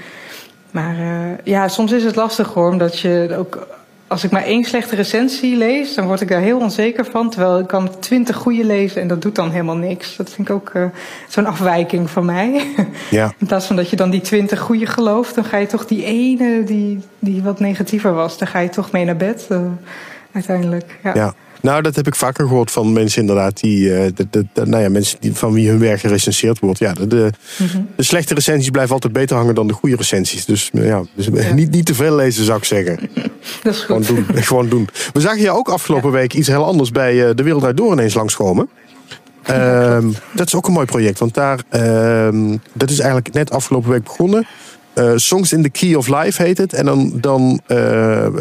Maar 0.72 0.96
eh, 0.98 1.38
ja, 1.44 1.68
soms 1.68 1.92
is 1.92 2.04
het 2.04 2.16
lastig 2.16 2.54
hoor. 2.54 2.70
Omdat 2.70 3.00
je 3.00 3.36
ook... 3.38 3.68
Als 4.08 4.24
ik 4.24 4.32
maar 4.32 4.44
één 4.44 4.64
slechte 4.64 4.96
recensie 4.96 5.56
lees, 5.56 5.94
dan 5.94 6.08
word 6.08 6.22
ik 6.22 6.28
daar 6.28 6.42
heel 6.42 6.60
onzeker 6.60 7.06
van. 7.06 7.30
Terwijl 7.30 7.60
ik 7.60 7.68
kan 7.68 8.00
twintig 8.00 8.36
goede 8.36 8.66
lezen 8.66 9.02
en 9.02 9.08
dat 9.08 9.22
doet 9.22 9.36
dan 9.36 9.52
helemaal 9.52 9.78
niks. 9.78 10.16
Dat 10.16 10.30
vind 10.30 10.50
ik 10.50 10.56
ook 10.56 10.70
eh, 10.70 10.84
zo'n 11.28 11.46
afwijking 11.46 12.10
van 12.10 12.26
mij. 12.26 12.74
Ja. 13.10 13.34
In 13.40 13.48
plaats 13.48 13.66
van 13.66 13.76
dat 13.76 13.90
je 13.90 13.96
dan 13.96 14.10
die 14.10 14.22
twintig 14.22 14.60
goede 14.60 14.86
gelooft, 14.86 15.36
dan 15.36 15.44
ga 15.44 15.58
je 15.58 15.68
toch 15.68 15.86
die 15.86 16.06
ene 16.06 16.64
die, 16.64 17.00
die 17.20 17.44
wat 17.44 17.60
negatiever 17.60 18.14
was, 18.14 18.38
daar 18.38 18.48
ga 18.48 18.60
je 18.60 18.70
toch 18.70 18.92
mee 18.92 19.06
naar 19.06 19.18
bed 19.18 19.46
eh, 19.50 19.60
uiteindelijk. 20.32 21.00
Ja. 21.04 21.14
Ja. 21.14 21.34
Nou, 21.66 21.82
dat 21.82 21.96
heb 21.96 22.08
ik 22.08 22.16
vaker 22.16 22.48
gehoord 22.48 22.72
van 22.72 22.94
mensen 22.94 23.22
inderdaad 23.22 23.60
die, 23.60 23.94
eh, 23.96 24.12
de, 24.16 24.28
de, 24.30 24.46
de- 24.54 24.66
nou 24.66 24.84
ja, 24.84 24.90
mensen 24.90 25.18
die, 25.20 25.36
van 25.36 25.54
wie 25.54 25.70
hun 25.70 25.80
werk 25.80 26.00
gerecenseerd 26.00 26.60
wordt. 26.60 26.80
Ja, 26.80 26.94
de, 26.94 27.08
de, 27.08 27.30
Mhm. 27.58 27.78
de 27.96 28.04
slechte 28.04 28.34
recensies 28.34 28.70
blijven 28.70 28.94
altijd 28.94 29.14
beter 29.14 29.36
hangen 29.36 29.56
dan 29.56 29.68
de 29.68 29.74
goede 29.74 29.96
recensies. 29.96 30.46
Dus 30.46 30.70
eh, 30.74 30.86
ja, 30.88 31.04
dus 31.16 31.30
Niet, 31.54 31.72
niet 31.72 31.86
te 31.86 31.94
veel 31.96 32.16
lezen 32.16 32.46
zou 32.46 32.58
ik 32.58 32.64
zeggen. 32.64 33.00
Dat 33.64 33.74
is 33.74 33.80
Gewoon 33.80 34.06
goed. 34.06 34.16
doen. 34.16 34.26
Gewoon 34.44 34.70
doen. 34.70 34.88
We 35.14 35.20
zagen 35.20 35.42
je 35.42 35.52
ook 35.52 35.70
afgelopen 35.70 36.12
week 36.12 36.34
iets 36.34 36.48
heel 36.48 36.66
anders 36.66 36.92
bij 36.92 37.28
eh, 37.30 37.36
De 37.36 37.44
Wereld 37.44 37.64
Uit 37.64 37.78
Door 37.78 37.92
ineens 37.92 38.14
langskomen. 38.14 38.70
Ehm, 39.44 40.08
dat 40.34 40.48
is 40.48 40.56
ook 40.56 40.68
een 40.68 40.74
mooi 40.74 40.86
project, 40.86 41.20
want 41.20 41.34
daar, 41.34 41.60
ehm, 41.70 42.58
dat 42.74 42.90
is 42.90 43.00
eigenlijk 43.00 43.34
net 43.34 43.52
afgelopen 43.52 43.90
week 43.90 44.04
begonnen. 44.04 44.48
Eh, 44.94 45.12
Songs 45.16 45.54
in 45.54 45.62
the 45.64 45.70
Key 45.70 45.94
of 45.96 46.08
Life 46.08 46.44
heet 46.44 46.58
het. 46.58 46.74
En 46.74 46.86
dan, 46.86 47.12
dan 47.22 47.60
eh, 47.68 48.26
eh, 48.26 48.34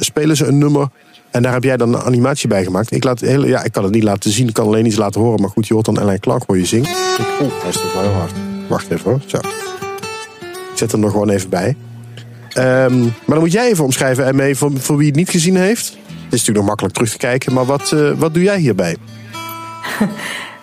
spelen 0.00 0.36
ze 0.36 0.46
een 0.46 0.58
nummer. 0.58 0.88
En 1.32 1.42
daar 1.42 1.52
heb 1.52 1.64
jij 1.64 1.76
dan 1.76 1.94
een 1.94 2.02
animatie 2.02 2.48
bij 2.48 2.64
gemaakt. 2.64 2.92
Ik, 2.92 3.04
laat 3.04 3.20
heel, 3.20 3.46
ja, 3.46 3.62
ik 3.62 3.72
kan 3.72 3.84
het 3.84 3.92
niet 3.92 4.02
laten 4.02 4.30
zien, 4.30 4.48
ik 4.48 4.54
kan 4.54 4.66
alleen 4.66 4.86
iets 4.86 4.96
laten 4.96 5.20
horen. 5.20 5.40
Maar 5.40 5.50
goed, 5.50 5.66
je 5.66 5.74
hoort 5.74 5.86
dan 5.86 5.98
Ellen 5.98 6.20
Clark 6.20 6.42
hoor 6.46 6.58
je 6.58 6.66
zingen. 6.66 6.90
Oh, 7.40 7.60
hij 7.60 7.68
is 7.68 7.74
toch 7.74 7.92
wel 7.92 8.02
heel 8.02 8.12
hard. 8.12 8.32
Wacht 8.68 8.90
even 8.90 9.10
hoor. 9.10 9.20
Zo. 9.26 9.36
Ik 10.72 10.78
zet 10.78 10.92
hem 10.92 11.04
er 11.04 11.10
gewoon 11.10 11.28
even 11.28 11.48
bij. 11.48 11.76
Ehm, 12.48 13.00
maar 13.00 13.10
dan 13.26 13.38
moet 13.38 13.52
jij 13.52 13.70
even 13.70 13.84
omschrijven, 13.84 14.26
en 14.26 14.36
mee 14.36 14.56
voor, 14.56 14.70
voor 14.74 14.96
wie 14.96 15.06
het 15.06 15.16
niet 15.16 15.30
gezien 15.30 15.56
heeft. 15.56 15.88
Het 15.88 16.40
is 16.40 16.46
natuurlijk 16.46 16.58
nog 16.58 16.66
makkelijk 16.66 16.94
terug 16.94 17.10
te 17.10 17.16
kijken, 17.16 17.52
maar 17.52 17.64
wat, 17.64 17.92
eh, 17.92 18.10
wat 18.16 18.34
doe 18.34 18.42
jij 18.42 18.58
hierbij? 18.58 18.96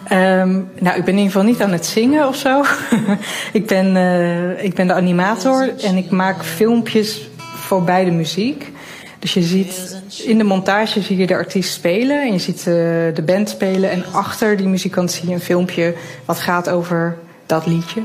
Ehm, 0.09 0.61
nou, 0.79 0.97
ik 0.97 1.05
ben 1.05 1.13
in 1.13 1.17
ieder 1.17 1.31
geval 1.31 1.43
niet 1.43 1.61
aan 1.61 1.71
het 1.71 1.85
zingen 1.85 2.27
of 2.27 2.35
zo. 2.35 2.63
ik, 3.59 3.67
ben, 3.67 3.95
eh, 3.95 4.63
ik 4.63 4.73
ben 4.73 4.87
de 4.87 4.93
animator 4.93 5.73
en 5.77 5.97
ik 5.97 6.09
maak 6.11 6.43
filmpjes 6.43 7.29
voor 7.55 7.83
bij 7.83 8.05
de 8.05 8.11
muziek. 8.11 8.71
Dus 9.19 9.33
je 9.33 9.41
ziet 9.41 10.01
in 10.23 10.37
de 10.37 10.43
montage 10.43 11.01
zie 11.01 11.17
je 11.17 11.27
de 11.27 11.33
artiest 11.33 11.73
spelen 11.73 12.21
en 12.21 12.31
je 12.31 12.39
ziet 12.39 12.57
eh, 12.57 12.65
de 13.13 13.23
band 13.25 13.49
spelen. 13.49 13.91
En 13.91 14.03
achter 14.11 14.57
die 14.57 14.67
muzikant 14.67 15.11
zie 15.11 15.27
je 15.27 15.33
een 15.33 15.41
filmpje 15.41 15.93
wat 16.25 16.39
gaat 16.39 16.69
over 16.69 17.17
dat 17.45 17.65
liedje. 17.65 18.01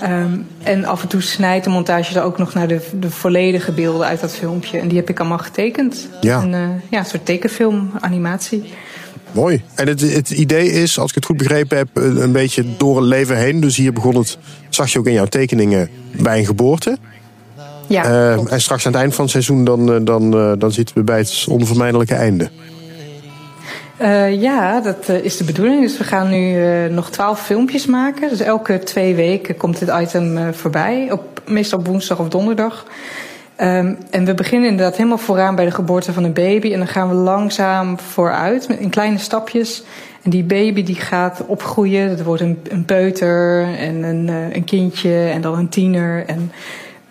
Ehm, 0.00 0.38
en 0.62 0.84
af 0.84 1.02
en 1.02 1.08
toe 1.08 1.20
snijdt 1.20 1.64
de 1.64 1.70
montage 1.70 2.18
er 2.18 2.24
ook 2.24 2.38
nog 2.38 2.54
naar 2.54 2.68
de, 2.68 2.80
de 3.00 3.10
volledige 3.10 3.72
beelden 3.72 4.06
uit 4.06 4.20
dat 4.20 4.36
filmpje. 4.36 4.78
En 4.78 4.88
die 4.88 4.98
heb 4.98 5.08
ik 5.08 5.20
allemaal 5.20 5.38
getekend. 5.38 6.08
Ja. 6.20 6.42
Een, 6.42 6.54
eh, 6.54 6.68
ja, 6.90 6.98
een 6.98 7.04
soort 7.04 7.26
tekenfilm, 7.26 7.90
animatie. 8.00 8.64
Mooi. 9.32 9.62
En 9.74 9.88
het, 9.88 10.00
het 10.00 10.30
idee 10.30 10.70
is, 10.70 10.98
als 10.98 11.08
ik 11.08 11.14
het 11.14 11.24
goed 11.24 11.36
begrepen 11.36 11.76
heb, 11.76 11.88
een 11.92 12.22
een 12.22 12.32
beetje 12.32 12.64
door 12.76 12.96
het 12.96 13.06
leven 13.06 13.36
heen. 13.36 13.60
Dus 13.60 13.76
hier 13.76 13.92
begon 13.92 14.16
het, 14.16 14.38
zag 14.68 14.92
je 14.92 14.98
ook 14.98 15.06
in 15.06 15.12
jouw 15.12 15.26
tekeningen, 15.26 15.88
bij 16.12 16.38
een 16.38 16.46
geboorte. 16.46 16.98
Ja, 17.86 18.04
Eh, 18.28 18.34
klopt. 18.34 18.50
en 18.50 18.60
straks 18.60 18.86
aan 18.86 18.92
het 18.92 19.00
eind 19.00 19.14
van 19.14 19.22
het 19.24 19.32
seizoen, 19.32 19.64
dan, 19.64 19.92
eh, 19.92 20.00
dan, 20.02 20.34
eh, 20.34 20.52
dan 20.58 20.72
zitten 20.72 20.94
we 20.96 21.02
bij 21.02 21.18
het 21.18 21.46
onvermijdelijke 21.48 22.14
einde. 22.14 22.48
Eh, 23.96 24.40
ja, 24.40 24.80
dat 24.80 25.08
is 25.08 25.36
de 25.36 25.44
bedoeling. 25.44 25.80
Dus 25.80 25.98
we 25.98 26.04
gaan 26.04 26.30
nu 26.30 26.58
nog 26.90 27.10
twaalf 27.10 27.40
filmpjes 27.40 27.86
maken. 27.86 28.28
Dus 28.28 28.40
elke 28.40 28.78
twee 28.78 29.14
weken 29.14 29.56
komt 29.56 29.78
dit 29.78 29.92
item 30.00 30.54
voorbij. 30.54 31.08
Op, 31.12 31.40
meestal 31.46 31.78
op 31.78 31.86
woensdag 31.86 32.18
of 32.18 32.28
donderdag. 32.28 32.86
Ehm, 33.56 33.94
en 34.10 34.24
we 34.24 34.34
beginnen 34.34 34.68
inderdaad 34.70 34.96
helemaal 34.96 35.18
vooraan 35.18 35.54
bij 35.54 35.64
de 35.64 35.70
geboorte 35.70 36.12
van 36.12 36.24
een 36.24 36.32
baby. 36.32 36.72
En 36.72 36.78
dan 36.78 36.88
gaan 36.88 37.08
we 37.08 37.14
langzaam 37.14 37.98
vooruit 37.98 38.68
met, 38.68 38.78
in 38.78 38.90
kleine 38.90 39.18
stapjes. 39.18 39.82
En 40.22 40.30
die 40.30 40.44
baby 40.44 40.82
die 40.82 40.94
gaat 40.94 41.42
opgroeien. 41.46 42.08
Dat 42.08 42.22
wordt 42.22 42.42
een, 42.42 42.58
een 42.68 42.84
peuter 42.84 43.66
en 43.78 44.02
een, 44.02 44.28
een 44.28 44.64
kindje 44.64 45.28
en 45.32 45.40
dan 45.40 45.58
een 45.58 45.68
tiener. 45.68 46.24
En 46.26 46.52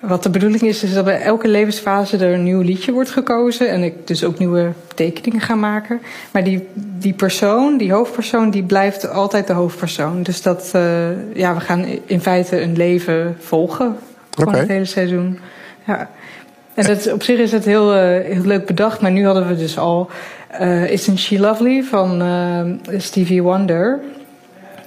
wat 0.07 0.23
de 0.23 0.29
bedoeling 0.29 0.61
is, 0.61 0.83
is 0.83 0.93
dat 0.93 1.05
bij 1.05 1.21
elke 1.21 1.47
levensfase 1.47 2.17
er 2.17 2.33
een 2.33 2.43
nieuw 2.43 2.61
liedje 2.61 2.91
wordt 2.91 3.09
gekozen. 3.09 3.69
En 3.69 3.83
ik 3.83 4.07
dus 4.07 4.23
ook 4.23 4.39
nieuwe 4.39 4.71
tekeningen 4.95 5.41
ga 5.41 5.55
maken. 5.55 6.01
Maar 6.31 6.43
die, 6.43 6.67
die 6.73 7.13
persoon, 7.13 7.77
die 7.77 7.91
hoofdpersoon, 7.91 8.49
die 8.49 8.63
blijft 8.63 9.09
altijd 9.09 9.47
de 9.47 9.53
hoofdpersoon. 9.53 10.23
Dus 10.23 10.41
dat, 10.41 10.71
uh, 10.75 11.35
ja, 11.35 11.53
we 11.53 11.59
gaan 11.59 11.85
in 12.05 12.21
feite 12.21 12.61
een 12.61 12.75
leven 12.75 13.35
volgen. 13.39 13.95
Gewoon 14.29 14.49
okay. 14.49 14.59
het 14.59 14.69
hele 14.69 14.85
seizoen. 14.85 15.39
Ja. 15.83 16.09
En 16.73 16.87
dat, 16.87 17.11
op 17.11 17.23
zich 17.23 17.39
is 17.39 17.51
het 17.51 17.65
heel, 17.65 17.95
uh, 17.95 18.01
heel 18.01 18.45
leuk 18.45 18.65
bedacht. 18.65 19.01
Maar 19.01 19.11
nu 19.11 19.25
hadden 19.25 19.47
we 19.47 19.55
dus 19.55 19.77
al 19.77 20.09
uh, 20.61 20.91
Isn't 20.91 21.19
She 21.19 21.39
Lovely 21.39 21.83
van 21.83 22.23
Stevie 22.97 23.43
Wonder. 23.43 23.99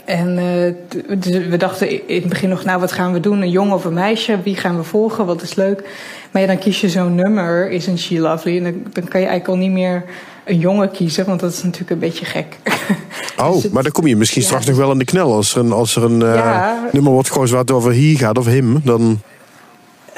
En 0.07 0.39
uh, 0.39 1.19
dus 1.19 1.47
we 1.47 1.57
dachten 1.57 2.09
in 2.09 2.21
het 2.21 2.29
begin 2.29 2.49
nog, 2.49 2.65
nou 2.65 2.81
wat 2.81 2.93
gaan 2.93 3.13
we 3.13 3.21
doen? 3.21 3.43
Een 3.43 3.51
jongen 3.51 3.75
of 3.75 3.85
een 3.85 3.95
meisje? 3.95 4.41
Wie 4.43 4.57
gaan 4.57 4.77
we 4.77 4.83
volgen? 4.83 5.27
Wat 5.27 5.43
is 5.43 5.55
leuk? 5.55 5.83
Maar 6.31 6.43
ja, 6.43 6.49
dan 6.49 6.59
kies 6.59 6.81
je 6.81 6.89
zo'n 6.89 7.15
nummer, 7.15 7.71
Isn't 7.71 7.99
She 7.99 8.19
Lovely? 8.19 8.57
En 8.57 8.63
dan, 8.63 8.73
dan, 8.93 9.09
kan 9.09 9.21
je 9.21 9.27
eigenlijk 9.27 9.49
al 9.49 9.57
niet 9.57 9.71
meer 9.71 10.05
een 10.45 10.59
jongen 10.59 10.91
kiezen, 10.91 11.27
want 11.27 11.41
dat 11.41 11.53
is 11.53 11.63
natuurlijk 11.63 11.91
een 11.91 11.99
beetje 11.99 12.25
gek. 12.25 12.57
Oh, 13.37 13.63
dus 13.63 13.71
maar 13.71 13.83
dan 13.83 13.93
kom 13.93 14.07
je 14.07 14.17
misschien 14.17 14.43
straks 14.43 14.67
nog 14.67 14.77
wel 14.77 14.93
in 14.93 14.99
de 14.99 15.05
knel. 15.05 15.33
Als 15.33 15.55
er 15.55 15.61
een, 15.61 15.73
als 15.73 15.97
er 15.97 16.03
een 16.05 16.21
uh, 16.21 16.35
ja. 16.35 16.89
nummer 16.93 17.13
wordt 17.13 17.31
gewoon 17.31 17.49
wat 17.49 17.71
over 17.71 17.93
hier 17.93 18.19
gaat 18.19 18.39
of 18.39 18.47
hem, 18.47 18.81
dan 18.85 19.21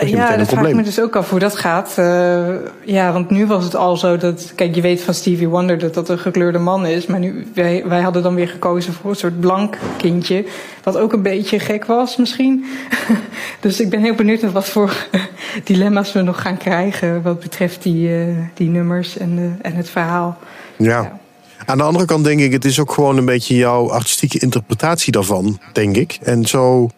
ja, 0.06 0.36
dat 0.36 0.48
vraag 0.48 0.66
ik 0.66 0.74
me 0.74 0.82
dus 0.82 1.00
ook 1.00 1.16
af 1.16 1.30
hoe 1.30 1.38
dat 1.38 1.56
gaat. 1.56 1.94
Uh, 1.98 2.48
ja, 2.84 3.12
want 3.12 3.30
nu 3.30 3.46
was 3.46 3.64
het 3.64 3.76
al 3.76 3.96
zo 3.96 4.16
dat... 4.16 4.52
Kijk, 4.54 4.74
je 4.74 4.80
weet 4.80 5.02
van 5.02 5.14
Stevie 5.14 5.48
Wonder 5.48 5.78
dat 5.78 5.94
dat 5.94 6.08
een 6.08 6.18
gekleurde 6.18 6.58
man 6.58 6.86
is. 6.86 7.06
Maar 7.06 7.18
nu, 7.18 7.46
wij, 7.54 7.84
wij 7.86 8.00
hadden 8.00 8.22
dan 8.22 8.34
weer 8.34 8.48
gekozen 8.48 8.92
voor 8.92 9.10
een 9.10 9.16
soort 9.16 9.40
blank 9.40 9.78
kindje. 9.96 10.44
Wat 10.82 10.96
ook 10.96 11.12
een 11.12 11.22
beetje 11.22 11.58
gek 11.58 11.84
was 11.84 12.16
misschien. 12.16 12.64
dus 13.60 13.80
ik 13.80 13.90
ben 13.90 14.00
heel 14.00 14.14
benieuwd 14.14 14.40
naar 14.40 14.52
wat 14.52 14.68
voor 14.68 15.06
dilemma's 15.64 16.12
we 16.12 16.22
nog 16.22 16.40
gaan 16.40 16.56
krijgen... 16.56 17.22
wat 17.22 17.40
betreft 17.40 17.82
die, 17.82 18.08
uh, 18.08 18.36
die 18.54 18.68
nummers 18.68 19.18
en, 19.18 19.38
uh, 19.38 19.44
en 19.62 19.74
het 19.74 19.90
verhaal. 19.90 20.38
ja. 20.76 21.02
ja. 21.02 21.18
Aan 21.66 21.78
de 21.78 21.84
andere 21.84 22.04
kant 22.04 22.24
denk 22.24 22.40
ik, 22.40 22.52
het 22.52 22.64
is 22.64 22.80
ook 22.80 22.92
gewoon 22.92 23.16
een 23.16 23.24
beetje 23.24 23.54
jouw 23.54 23.90
artistieke 23.90 24.38
interpretatie 24.38 25.12
daarvan, 25.12 25.58
denk 25.72 25.96
ik. 25.96 26.18
En 26.22 26.46
zo 26.46 26.90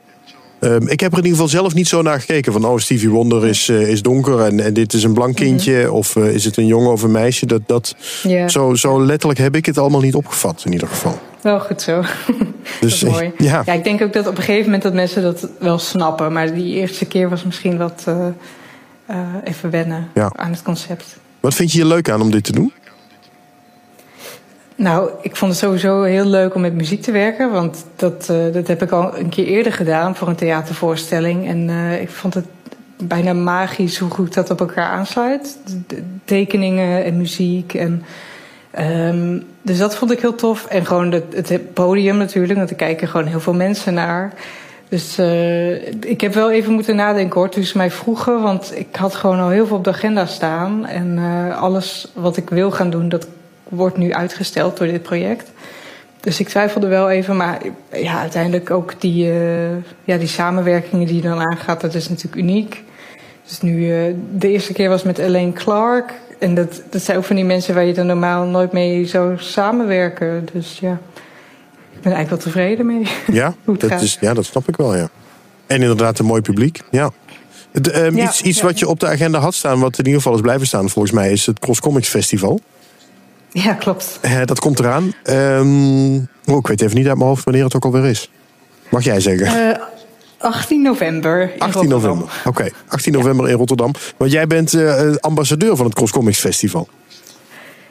Um, 0.60 0.88
ik 0.88 1.00
heb 1.00 1.12
er 1.12 1.18
in 1.18 1.24
ieder 1.24 1.38
geval 1.38 1.58
zelf 1.60 1.74
niet 1.74 1.88
zo 1.88 2.02
naar 2.02 2.20
gekeken. 2.20 2.52
Van 2.52 2.64
oh, 2.64 2.78
Stevie 2.78 3.10
Wonder 3.10 3.46
is, 3.46 3.68
uh, 3.68 3.88
is 3.88 4.02
donker 4.02 4.40
en, 4.40 4.60
en, 4.60 4.74
dit 4.74 4.92
is 4.92 5.02
een 5.02 5.12
blank 5.12 5.36
kindje. 5.36 5.76
Mm 5.76 5.84
-hmm. 5.84 5.94
Of 5.94 6.16
uh, 6.16 6.34
is 6.34 6.44
het 6.44 6.56
een 6.56 6.66
jongen 6.66 6.92
of 6.92 7.02
een 7.02 7.10
meisje? 7.10 7.46
Dat, 7.46 7.60
dat, 7.66 7.94
yeah. 8.22 8.48
zo, 8.48 8.74
zo 8.74 9.04
letterlijk 9.04 9.40
heb 9.40 9.56
ik 9.56 9.66
het 9.66 9.78
allemaal 9.78 10.00
niet 10.00 10.14
opgevat 10.14 10.62
in 10.64 10.72
ieder 10.72 10.88
geval. 10.88 11.18
Wel 11.40 11.60
goed 11.60 11.82
zo. 11.82 12.00
Dus, 12.00 12.10
dat 12.80 12.90
is 12.90 13.02
mooi. 13.02 13.32
Ja. 13.38 13.62
ja, 13.66 13.72
ik 13.72 13.84
denk 13.84 14.02
ook 14.02 14.12
dat 14.12 14.26
op 14.26 14.36
een 14.36 14.42
gegeven 14.42 14.64
moment 14.64 14.82
dat 14.82 14.94
mensen 14.94 15.22
dat 15.22 15.48
wel 15.58 15.78
snappen. 15.78 16.32
Maar 16.32 16.54
die 16.54 16.74
eerste 16.74 17.04
keer 17.04 17.28
was 17.28 17.44
misschien 17.44 17.76
wat 17.76 18.04
uh, 18.08 19.16
even 19.44 19.70
wennen 19.70 20.08
ja. 20.14 20.32
aan 20.36 20.50
het 20.50 20.62
concept. 20.62 21.16
Wat 21.40 21.54
vind 21.54 21.72
je 21.72 21.78
hier 21.78 21.86
leuk 21.86 22.10
aan 22.10 22.20
om 22.20 22.30
dit 22.30 22.44
te 22.44 22.52
doen? 22.52 22.72
Nou, 24.80 25.10
ik 25.20 25.36
vond 25.36 25.50
het 25.50 25.60
sowieso 25.60 26.02
heel 26.02 26.24
leuk 26.24 26.54
om 26.54 26.60
met 26.60 26.74
muziek 26.74 27.02
te 27.02 27.12
werken. 27.12 27.52
Want 27.52 27.84
dat, 27.96 28.28
uh, 28.30 28.52
dat 28.52 28.66
heb 28.66 28.82
ik 28.82 28.90
al 28.90 29.18
een 29.18 29.28
keer 29.28 29.46
eerder 29.46 29.72
gedaan 29.72 30.16
voor 30.16 30.28
een 30.28 30.34
theatervoorstelling. 30.34 31.48
En 31.48 31.68
uh, 31.68 32.00
ik 32.00 32.10
vond 32.10 32.34
het 32.34 32.44
bijna 33.02 33.32
magisch 33.32 33.98
hoe 33.98 34.10
goed 34.10 34.34
dat 34.34 34.50
op 34.50 34.60
elkaar 34.60 34.86
aansluit. 34.86 35.58
Tekeningen 36.24 37.04
en 37.04 37.16
muziek. 37.16 37.74
En, 37.74 38.04
um, 38.78 39.44
dus 39.62 39.78
dat 39.78 39.96
vond 39.96 40.10
ik 40.10 40.20
heel 40.20 40.34
tof. 40.34 40.66
En 40.66 40.86
gewoon 40.86 41.12
het, 41.12 41.72
podium 41.74 42.16
natuurlijk, 42.16 42.58
want 42.58 42.70
er 42.70 42.76
kijken 42.76 43.08
gewoon 43.08 43.26
heel 43.26 43.40
veel 43.40 43.54
mensen 43.54 43.94
naar. 43.94 44.32
Dus 44.88 45.18
uh, 45.18 45.86
ik 45.88 46.20
heb 46.20 46.34
wel 46.34 46.50
even 46.50 46.72
moeten 46.72 46.96
nadenken 46.96 47.40
hoor, 47.40 47.64
ze 47.64 47.76
mij 47.76 47.90
vroegen. 47.90 48.42
Want 48.42 48.72
ik 48.74 48.96
had 48.96 49.14
gewoon 49.14 49.40
al 49.40 49.48
heel 49.48 49.66
veel 49.66 49.76
op 49.76 49.84
de 49.84 49.90
agenda 49.90 50.26
staan. 50.26 50.86
En 50.86 51.18
alles 51.58 52.12
wat 52.14 52.36
ik 52.36 52.50
wil 52.50 52.70
gaan 52.70 52.90
doen, 52.90 53.08
dat 53.08 53.26
wordt 53.70 53.96
nu 53.96 54.12
uitgesteld 54.12 54.76
door 54.76 54.86
dit 54.86 55.02
project. 55.02 55.50
Dus 56.20 56.40
ik 56.40 56.48
twijfelde 56.48 56.86
wel 56.86 57.10
even, 57.10 57.36
maar 57.36 57.60
ja, 57.92 58.20
uiteindelijk 58.20 58.70
ook 58.70 59.00
die, 59.00 59.32
uh, 59.32 59.70
ja, 60.04 60.16
die 60.16 60.28
samenwerkingen 60.28 61.06
die 61.06 61.16
je 61.16 61.22
dan 61.22 61.40
aangaat, 61.40 61.80
dat 61.80 61.94
is 61.94 62.08
natuurlijk 62.08 62.42
uniek. 62.42 62.82
Dus 63.46 63.60
nu, 63.60 63.86
uh, 63.86 64.14
de 64.34 64.48
eerste 64.48 64.72
keer 64.72 64.88
was 64.88 65.02
met 65.02 65.18
Elaine 65.18 65.52
Clark. 65.52 66.12
En 66.38 66.54
dat, 66.54 66.82
dat 66.90 67.02
zijn 67.02 67.18
ook 67.18 67.24
van 67.24 67.36
die 67.36 67.44
mensen 67.44 67.74
waar 67.74 67.84
je 67.84 67.92
dan 67.92 68.06
normaal 68.06 68.44
nooit 68.44 68.72
mee 68.72 69.06
zou 69.06 69.34
samenwerken. 69.38 70.48
Dus 70.52 70.78
ja, 70.80 71.00
ik 71.92 72.00
ben 72.00 72.12
eigenlijk 72.12 72.28
wel 72.28 72.52
tevreden 72.52 72.86
mee. 72.86 73.06
Ja, 73.40 73.54
dat, 73.64 74.00
is, 74.02 74.18
ja 74.20 74.34
dat 74.34 74.44
snap 74.44 74.68
ik 74.68 74.76
wel, 74.76 74.96
ja. 74.96 75.08
En 75.66 75.80
inderdaad 75.80 76.18
een 76.18 76.24
mooi 76.24 76.42
publiek, 76.42 76.80
ja. 76.90 77.10
De, 77.72 78.04
um, 78.04 78.16
ja 78.16 78.24
iets 78.24 78.40
iets 78.42 78.58
ja. 78.58 78.64
wat 78.64 78.78
je 78.78 78.88
op 78.88 79.00
de 79.00 79.06
agenda 79.06 79.38
had 79.38 79.54
staan, 79.54 79.80
wat 79.80 79.98
in 79.98 80.04
ieder 80.04 80.20
geval 80.20 80.34
is 80.34 80.40
blijven 80.40 80.66
staan 80.66 80.88
volgens 80.88 81.14
mij, 81.14 81.30
is 81.30 81.46
het 81.46 81.58
Cross 81.58 81.80
Comics 81.80 82.08
Festival. 82.08 82.60
Ja, 83.64 83.74
klopt. 83.74 84.18
Uh, 84.24 84.44
dat 84.44 84.60
komt 84.60 84.78
eraan. 84.78 85.12
Um, 85.24 86.28
oh, 86.46 86.58
ik 86.58 86.66
weet 86.66 86.82
even 86.82 86.96
niet 86.96 87.06
uit 87.06 87.16
mijn 87.16 87.28
hoofd 87.28 87.44
wanneer 87.44 87.64
het 87.64 87.74
ook 87.76 87.84
alweer 87.84 88.04
is. 88.04 88.30
Mag 88.88 89.04
jij 89.04 89.20
zeggen? 89.20 89.70
Uh, 89.70 89.76
18 90.38 90.82
november. 90.82 91.52
18 91.58 91.88
november. 91.88 92.24
Oké, 92.24 92.48
okay. 92.48 92.72
18 92.88 93.12
november 93.12 93.48
in 93.48 93.56
Rotterdam. 93.56 93.92
Want 94.16 94.32
jij 94.32 94.46
bent 94.46 94.72
uh, 94.72 95.14
ambassadeur 95.20 95.76
van 95.76 95.86
het 95.86 95.94
Cross 95.94 96.12
Comics 96.12 96.40
Festival. 96.40 96.88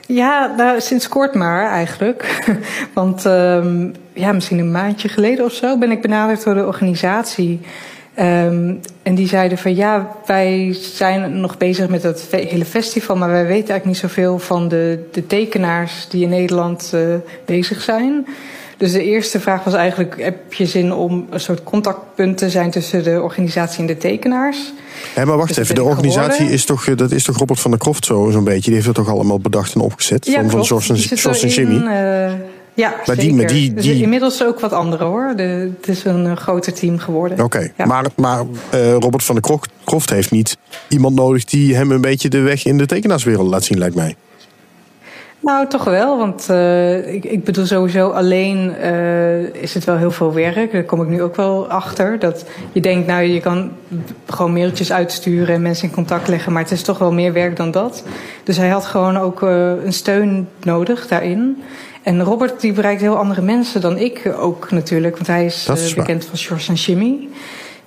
Ja, 0.07 0.53
nou, 0.57 0.81
sinds 0.81 1.07
kort 1.07 1.33
maar 1.33 1.69
eigenlijk. 1.69 2.45
Want 2.93 3.25
um, 3.25 3.93
ja, 4.13 4.31
misschien 4.31 4.59
een 4.59 4.71
maandje 4.71 5.07
geleden 5.07 5.45
of 5.45 5.53
zo 5.53 5.77
ben 5.77 5.91
ik 5.91 6.01
benaderd 6.01 6.43
door 6.43 6.53
de 6.53 6.65
organisatie. 6.65 7.59
Um, 8.21 8.79
en 9.03 9.15
die 9.15 9.27
zeiden 9.27 9.57
van 9.57 9.75
ja, 9.75 10.15
wij 10.25 10.77
zijn 10.81 11.39
nog 11.39 11.57
bezig 11.57 11.89
met 11.89 12.01
dat 12.01 12.27
hele 12.31 12.65
festival, 12.65 13.15
maar 13.15 13.29
wij 13.29 13.45
weten 13.45 13.69
eigenlijk 13.69 13.85
niet 13.85 13.97
zoveel 13.97 14.39
van 14.39 14.67
de, 14.67 15.07
de 15.11 15.27
tekenaars 15.27 16.07
die 16.09 16.23
in 16.23 16.29
Nederland 16.29 16.91
uh, 16.95 17.01
bezig 17.45 17.81
zijn. 17.81 18.27
Dus 18.77 18.91
de 18.91 19.03
eerste 19.03 19.39
vraag 19.39 19.63
was 19.63 19.73
eigenlijk: 19.73 20.23
heb 20.23 20.53
je 20.53 20.65
zin 20.65 20.93
om 20.93 21.27
een 21.29 21.39
soort 21.39 21.63
contactpunt 21.63 22.37
te 22.37 22.49
zijn 22.49 22.71
tussen 22.71 23.03
de 23.03 23.21
organisatie 23.21 23.79
en 23.79 23.85
de 23.85 23.97
tekenaars? 23.97 24.73
Hé, 25.13 25.25
maar 25.25 25.37
wacht 25.37 25.47
dus 25.47 25.57
even, 25.57 25.75
de 25.75 25.83
organisatie 25.83 26.45
is 26.51 26.65
toch, 26.65 26.87
eh, 26.87 26.97
dat 26.97 27.11
is 27.11 27.23
toch 27.23 27.37
Robert 27.37 27.59
van 27.59 27.71
der 27.71 27.79
Kroft 27.79 28.05
zo, 28.05 28.29
zo'n 28.31 28.43
beetje? 28.43 28.61
Die 28.61 28.73
heeft 28.73 28.85
het 28.85 28.95
toch 28.95 29.09
allemaal 29.09 29.39
bedacht 29.39 29.75
en 29.75 29.81
opgezet? 29.81 30.25
Ja, 30.25 30.41
van, 30.41 30.49
van 30.49 30.65
George 30.65 31.41
en 31.41 31.49
Jimmy? 31.49 31.75
Uh, 31.75 32.31
ja, 32.79 32.89
maar 32.89 33.05
zeker. 33.05 33.23
Die, 33.23 33.33
maar 33.33 33.47
die, 33.47 33.73
dus 33.73 33.83
die... 33.83 33.93
Dus 33.93 34.01
inmiddels 34.01 34.43
ook 34.43 34.59
wat 34.59 34.73
andere 34.73 35.03
hoor. 35.03 35.33
De, 35.35 35.71
het 35.79 35.87
is 35.87 36.03
een 36.03 36.25
uh, 36.25 36.35
groter 36.35 36.73
team 36.73 36.97
geworden. 36.97 37.37
Oké, 37.37 37.57
okay. 37.57 37.73
ja. 37.77 37.85
maar, 37.85 38.05
maar 38.15 38.43
uh, 38.73 38.93
Robert 38.93 39.23
van 39.23 39.35
der 39.35 39.59
Kroft 39.83 40.09
heeft 40.09 40.31
niet 40.31 40.57
iemand 40.87 41.15
nodig 41.15 41.45
die 41.45 41.75
hem 41.75 41.91
een 41.91 42.01
beetje 42.01 42.29
de 42.29 42.39
weg 42.39 42.65
in 42.65 42.77
de 42.77 42.85
tekenaarswereld 42.85 43.49
laat 43.49 43.63
zien, 43.63 43.77
lijkt 43.77 43.95
mij. 43.95 44.15
Nou, 45.41 45.67
toch 45.67 45.83
wel. 45.83 46.17
Want 46.17 46.47
uh, 46.51 47.13
ik, 47.13 47.23
ik 47.23 47.43
bedoel 47.43 47.65
sowieso 47.65 48.09
alleen 48.09 48.75
is 49.53 49.73
het 49.73 49.83
wel 49.83 49.97
heel 49.97 50.11
veel 50.11 50.33
werk. 50.33 50.71
Daar 50.71 50.83
kom 50.83 51.01
ik 51.01 51.07
nu 51.07 51.21
ook 51.21 51.35
wel 51.35 51.67
achter. 51.67 52.19
Dat 52.19 52.45
je 52.71 52.81
denkt, 52.81 53.07
nou, 53.07 53.23
je 53.23 53.39
kan 53.39 53.71
gewoon 54.25 54.53
mailtjes 54.53 54.91
uitsturen 54.91 55.55
en 55.55 55.61
mensen 55.61 55.87
in 55.87 55.93
contact 55.93 56.27
leggen. 56.27 56.53
Maar 56.53 56.61
het 56.61 56.71
is 56.71 56.81
toch 56.81 56.97
wel 56.97 57.11
meer 57.11 57.33
werk 57.33 57.55
dan 57.55 57.71
dat. 57.71 58.03
Dus 58.43 58.57
hij 58.57 58.69
had 58.69 58.85
gewoon 58.85 59.17
ook 59.17 59.41
een 59.41 59.93
steun 59.93 60.47
nodig 60.63 61.07
daarin. 61.07 61.63
En 62.09 62.23
Robert 62.23 62.61
die 62.61 62.73
bereikt 62.73 63.01
heel 63.01 63.17
andere 63.17 63.41
mensen 63.41 63.81
dan 63.81 63.97
ik 63.97 64.33
ook 64.37 64.71
natuurlijk. 64.71 65.15
Want 65.15 65.27
hij 65.27 65.45
is, 65.45 65.67
is 65.67 65.89
uh, 65.89 65.95
bekend 65.95 66.25
van 66.25 66.37
George 66.37 66.69
en 66.69 66.75
Jimmy. 66.75 67.27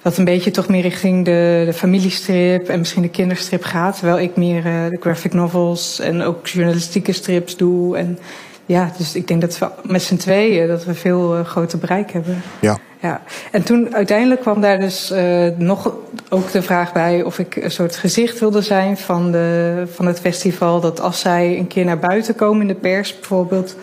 Wat 0.03 0.17
een 0.17 0.25
beetje 0.25 0.51
toch 0.51 0.69
meer 0.69 0.83
richting 0.83 1.25
de, 1.25 1.63
de 1.67 1.73
familiestrip 1.73 2.69
en 2.69 2.79
misschien 2.79 3.03
de 3.03 3.09
kinderstrip 3.09 3.65
gaat. 3.65 3.99
Terwijl 3.99 4.19
ik 4.19 4.37
meer 4.37 4.67
uh, 4.67 4.89
de 4.89 4.99
graphic 5.01 5.33
novels 5.33 6.01
en 6.01 6.23
ook 6.23 6.47
journalistieke 6.47 7.13
strips 7.13 7.57
doe. 7.57 7.97
En 7.97 8.19
ja, 8.67 8.93
dus 8.99 9.15
ik 9.15 9.29
denk 9.29 9.41
dat 9.41 9.59
we 9.59 9.71
met 9.83 10.03
z'n 10.03 10.17
tweeën 10.17 10.69
dat 10.69 10.85
we 10.85 10.95
veel 10.95 11.39
uh, 11.39 11.45
groter 11.45 11.79
bereik 11.79 12.13
hebben. 12.13 12.43
Ja. 12.61 12.79
Ja. 13.03 13.21
En 13.51 13.63
toen 13.63 13.95
uiteindelijk 13.95 14.41
kwam 14.41 14.61
daar 14.61 14.79
dus 14.79 15.11
uh, 15.11 15.47
nog 15.57 15.93
ook 16.29 16.51
de 16.51 16.63
vraag 16.63 16.93
bij 16.93 17.23
of 17.23 17.39
ik 17.39 17.57
een 17.57 17.71
soort 17.71 17.97
gezicht 17.97 18.39
wilde 18.39 18.63
zijn 18.63 18.97
van, 18.97 19.33
de, 19.33 19.83
van 19.95 20.07
het 20.07 20.21
festival. 20.21 20.81
Dat 20.81 21.01
als 21.01 21.21
zij 21.21 21.59
een 21.59 21.67
keer 21.67 21.85
naar 21.85 21.99
buiten 21.99 22.35
komen 22.35 22.61
in 22.61 22.67
de 22.67 22.75
pers 22.75 23.19
bijvoorbeeld, 23.19 23.77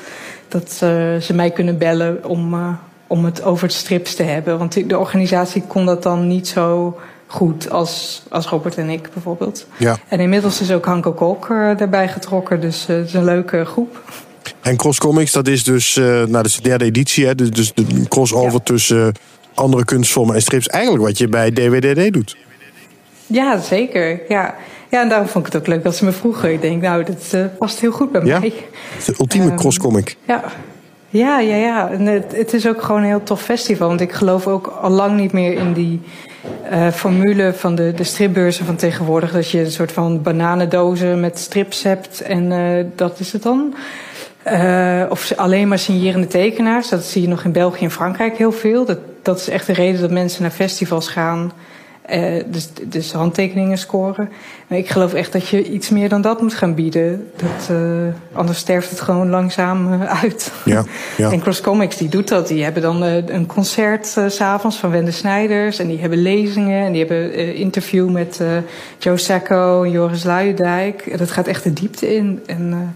dat 0.48 0.80
uh, 0.84 1.16
ze 1.16 1.34
mij 1.34 1.52
kunnen 1.52 1.78
bellen 1.78 2.26
om, 2.26 2.54
uh, 2.54 2.70
om 3.08 3.26
het 3.26 3.44
over 3.44 3.64
het 3.64 3.76
strips 3.76 4.16
te 4.16 4.24
hebben. 4.24 4.58
Want 4.58 4.90
de 4.90 4.98
organisatie 4.98 5.64
kon 5.68 5.86
dat 5.86 6.04
dan 6.04 6.28
niet 6.28 6.48
zo 6.48 6.98
goed 7.28 7.72
als, 7.72 8.24
als 8.30 8.48
Robert 8.48 8.78
en 8.78 8.90
ik 8.90 9.10
bijvoorbeeld. 9.14 9.66
Ja. 9.78 9.98
En 10.08 10.20
inmiddels 10.20 10.62
is 10.62 10.72
ook 10.72 10.86
Hanko 10.86 11.12
Kolk 11.12 11.50
erbij 11.50 12.08
getrokken, 12.08 12.62
dus 12.62 12.86
het 12.86 13.08
is 13.08 13.14
een 13.14 13.24
leuke 13.24 13.66
groep. 13.66 14.02
En 14.62 14.76
Cross 14.76 15.00
Comics, 15.00 15.32
dat 15.32 15.48
is 15.48 15.64
dus, 15.64 15.96
nou, 15.96 16.32
dat 16.32 16.46
is 16.46 16.56
de 16.56 16.62
derde 16.62 16.86
editie, 16.86 17.26
hè? 17.26 17.36
Dus, 17.36 17.52
dus 17.52 17.74
de 17.74 18.08
crossover 18.08 18.52
ja. 18.52 18.60
tussen 18.60 19.14
andere 19.54 19.86
kunstvormen 19.86 20.36
en 20.36 20.42
strips. 20.42 20.68
Eigenlijk 20.68 21.04
wat 21.04 21.18
je 21.18 21.28
bij 21.28 21.52
DWDD 21.52 22.14
doet. 22.14 22.38
Ja, 23.26 23.60
zeker. 23.60 24.22
Ja. 24.28 24.56
ja, 24.90 25.02
en 25.02 25.10
daarom 25.10 25.28
vond 25.28 25.48
ik 25.48 25.54
het 25.54 25.62
ook 25.62 25.68
leuk 25.68 25.84
dat 25.84 25.96
ze 25.96 26.06
me 26.06 26.12
vroegen. 26.12 26.52
Ik 26.54 26.62
denk, 26.62 26.82
nou, 26.82 27.04
dat 27.04 27.32
uh, 27.36 27.46
past 27.58 27.80
heel 27.80 27.92
goed 27.92 28.12
bij 28.12 28.26
ja? 28.26 28.40
mij. 28.40 28.54
De 29.06 29.16
ultieme 29.20 29.50
um, 29.50 29.56
crosscomic. 29.56 30.16
Ja. 30.28 30.44
Ja, 31.12 31.40
ja, 31.40 31.56
ja. 31.56 31.90
En 31.90 32.06
het, 32.06 32.36
het, 32.36 32.54
is 32.54 32.68
ook 32.68 32.82
gewoon 32.82 33.02
een 33.02 33.08
heel 33.08 33.24
tof 33.24 33.42
festival. 33.42 33.88
Want 33.88 34.02
ik 34.02 34.12
geloof 34.12 34.48
ook 34.48 34.68
al 34.82 34.90
lang 34.90 35.20
niet 35.20 35.32
meer 35.32 35.54
in 35.54 35.74
die 35.74 36.02
uh, 36.72 36.92
formule 36.92 37.54
van 37.54 37.76
de, 37.76 37.94
de 37.96 38.04
stripbeurzen 38.04 38.66
van 38.66 38.76
tegenwoordig. 38.76 39.32
Dat 39.32 39.50
je 39.50 39.60
een 39.60 39.72
soort 39.72 39.92
van 39.92 40.22
bananendozen 40.22 41.20
met 41.20 41.40
strips 41.40 41.84
hebt 41.84 42.22
en 42.22 42.52
uh, 42.52 42.86
dat 42.96 43.20
is 43.20 43.34
het 43.34 43.44
dan. 43.44 43.74
Uh, 44.48 45.06
of 45.10 45.34
alleen 45.36 45.68
maar 45.68 45.80
signerende 45.80 46.28
tekenaars. 46.28 46.90
Dat 46.90 47.04
zie 47.04 47.22
je 47.22 47.28
nog 47.28 47.44
in 47.44 47.52
België 47.52 47.84
en 47.84 47.92
Frankrijk 47.92 48.38
heel 48.38 48.52
veel. 48.52 48.86
Dat, 48.86 49.00
dat 49.22 49.40
is 49.40 49.50
echt 49.50 49.68
de 49.68 49.74
reden 49.74 50.02
dat 50.02 50.12
mensen 50.12 50.42
naar 50.42 50.52
festivals 50.52 51.08
gaan. 51.08 51.52
Uh, 52.14 52.44
dus, 52.46 52.70
dus 52.84 53.12
handtekeningen 53.12 53.78
scoren. 53.78 54.30
Maar 54.68 54.78
ik 54.78 54.90
geloof 54.90 55.14
echt 55.14 55.32
dat 55.32 55.48
je 55.48 55.70
iets 55.70 55.90
meer 55.90 56.10
dan 56.10 56.22
dat 56.22 56.42
moet 56.42 56.54
gaan 56.54 56.76
bieden. 56.76 57.32
Dat, 57.36 57.70
uh, 57.72 57.78
anders 58.34 58.58
sterft 58.58 58.90
het 58.90 59.02
gewoon 59.02 59.30
langzaam 59.30 60.02
uit. 60.02 60.52
Ja, 60.66 60.84
ja. 61.18 61.32
En 61.34 61.40
Cross 61.40 61.62
Comics 61.62 61.98
die 61.98 62.10
doet 62.10 62.28
dat. 62.28 62.48
Die 62.48 62.64
hebben 62.64 62.82
dan 62.82 63.02
een 63.02 63.46
concert 63.46 64.06
s 64.08 64.18
s'avonds 64.28 64.78
van 64.78 64.92
Wende 64.92 65.12
Snijders. 65.12 65.80
En 65.80 65.88
die 65.88 66.00
hebben 66.00 66.22
lezingen. 66.22 66.86
En 66.86 66.92
die 66.92 67.06
hebben 67.06 67.56
interview 67.56 68.10
met 68.10 68.42
Joe 68.98 69.18
Sacco 69.18 69.84
en 69.84 69.92
Joris 69.92 70.24
Luijendijk. 70.24 71.18
Dat 71.18 71.32
gaat 71.32 71.48
echt 71.48 71.64
de 71.64 71.74
diepte 71.74 72.16
in. 72.16 72.44
En 72.46 72.96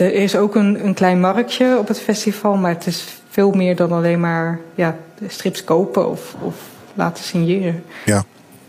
er 0.00 0.14
is 0.14 0.36
ook 0.36 0.54
een, 0.54 0.84
een 0.84 0.94
klein 0.94 1.20
marktje 1.20 1.76
op 1.78 1.88
het 1.88 2.00
festival, 2.00 2.56
maar 2.56 2.70
het 2.70 2.86
is 2.86 3.04
veel 3.30 3.50
meer 3.50 3.76
dan 3.76 3.92
alleen 3.92 4.20
maar 4.20 4.60
ja, 4.74 4.96
strips 5.26 5.64
kopen 5.64 6.10
of, 6.10 6.34
of 6.42 6.54
laten 6.94 7.24
signeren. 7.24 7.84
Ja. 8.04 8.24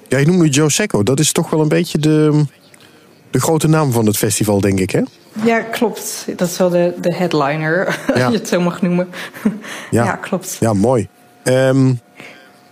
ja, 0.07 0.17
je 0.17 0.25
noemt 0.25 0.39
nu 0.39 0.47
Joe 0.47 0.71
Secco. 0.71 1.03
Dat 1.03 1.19
is 1.19 1.31
toch 1.31 1.49
wel 1.49 1.61
een 1.61 1.67
beetje 1.67 1.97
de, 1.97 2.43
de 3.31 3.39
grote 3.39 3.67
naam 3.67 3.91
van 3.91 4.05
het 4.05 4.17
festival, 4.17 4.61
denk 4.61 4.79
ik, 4.79 4.91
hè? 4.91 5.01
Ja, 5.43 5.59
klopt. 5.59 6.25
Dat 6.35 6.47
is 6.47 6.57
wel 6.57 6.69
de, 6.69 6.93
de 7.01 7.15
headliner, 7.15 7.99
ja. 8.07 8.23
als 8.23 8.33
je 8.33 8.39
het 8.39 8.47
zo 8.47 8.61
mag 8.61 8.81
noemen. 8.81 9.09
Ja, 9.91 10.03
ja 10.03 10.15
klopt. 10.15 10.57
Ja, 10.59 10.73
mooi. 10.73 11.07
Um, 11.43 11.99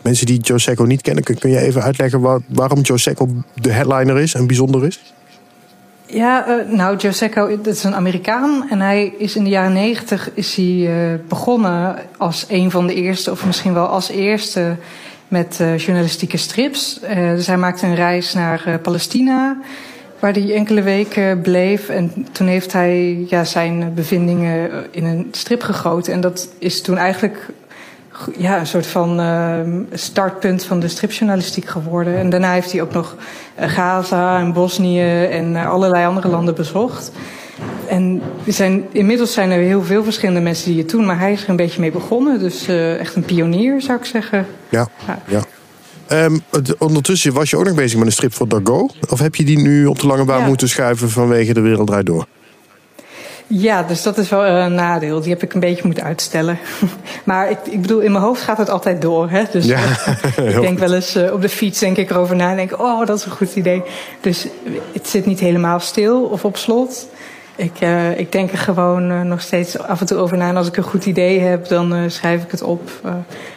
mensen 0.02 0.26
die 0.26 0.40
Joe 0.40 0.60
Secco 0.60 0.84
niet 0.84 1.02
kennen, 1.02 1.24
kun, 1.24 1.38
kun 1.38 1.50
je 1.50 1.60
even 1.60 1.82
uitleggen 1.82 2.22
waar, 2.22 2.40
waarom 2.48 2.82
Joe 2.82 2.98
Secco 2.98 3.28
de 3.54 3.72
headliner 3.72 4.20
is 4.20 4.34
en 4.34 4.48
bijzonder 4.48 4.86
is? 4.86 5.14
Ja, 6.10 6.48
uh, 6.48 6.72
nou, 6.72 6.98
Joe 6.98 7.12
dat 7.62 7.76
is 7.76 7.84
een 7.84 7.96
Amerikaan. 7.96 8.70
En 8.70 8.82
hij 8.82 9.14
is 9.18 9.36
in 9.36 9.44
de 9.44 9.50
jaren 9.50 9.74
negentig 9.74 10.30
uh, 10.58 10.94
begonnen 11.28 11.96
als 12.18 12.46
een 12.50 12.72
van 12.72 12.88
de 12.88 12.94
eerste, 12.94 13.32
of 13.32 13.46
misschien 13.46 13.74
wel 13.74 13.86
als 13.86 14.10
eerste, 14.10 14.76
met 15.28 15.58
uh, 15.62 15.78
journalistieke 15.78 16.38
strips. 16.38 17.00
dus 17.36 17.48
hij 17.48 17.58
maakte 17.58 17.86
een 17.86 17.96
reis 17.96 18.34
naar 18.34 18.80
Palestina, 18.82 19.58
waar 20.20 20.34
hij 20.34 20.54
enkele 20.54 20.82
weken 20.82 21.42
bleef. 21.42 21.90
En 21.90 22.28
toen 22.32 22.48
heeft 22.48 22.74
hij 22.74 23.26
ja, 23.28 23.44
zijn 23.44 23.94
bevindingen 23.94 24.86
in 24.92 25.06
een 25.06 25.28
strip 25.32 25.62
gegoten. 25.62 26.14
En 26.14 26.22
dat 26.22 26.50
is 26.60 26.82
toen 26.82 26.98
eigenlijk 26.98 27.46
ja, 28.38 28.60
een 28.60 28.68
soort 28.68 28.88
van 28.88 29.20
uh, 29.20 29.60
startpunt 29.92 30.64
van 30.64 30.80
de 30.80 30.88
stripjournalistiek 30.88 31.68
geworden. 31.68 32.18
En 32.18 32.30
daarna 32.30 32.54
heeft 32.54 32.72
hij 32.72 32.82
ook 32.82 32.94
nog 32.94 33.16
Gaza 33.60 34.40
en 34.40 34.54
Bosnië 34.54 35.26
en 35.26 35.52
uh, 35.52 35.70
allerlei 35.70 36.06
andere 36.06 36.28
landen 36.28 36.56
bezocht. 36.56 37.12
En 37.88 38.22
zijn, 38.46 38.84
inmiddels 38.92 39.34
zijn 39.34 39.52
er 39.52 39.62
heel 39.62 39.84
veel 39.84 40.04
verschillende 40.04 40.42
mensen 40.42 40.72
die 40.72 40.82
het 40.82 40.90
doen, 40.90 41.06
maar 41.06 41.20
hij 41.20 41.32
is 41.32 41.44
er 41.44 41.50
een 41.50 41.56
beetje 41.56 41.80
mee 41.80 41.92
begonnen. 41.92 42.40
Dus 42.40 42.70
uh, 42.70 43.00
echt 43.00 43.16
een 43.16 43.26
pionier, 43.26 43.82
zou 43.82 44.00
ik 44.00 44.06
zeggen. 44.06 44.46
Ja, 44.70 44.88
ja. 45.08 45.20
ja. 45.28 45.42
Um, 46.26 46.42
ondertussen 46.78 47.34
was 47.34 47.50
je 47.50 47.58
ook 47.58 47.66
nog 47.66 47.76
bezig 47.76 47.98
met 47.98 48.08
een 48.08 48.14
strip 48.14 48.34
voor 48.34 48.48
Dargo? 48.48 48.90
Of 49.10 49.20
heb 49.20 49.36
je 49.36 49.44
die 49.44 49.60
nu 49.60 49.86
op 49.86 50.00
de 50.00 50.08
lange 50.08 50.26
baan 50.26 50.42
ja. 50.42 50.48
moeten 50.48 50.70
schuiven 50.70 51.10
vanwege 51.10 51.54
de 51.54 51.62
wereld 51.62 51.88
draait 51.88 52.06
door? 52.06 52.28
Ja, 53.48 53.84
dus 53.84 54.04
dat 54.04 54.18
is 54.18 54.30
wel 54.30 54.46
een 54.46 54.74
nadeel. 54.74 55.22
Die 55.22 55.30
heb 55.30 55.44
ik 55.44 55.54
een 55.54 55.60
beetje 55.60 55.82
moeten 55.86 56.04
uitstellen. 56.04 56.60
maar 57.24 57.50
ik, 57.50 57.58
ik 57.70 57.82
bedoel, 57.82 58.00
in 58.00 58.12
mijn 58.12 58.24
hoofd 58.24 58.42
gaat 58.42 58.58
het 58.58 58.70
altijd 58.70 59.02
door. 59.02 59.30
Hè? 59.30 59.44
Dus 59.52 59.66
ja, 59.66 59.80
ik 60.38 60.62
denk 60.62 60.80
wel 60.80 60.94
eens 60.94 61.16
uh, 61.16 61.34
op 61.34 61.42
de 61.42 61.50
fiets 61.50 61.80
denk 61.80 61.98
ik 61.98 62.10
erover 62.10 62.36
na 62.36 62.50
en 62.50 62.56
denk, 62.56 62.80
oh, 62.80 63.06
dat 63.06 63.18
is 63.18 63.26
een 63.26 63.32
goed 63.32 63.56
idee. 63.56 63.84
Dus 64.22 64.48
het 64.94 65.08
zit 65.08 65.26
niet 65.26 65.40
helemaal 65.40 65.80
stil 65.80 66.24
of 66.24 66.46
op 66.46 66.58
slot. 66.58 67.08
Ik, 67.56 67.82
uh, 67.82 68.20
ik 68.20 68.32
denk 68.32 68.52
er 68.52 68.58
gewoon 68.58 69.12
uh, 69.12 69.22
nog 69.22 69.42
steeds 69.42 69.80
af 69.80 70.00
en 70.00 70.06
toe 70.06 70.18
over 70.18 70.38
na. 70.38 70.50
En 70.50 70.58
als 70.58 70.68
ik 70.68 70.78
een 70.78 70.84
goed 70.84 71.06
idee 71.06 71.40
heb, 71.40 71.68
dan 71.68 72.12
schrijf 72.12 72.44
ik 72.44 72.52
het 72.52 72.62
op. 72.62 72.90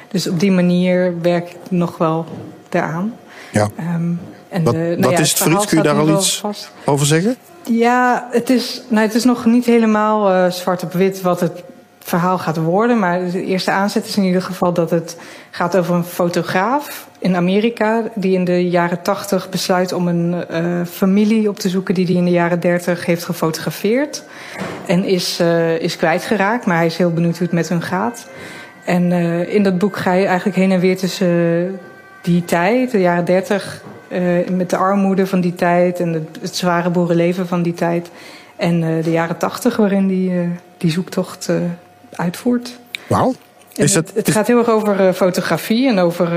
dus 0.09 0.29
op 0.29 0.41
die 0.41 0.53
manier 0.53 1.15
werk 1.23 1.51
ik 1.51 1.57
nog 1.69 1.99
wel 1.99 2.27
daaraan. 2.69 3.15
Ja. 3.53 3.69
Um, 3.79 4.21
en 4.49 4.63
wat, 4.63 4.75
nou 4.75 5.01
wat 5.01 5.11
ja, 5.11 5.19
is 5.19 5.39
het 5.39 5.53
iets? 5.53 5.67
Kun 5.67 5.77
je 5.77 5.83
daar 5.83 5.99
al 5.99 6.09
iets 6.09 6.39
vast. 6.39 6.71
over 6.85 7.07
zeggen? 7.07 7.37
Ja, 7.65 8.29
het 8.31 8.51
is, 8.51 8.83
nou, 8.89 9.07
het 9.07 9.15
is 9.15 9.25
nog 9.25 9.45
niet 9.45 9.65
helemaal 9.65 10.31
uh, 10.31 10.51
zwart 10.51 10.83
op 10.83 10.93
wit 10.93 11.21
wat 11.21 11.41
het 11.41 11.63
verhaal 11.99 12.39
gaat 12.39 12.57
worden. 12.57 12.99
Maar 12.99 13.31
de 13.31 13.45
eerste 13.45 13.71
aanzet 13.71 14.07
is 14.07 14.17
in 14.17 14.23
ieder 14.23 14.43
geval 14.43 14.73
dat 14.73 14.91
het 14.91 15.17
gaat 15.51 15.77
over 15.77 15.95
een 15.95 16.05
fotograaf 16.05 17.09
in 17.19 17.37
Amerika. 17.37 18.03
die 18.15 18.35
in 18.35 18.45
de 18.45 18.69
jaren 18.69 19.03
tachtig 19.03 19.49
besluit 19.49 19.93
om 19.93 20.09
een 20.09 20.45
uh, 20.51 20.87
familie 20.87 21.49
op 21.49 21.59
te 21.59 21.69
zoeken. 21.69 21.95
die 21.95 22.07
hij 22.07 22.15
in 22.15 22.25
de 22.25 22.31
jaren 22.31 22.61
dertig 22.61 23.07
heeft 23.07 23.25
gefotografeerd. 23.25 24.25
En 24.87 25.05
is, 25.05 25.41
uh, 25.41 25.81
is 25.81 25.97
kwijtgeraakt, 25.97 26.67
maar 26.67 26.77
hij 26.77 26.87
is 26.87 26.97
heel 26.97 27.13
benieuwd 27.13 27.39
hoe 27.39 27.47
het 27.47 27.55
met 27.55 27.69
hun 27.69 27.83
gaat. 27.83 28.27
En 28.85 29.13
in 29.49 29.63
dat 29.63 29.79
boek 29.79 29.97
ga 29.97 30.13
je 30.13 30.27
eigenlijk 30.27 30.57
heen 30.57 30.73
en 30.73 30.81
weer 30.81 30.97
tussen 30.97 31.79
die 32.23 32.45
tijd, 32.45 32.91
de 32.91 33.01
jaren 33.01 33.25
dertig 33.25 33.83
uh, 34.09 34.49
met 34.49 34.71
de 34.71 34.77
armoede 34.77 35.27
van 35.27 35.41
die 35.41 35.55
tijd 35.55 36.01
en 36.01 36.13
het, 36.13 36.39
het 36.41 36.57
zware 36.57 36.91
boerenleven 36.91 37.47
van 37.47 37.63
die 37.63 37.75
tijd. 37.75 38.11
En 38.57 38.83
uh, 38.83 39.05
de 39.05 39.11
jaren 39.11 39.37
tachtig 39.37 39.77
waarin 39.77 40.09
die, 40.09 40.31
uh, 40.31 40.49
die 40.79 40.91
zoektocht 40.91 41.51
uitvoert. 42.13 42.79
Wauw. 43.07 43.35
Is 43.75 43.95
het, 43.95 44.09
het, 44.09 44.27
het, 44.27 44.31
gaat 44.31 44.47
heel 44.47 44.59
erg 44.59 44.69
over 44.69 45.15
fotografie 45.15 45.89
en 45.89 45.99
over 45.99 46.29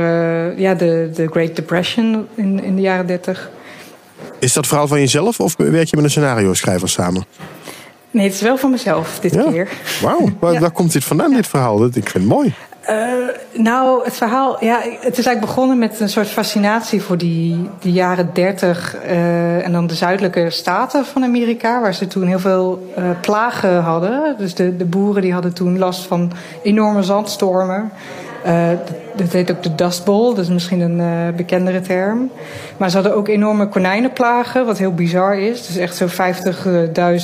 ja, 0.60 0.74
de, 0.74 1.12
de 1.14 1.28
Great 1.28 1.56
Depression 1.56 2.28
in, 2.36 2.64
in 2.64 2.76
de 2.76 2.82
jaren 2.82 3.08
dertig. 3.08 3.50
Is 4.40 4.54
dat 4.54 4.68
verhaal 4.68 4.88
van 4.88 5.00
jezelf 5.00 5.40
of 5.40 5.56
werk 5.58 5.88
je 5.88 5.96
met 5.96 6.06
een 6.06 6.12
scenario 6.12 6.54
schrijver 6.54 6.90
samen? 6.90 7.26
Nee, 8.14 8.26
het 8.26 8.34
is 8.34 8.42
wel 8.42 8.58
van 8.58 8.72
mezelf 8.72 9.20
dit 9.20 9.34
ja. 9.34 9.52
keer. 9.52 9.70
Wauw, 10.02 10.30
waar, 10.40 10.54
Ja. 10.54 10.60
waar 10.60 10.72
komt 10.72 10.92
dit 10.94 11.04
vandaan, 11.04 11.34
dit 11.34 11.48
verhaal? 11.48 11.78
Dat, 11.78 11.96
ik 11.96 12.10
vind 12.10 12.24
het 12.24 12.34
mooi. 12.34 12.54
Uh, 12.90 13.30
nou, 13.52 14.04
het 14.04 14.14
verhaal, 14.14 14.64
ja, 14.64 14.80
het 14.82 15.18
is 15.18 15.26
eigenlijk 15.26 15.40
begonnen 15.40 15.78
met 15.78 16.00
een 16.00 16.10
soort 16.10 16.28
fascinatie 16.28 17.02
voor 17.02 17.18
die, 17.18 17.70
die 17.80 17.92
jaren 17.94 18.30
dertig 18.34 18.96
uh, 19.04 19.66
en 19.66 19.72
dan 19.72 19.88
de 19.88 19.94
zuidelijke 19.94 20.50
staten 20.50 21.06
van 21.06 21.24
Amerika, 21.24 21.82
waar 21.82 21.94
ze 21.94 22.08
toen 22.08 22.28
heel 22.28 22.40
veel 22.40 22.94
uh, 22.98 23.04
plagen 23.22 23.82
hadden. 23.82 24.36
Dus 24.38 24.56
de, 24.56 24.78
de 24.78 24.86
boeren 24.86 25.22
die 25.22 25.34
hadden 25.34 25.54
toen 25.54 25.78
last 25.78 26.06
van 26.06 26.32
enorme 26.64 27.04
zandstormen. 27.04 27.92
Uh, 28.46 28.70
dat, 29.16 29.32
heet 29.32 29.52
ook 29.52 29.64
de 29.64 29.76
Dust 29.76 30.06
Bowl, 30.06 30.36
dat 30.36 30.44
is 30.44 30.50
misschien 30.50 30.80
een 30.80 31.00
uh, 31.00 31.36
bekendere 31.36 31.82
term. 31.82 32.32
Maar 32.78 32.90
ze 32.90 32.96
hadden 32.96 33.16
ook 33.16 33.28
enorme 33.28 33.68
konijnenplagen, 33.68 34.66
wat 34.66 34.78
heel 34.78 34.94
bizar 34.94 35.38
is. 35.38 35.68
Dus 35.68 35.78
echt 35.78 35.96
zo'n 35.96 36.10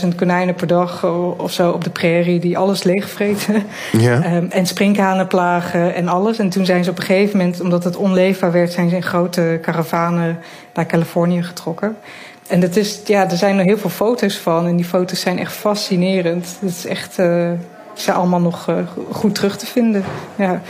50.000 0.04 0.16
konijnen 0.16 0.56
per 0.56 0.68
dag 0.68 1.06
of 1.38 1.52
zo 1.52 1.72
op 1.72 1.84
de 1.84 1.90
prairie 1.90 2.40
die 2.40 2.58
alles 2.58 2.84
leegvreten. 2.84 3.64
Ja. 3.92 4.36
Um, 4.36 4.48
en 4.60 4.66
sprinkhanenplagen 4.66 5.96
en 5.96 6.08
alles. 6.08 6.40
En 6.40 6.50
toen 6.50 6.66
zijn 6.66 6.84
ze 6.84 6.90
op 6.90 6.98
een 6.98 7.04
gegeven 7.04 7.38
moment, 7.38 7.62
omdat 7.62 7.84
het 7.84 7.96
onleefbaar 7.96 8.52
werd, 8.52 8.72
zijn 8.72 8.90
ze 8.90 8.96
in 8.96 9.04
grote 9.04 9.60
karavanen 9.62 10.40
naar 10.74 10.86
Californië 10.86 11.44
getrokken. 11.44 11.98
En 12.48 12.60
dat 12.60 12.76
is, 12.76 13.02
ja, 13.06 13.30
er 13.30 13.38
zijn 13.38 13.58
er 13.58 13.66
heel 13.66 13.78
veel 13.78 13.90
foto's 13.90 14.38
van. 14.38 14.68
En 14.68 14.76
die 14.76 14.86
foto's 14.86 15.20
zijn 15.20 15.40
echt 15.40 15.54
fascinerend. 15.54 16.58
Het 16.60 16.70
is 16.70 16.86
echt, 16.86 17.20
uh, 17.20 17.50
zijn 17.94 18.16
allemaal 18.16 18.42
nog 18.42 18.70
goed 19.12 19.36
terug 19.36 19.58
te 19.58 19.66
vinden. 19.66 20.04
Ja. 20.36 20.62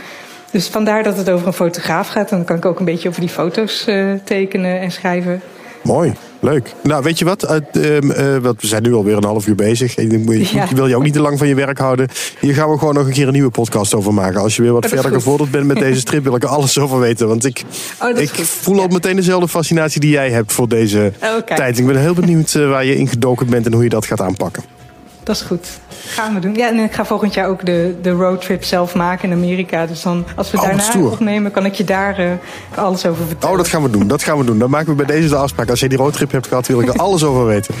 Dus 0.50 0.66
vandaar 0.66 1.02
dat 1.02 1.16
het 1.16 1.30
over 1.30 1.46
een 1.46 1.52
fotograaf 1.52 2.08
gaat. 2.08 2.30
En 2.30 2.36
dan 2.36 2.46
kan 2.46 2.56
ik 2.56 2.64
ook 2.64 2.78
een 2.78 2.84
beetje 2.84 3.08
over 3.08 3.20
die 3.20 3.30
foto's 3.30 3.84
uh, 3.88 4.12
tekenen 4.24 4.80
en 4.80 4.90
schrijven. 4.90 5.42
Mooi, 5.82 6.12
leuk. 6.40 6.74
Nou, 6.82 7.02
weet 7.02 7.18
je 7.18 7.24
wat? 7.24 7.44
Uh, 7.44 7.50
uh, 7.50 8.00
we 8.36 8.54
zijn 8.58 8.82
nu 8.82 8.94
alweer 8.94 9.16
een 9.16 9.24
half 9.24 9.46
uur 9.46 9.54
bezig. 9.54 9.96
Ik 9.96 10.28
ja. 10.52 10.66
wil 10.74 10.86
je 10.86 10.96
ook 10.96 11.02
niet 11.02 11.12
te 11.12 11.20
lang 11.20 11.38
van 11.38 11.48
je 11.48 11.54
werk 11.54 11.78
houden. 11.78 12.08
Hier 12.40 12.54
gaan 12.54 12.70
we 12.70 12.78
gewoon 12.78 12.94
nog 12.94 13.06
een 13.06 13.12
keer 13.12 13.26
een 13.26 13.32
nieuwe 13.32 13.50
podcast 13.50 13.94
over 13.94 14.14
maken. 14.14 14.40
Als 14.40 14.56
je 14.56 14.62
weer 14.62 14.72
wat 14.72 14.82
dat 14.82 14.90
verder 14.90 15.12
gevorderd 15.12 15.50
bent 15.50 15.66
met 15.66 15.78
deze 15.86 16.00
strip, 16.00 16.22
wil 16.22 16.34
ik 16.34 16.42
er 16.42 16.48
alles 16.48 16.78
over 16.78 17.00
weten. 17.00 17.28
Want 17.28 17.44
ik, 17.44 17.62
oh, 18.02 18.18
ik 18.18 18.30
voel 18.30 18.82
ook 18.82 18.92
meteen 18.92 19.16
dezelfde 19.16 19.48
fascinatie 19.48 20.00
die 20.00 20.10
jij 20.10 20.30
hebt 20.30 20.52
voor 20.52 20.68
deze 20.68 21.12
okay. 21.38 21.56
tijd. 21.56 21.78
Ik 21.78 21.86
ben 21.86 21.96
heel 21.96 22.14
benieuwd 22.14 22.54
uh, 22.54 22.68
waar 22.68 22.84
je 22.84 22.96
in 22.96 23.08
gedoken 23.08 23.46
bent 23.46 23.66
en 23.66 23.72
hoe 23.72 23.82
je 23.82 23.88
dat 23.88 24.06
gaat 24.06 24.20
aanpakken. 24.20 24.79
Dat 25.22 25.36
is 25.36 25.42
goed. 25.42 25.66
Gaan 26.06 26.34
we 26.34 26.40
doen. 26.40 26.54
Ja, 26.54 26.68
en 26.68 26.78
ik 26.78 26.92
ga 26.92 27.04
volgend 27.04 27.34
jaar 27.34 27.48
ook 27.48 27.66
de, 27.66 27.94
de 28.02 28.10
roadtrip 28.10 28.64
zelf 28.64 28.94
maken 28.94 29.30
in 29.30 29.36
Amerika. 29.36 29.86
Dus 29.86 30.02
dan, 30.02 30.24
als 30.36 30.50
we 30.50 30.56
oh, 30.56 30.64
daarna 30.64 31.10
opnemen, 31.10 31.50
kan 31.50 31.66
ik 31.66 31.74
je 31.74 31.84
daar 31.84 32.20
uh, 32.20 32.30
alles 32.74 33.06
over 33.06 33.26
vertellen. 33.26 33.54
Oh, 33.54 33.62
dat 33.62 33.68
gaan 33.68 33.82
we 33.82 33.90
doen. 33.90 34.08
Dat 34.08 34.22
gaan 34.22 34.38
we 34.38 34.44
doen. 34.44 34.58
Dan 34.58 34.70
maken 34.70 34.96
we 34.96 35.04
bij 35.04 35.16
deze 35.16 35.28
de 35.28 35.36
afspraak. 35.36 35.70
Als 35.70 35.80
je 35.80 35.88
die 35.88 35.98
roadtrip 35.98 36.32
hebt 36.32 36.46
gehad, 36.46 36.66
wil 36.66 36.80
ik 36.80 36.88
er 36.88 37.00
alles 37.06 37.24
over 37.24 37.46
weten. 37.46 37.74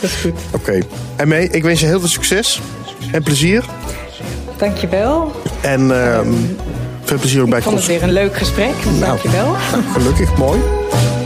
Dat 0.00 0.10
is 0.10 0.16
goed. 0.16 0.32
Oké. 0.50 0.56
Okay. 0.56 0.82
En 1.16 1.28
mee, 1.28 1.48
ik 1.48 1.62
wens 1.62 1.80
je 1.80 1.86
heel 1.86 2.00
veel 2.00 2.08
succes 2.08 2.60
en 3.12 3.22
plezier. 3.22 3.64
Dankjewel. 4.56 5.32
En 5.60 5.88
uh, 5.90 6.16
um, 6.16 6.56
veel 7.04 7.18
plezier 7.18 7.42
ook 7.42 7.48
bij 7.48 7.58
Ik 7.58 7.64
vond 7.64 7.76
het 7.76 7.86
weer 7.86 8.02
een 8.02 8.12
leuk 8.12 8.36
gesprek. 8.36 8.74
Dus 8.82 8.84
nou, 8.84 9.00
dankjewel. 9.00 9.54
Gelukkig, 9.92 10.36
mooi. 10.36 10.60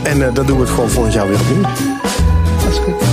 En 0.03 0.17
uh, 0.17 0.33
dan 0.33 0.45
doen 0.45 0.55
we 0.55 0.63
het 0.63 0.71
gewoon 0.71 0.89
volgend 0.89 1.13
jaar 1.13 1.27
weer 1.27 1.39
opnieuw. 1.39 1.61
Dat 1.61 2.71
is 2.71 2.77
goed. 2.77 3.10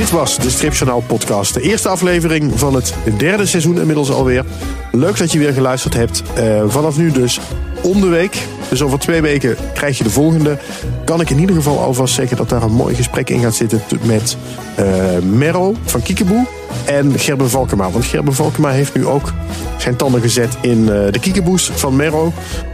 Dit 0.00 0.10
was 0.10 0.36
de 0.36 0.50
Stripjournaal 0.50 1.00
podcast. 1.00 1.54
De 1.54 1.60
eerste 1.60 1.88
aflevering 1.88 2.58
van 2.58 2.74
het 2.74 2.94
derde 3.18 3.46
seizoen 3.46 3.80
inmiddels 3.80 4.10
alweer. 4.10 4.44
Leuk 4.92 5.18
dat 5.18 5.32
je 5.32 5.38
weer 5.38 5.52
geluisterd 5.52 5.94
hebt. 5.94 6.22
Uh, 6.38 6.62
vanaf 6.66 6.96
nu 6.96 7.12
dus 7.12 7.40
om 7.82 8.00
de 8.00 8.06
week. 8.06 8.46
Dus 8.68 8.82
over 8.82 8.98
twee 8.98 9.20
weken 9.20 9.56
krijg 9.74 9.98
je 9.98 10.04
de 10.04 10.10
volgende. 10.10 10.58
Kan 11.04 11.20
ik 11.20 11.30
in 11.30 11.38
ieder 11.38 11.56
geval 11.56 11.78
alvast 11.78 12.14
zeggen 12.14 12.36
dat 12.36 12.48
daar 12.48 12.62
een 12.62 12.72
mooi 12.72 12.94
gesprek 12.94 13.30
in 13.30 13.40
gaat 13.40 13.54
zitten 13.54 13.82
met 14.02 14.36
uh, 14.78 14.86
Merel 15.18 15.76
van 15.84 16.02
Kiekeboe 16.02 16.46
en 16.84 17.18
Gerben 17.18 17.50
Valkema. 17.50 17.90
Want 17.90 18.04
Gerben 18.04 18.34
Valkema 18.34 18.70
heeft 18.70 18.94
nu 18.94 19.06
ook 19.06 19.32
zijn 19.78 19.96
tanden 19.96 20.20
gezet 20.20 20.56
in 20.60 20.78
uh, 20.78 20.86
de 20.88 21.18
Kiekeboes 21.20 21.70
van 21.74 21.96
Merel. 21.96 22.32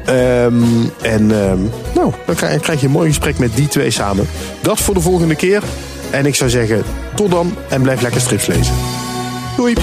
Um, 0.09 0.91
en 1.03 1.31
um, 1.31 1.71
nou, 1.95 2.13
dan 2.27 2.35
krijg 2.35 2.81
je 2.81 2.87
een 2.87 2.93
mooi 2.93 3.09
gesprek 3.09 3.39
met 3.39 3.57
die 3.57 3.69
twee 3.69 3.91
samen. 3.91 4.29
Dat 4.61 4.81
voor 4.81 4.95
de 4.95 5.01
volgende 5.01 5.35
keer. 5.35 5.63
En 6.17 6.27
ik 6.27 6.35
zou 6.35 6.51
zeggen, 6.51 6.83
tot 7.15 7.31
dan 7.31 7.57
en 7.69 7.83
blijf 7.83 8.01
lekker 8.01 8.21
strips 8.21 8.47
lezen. 8.47 8.75
Doei! 9.57 9.75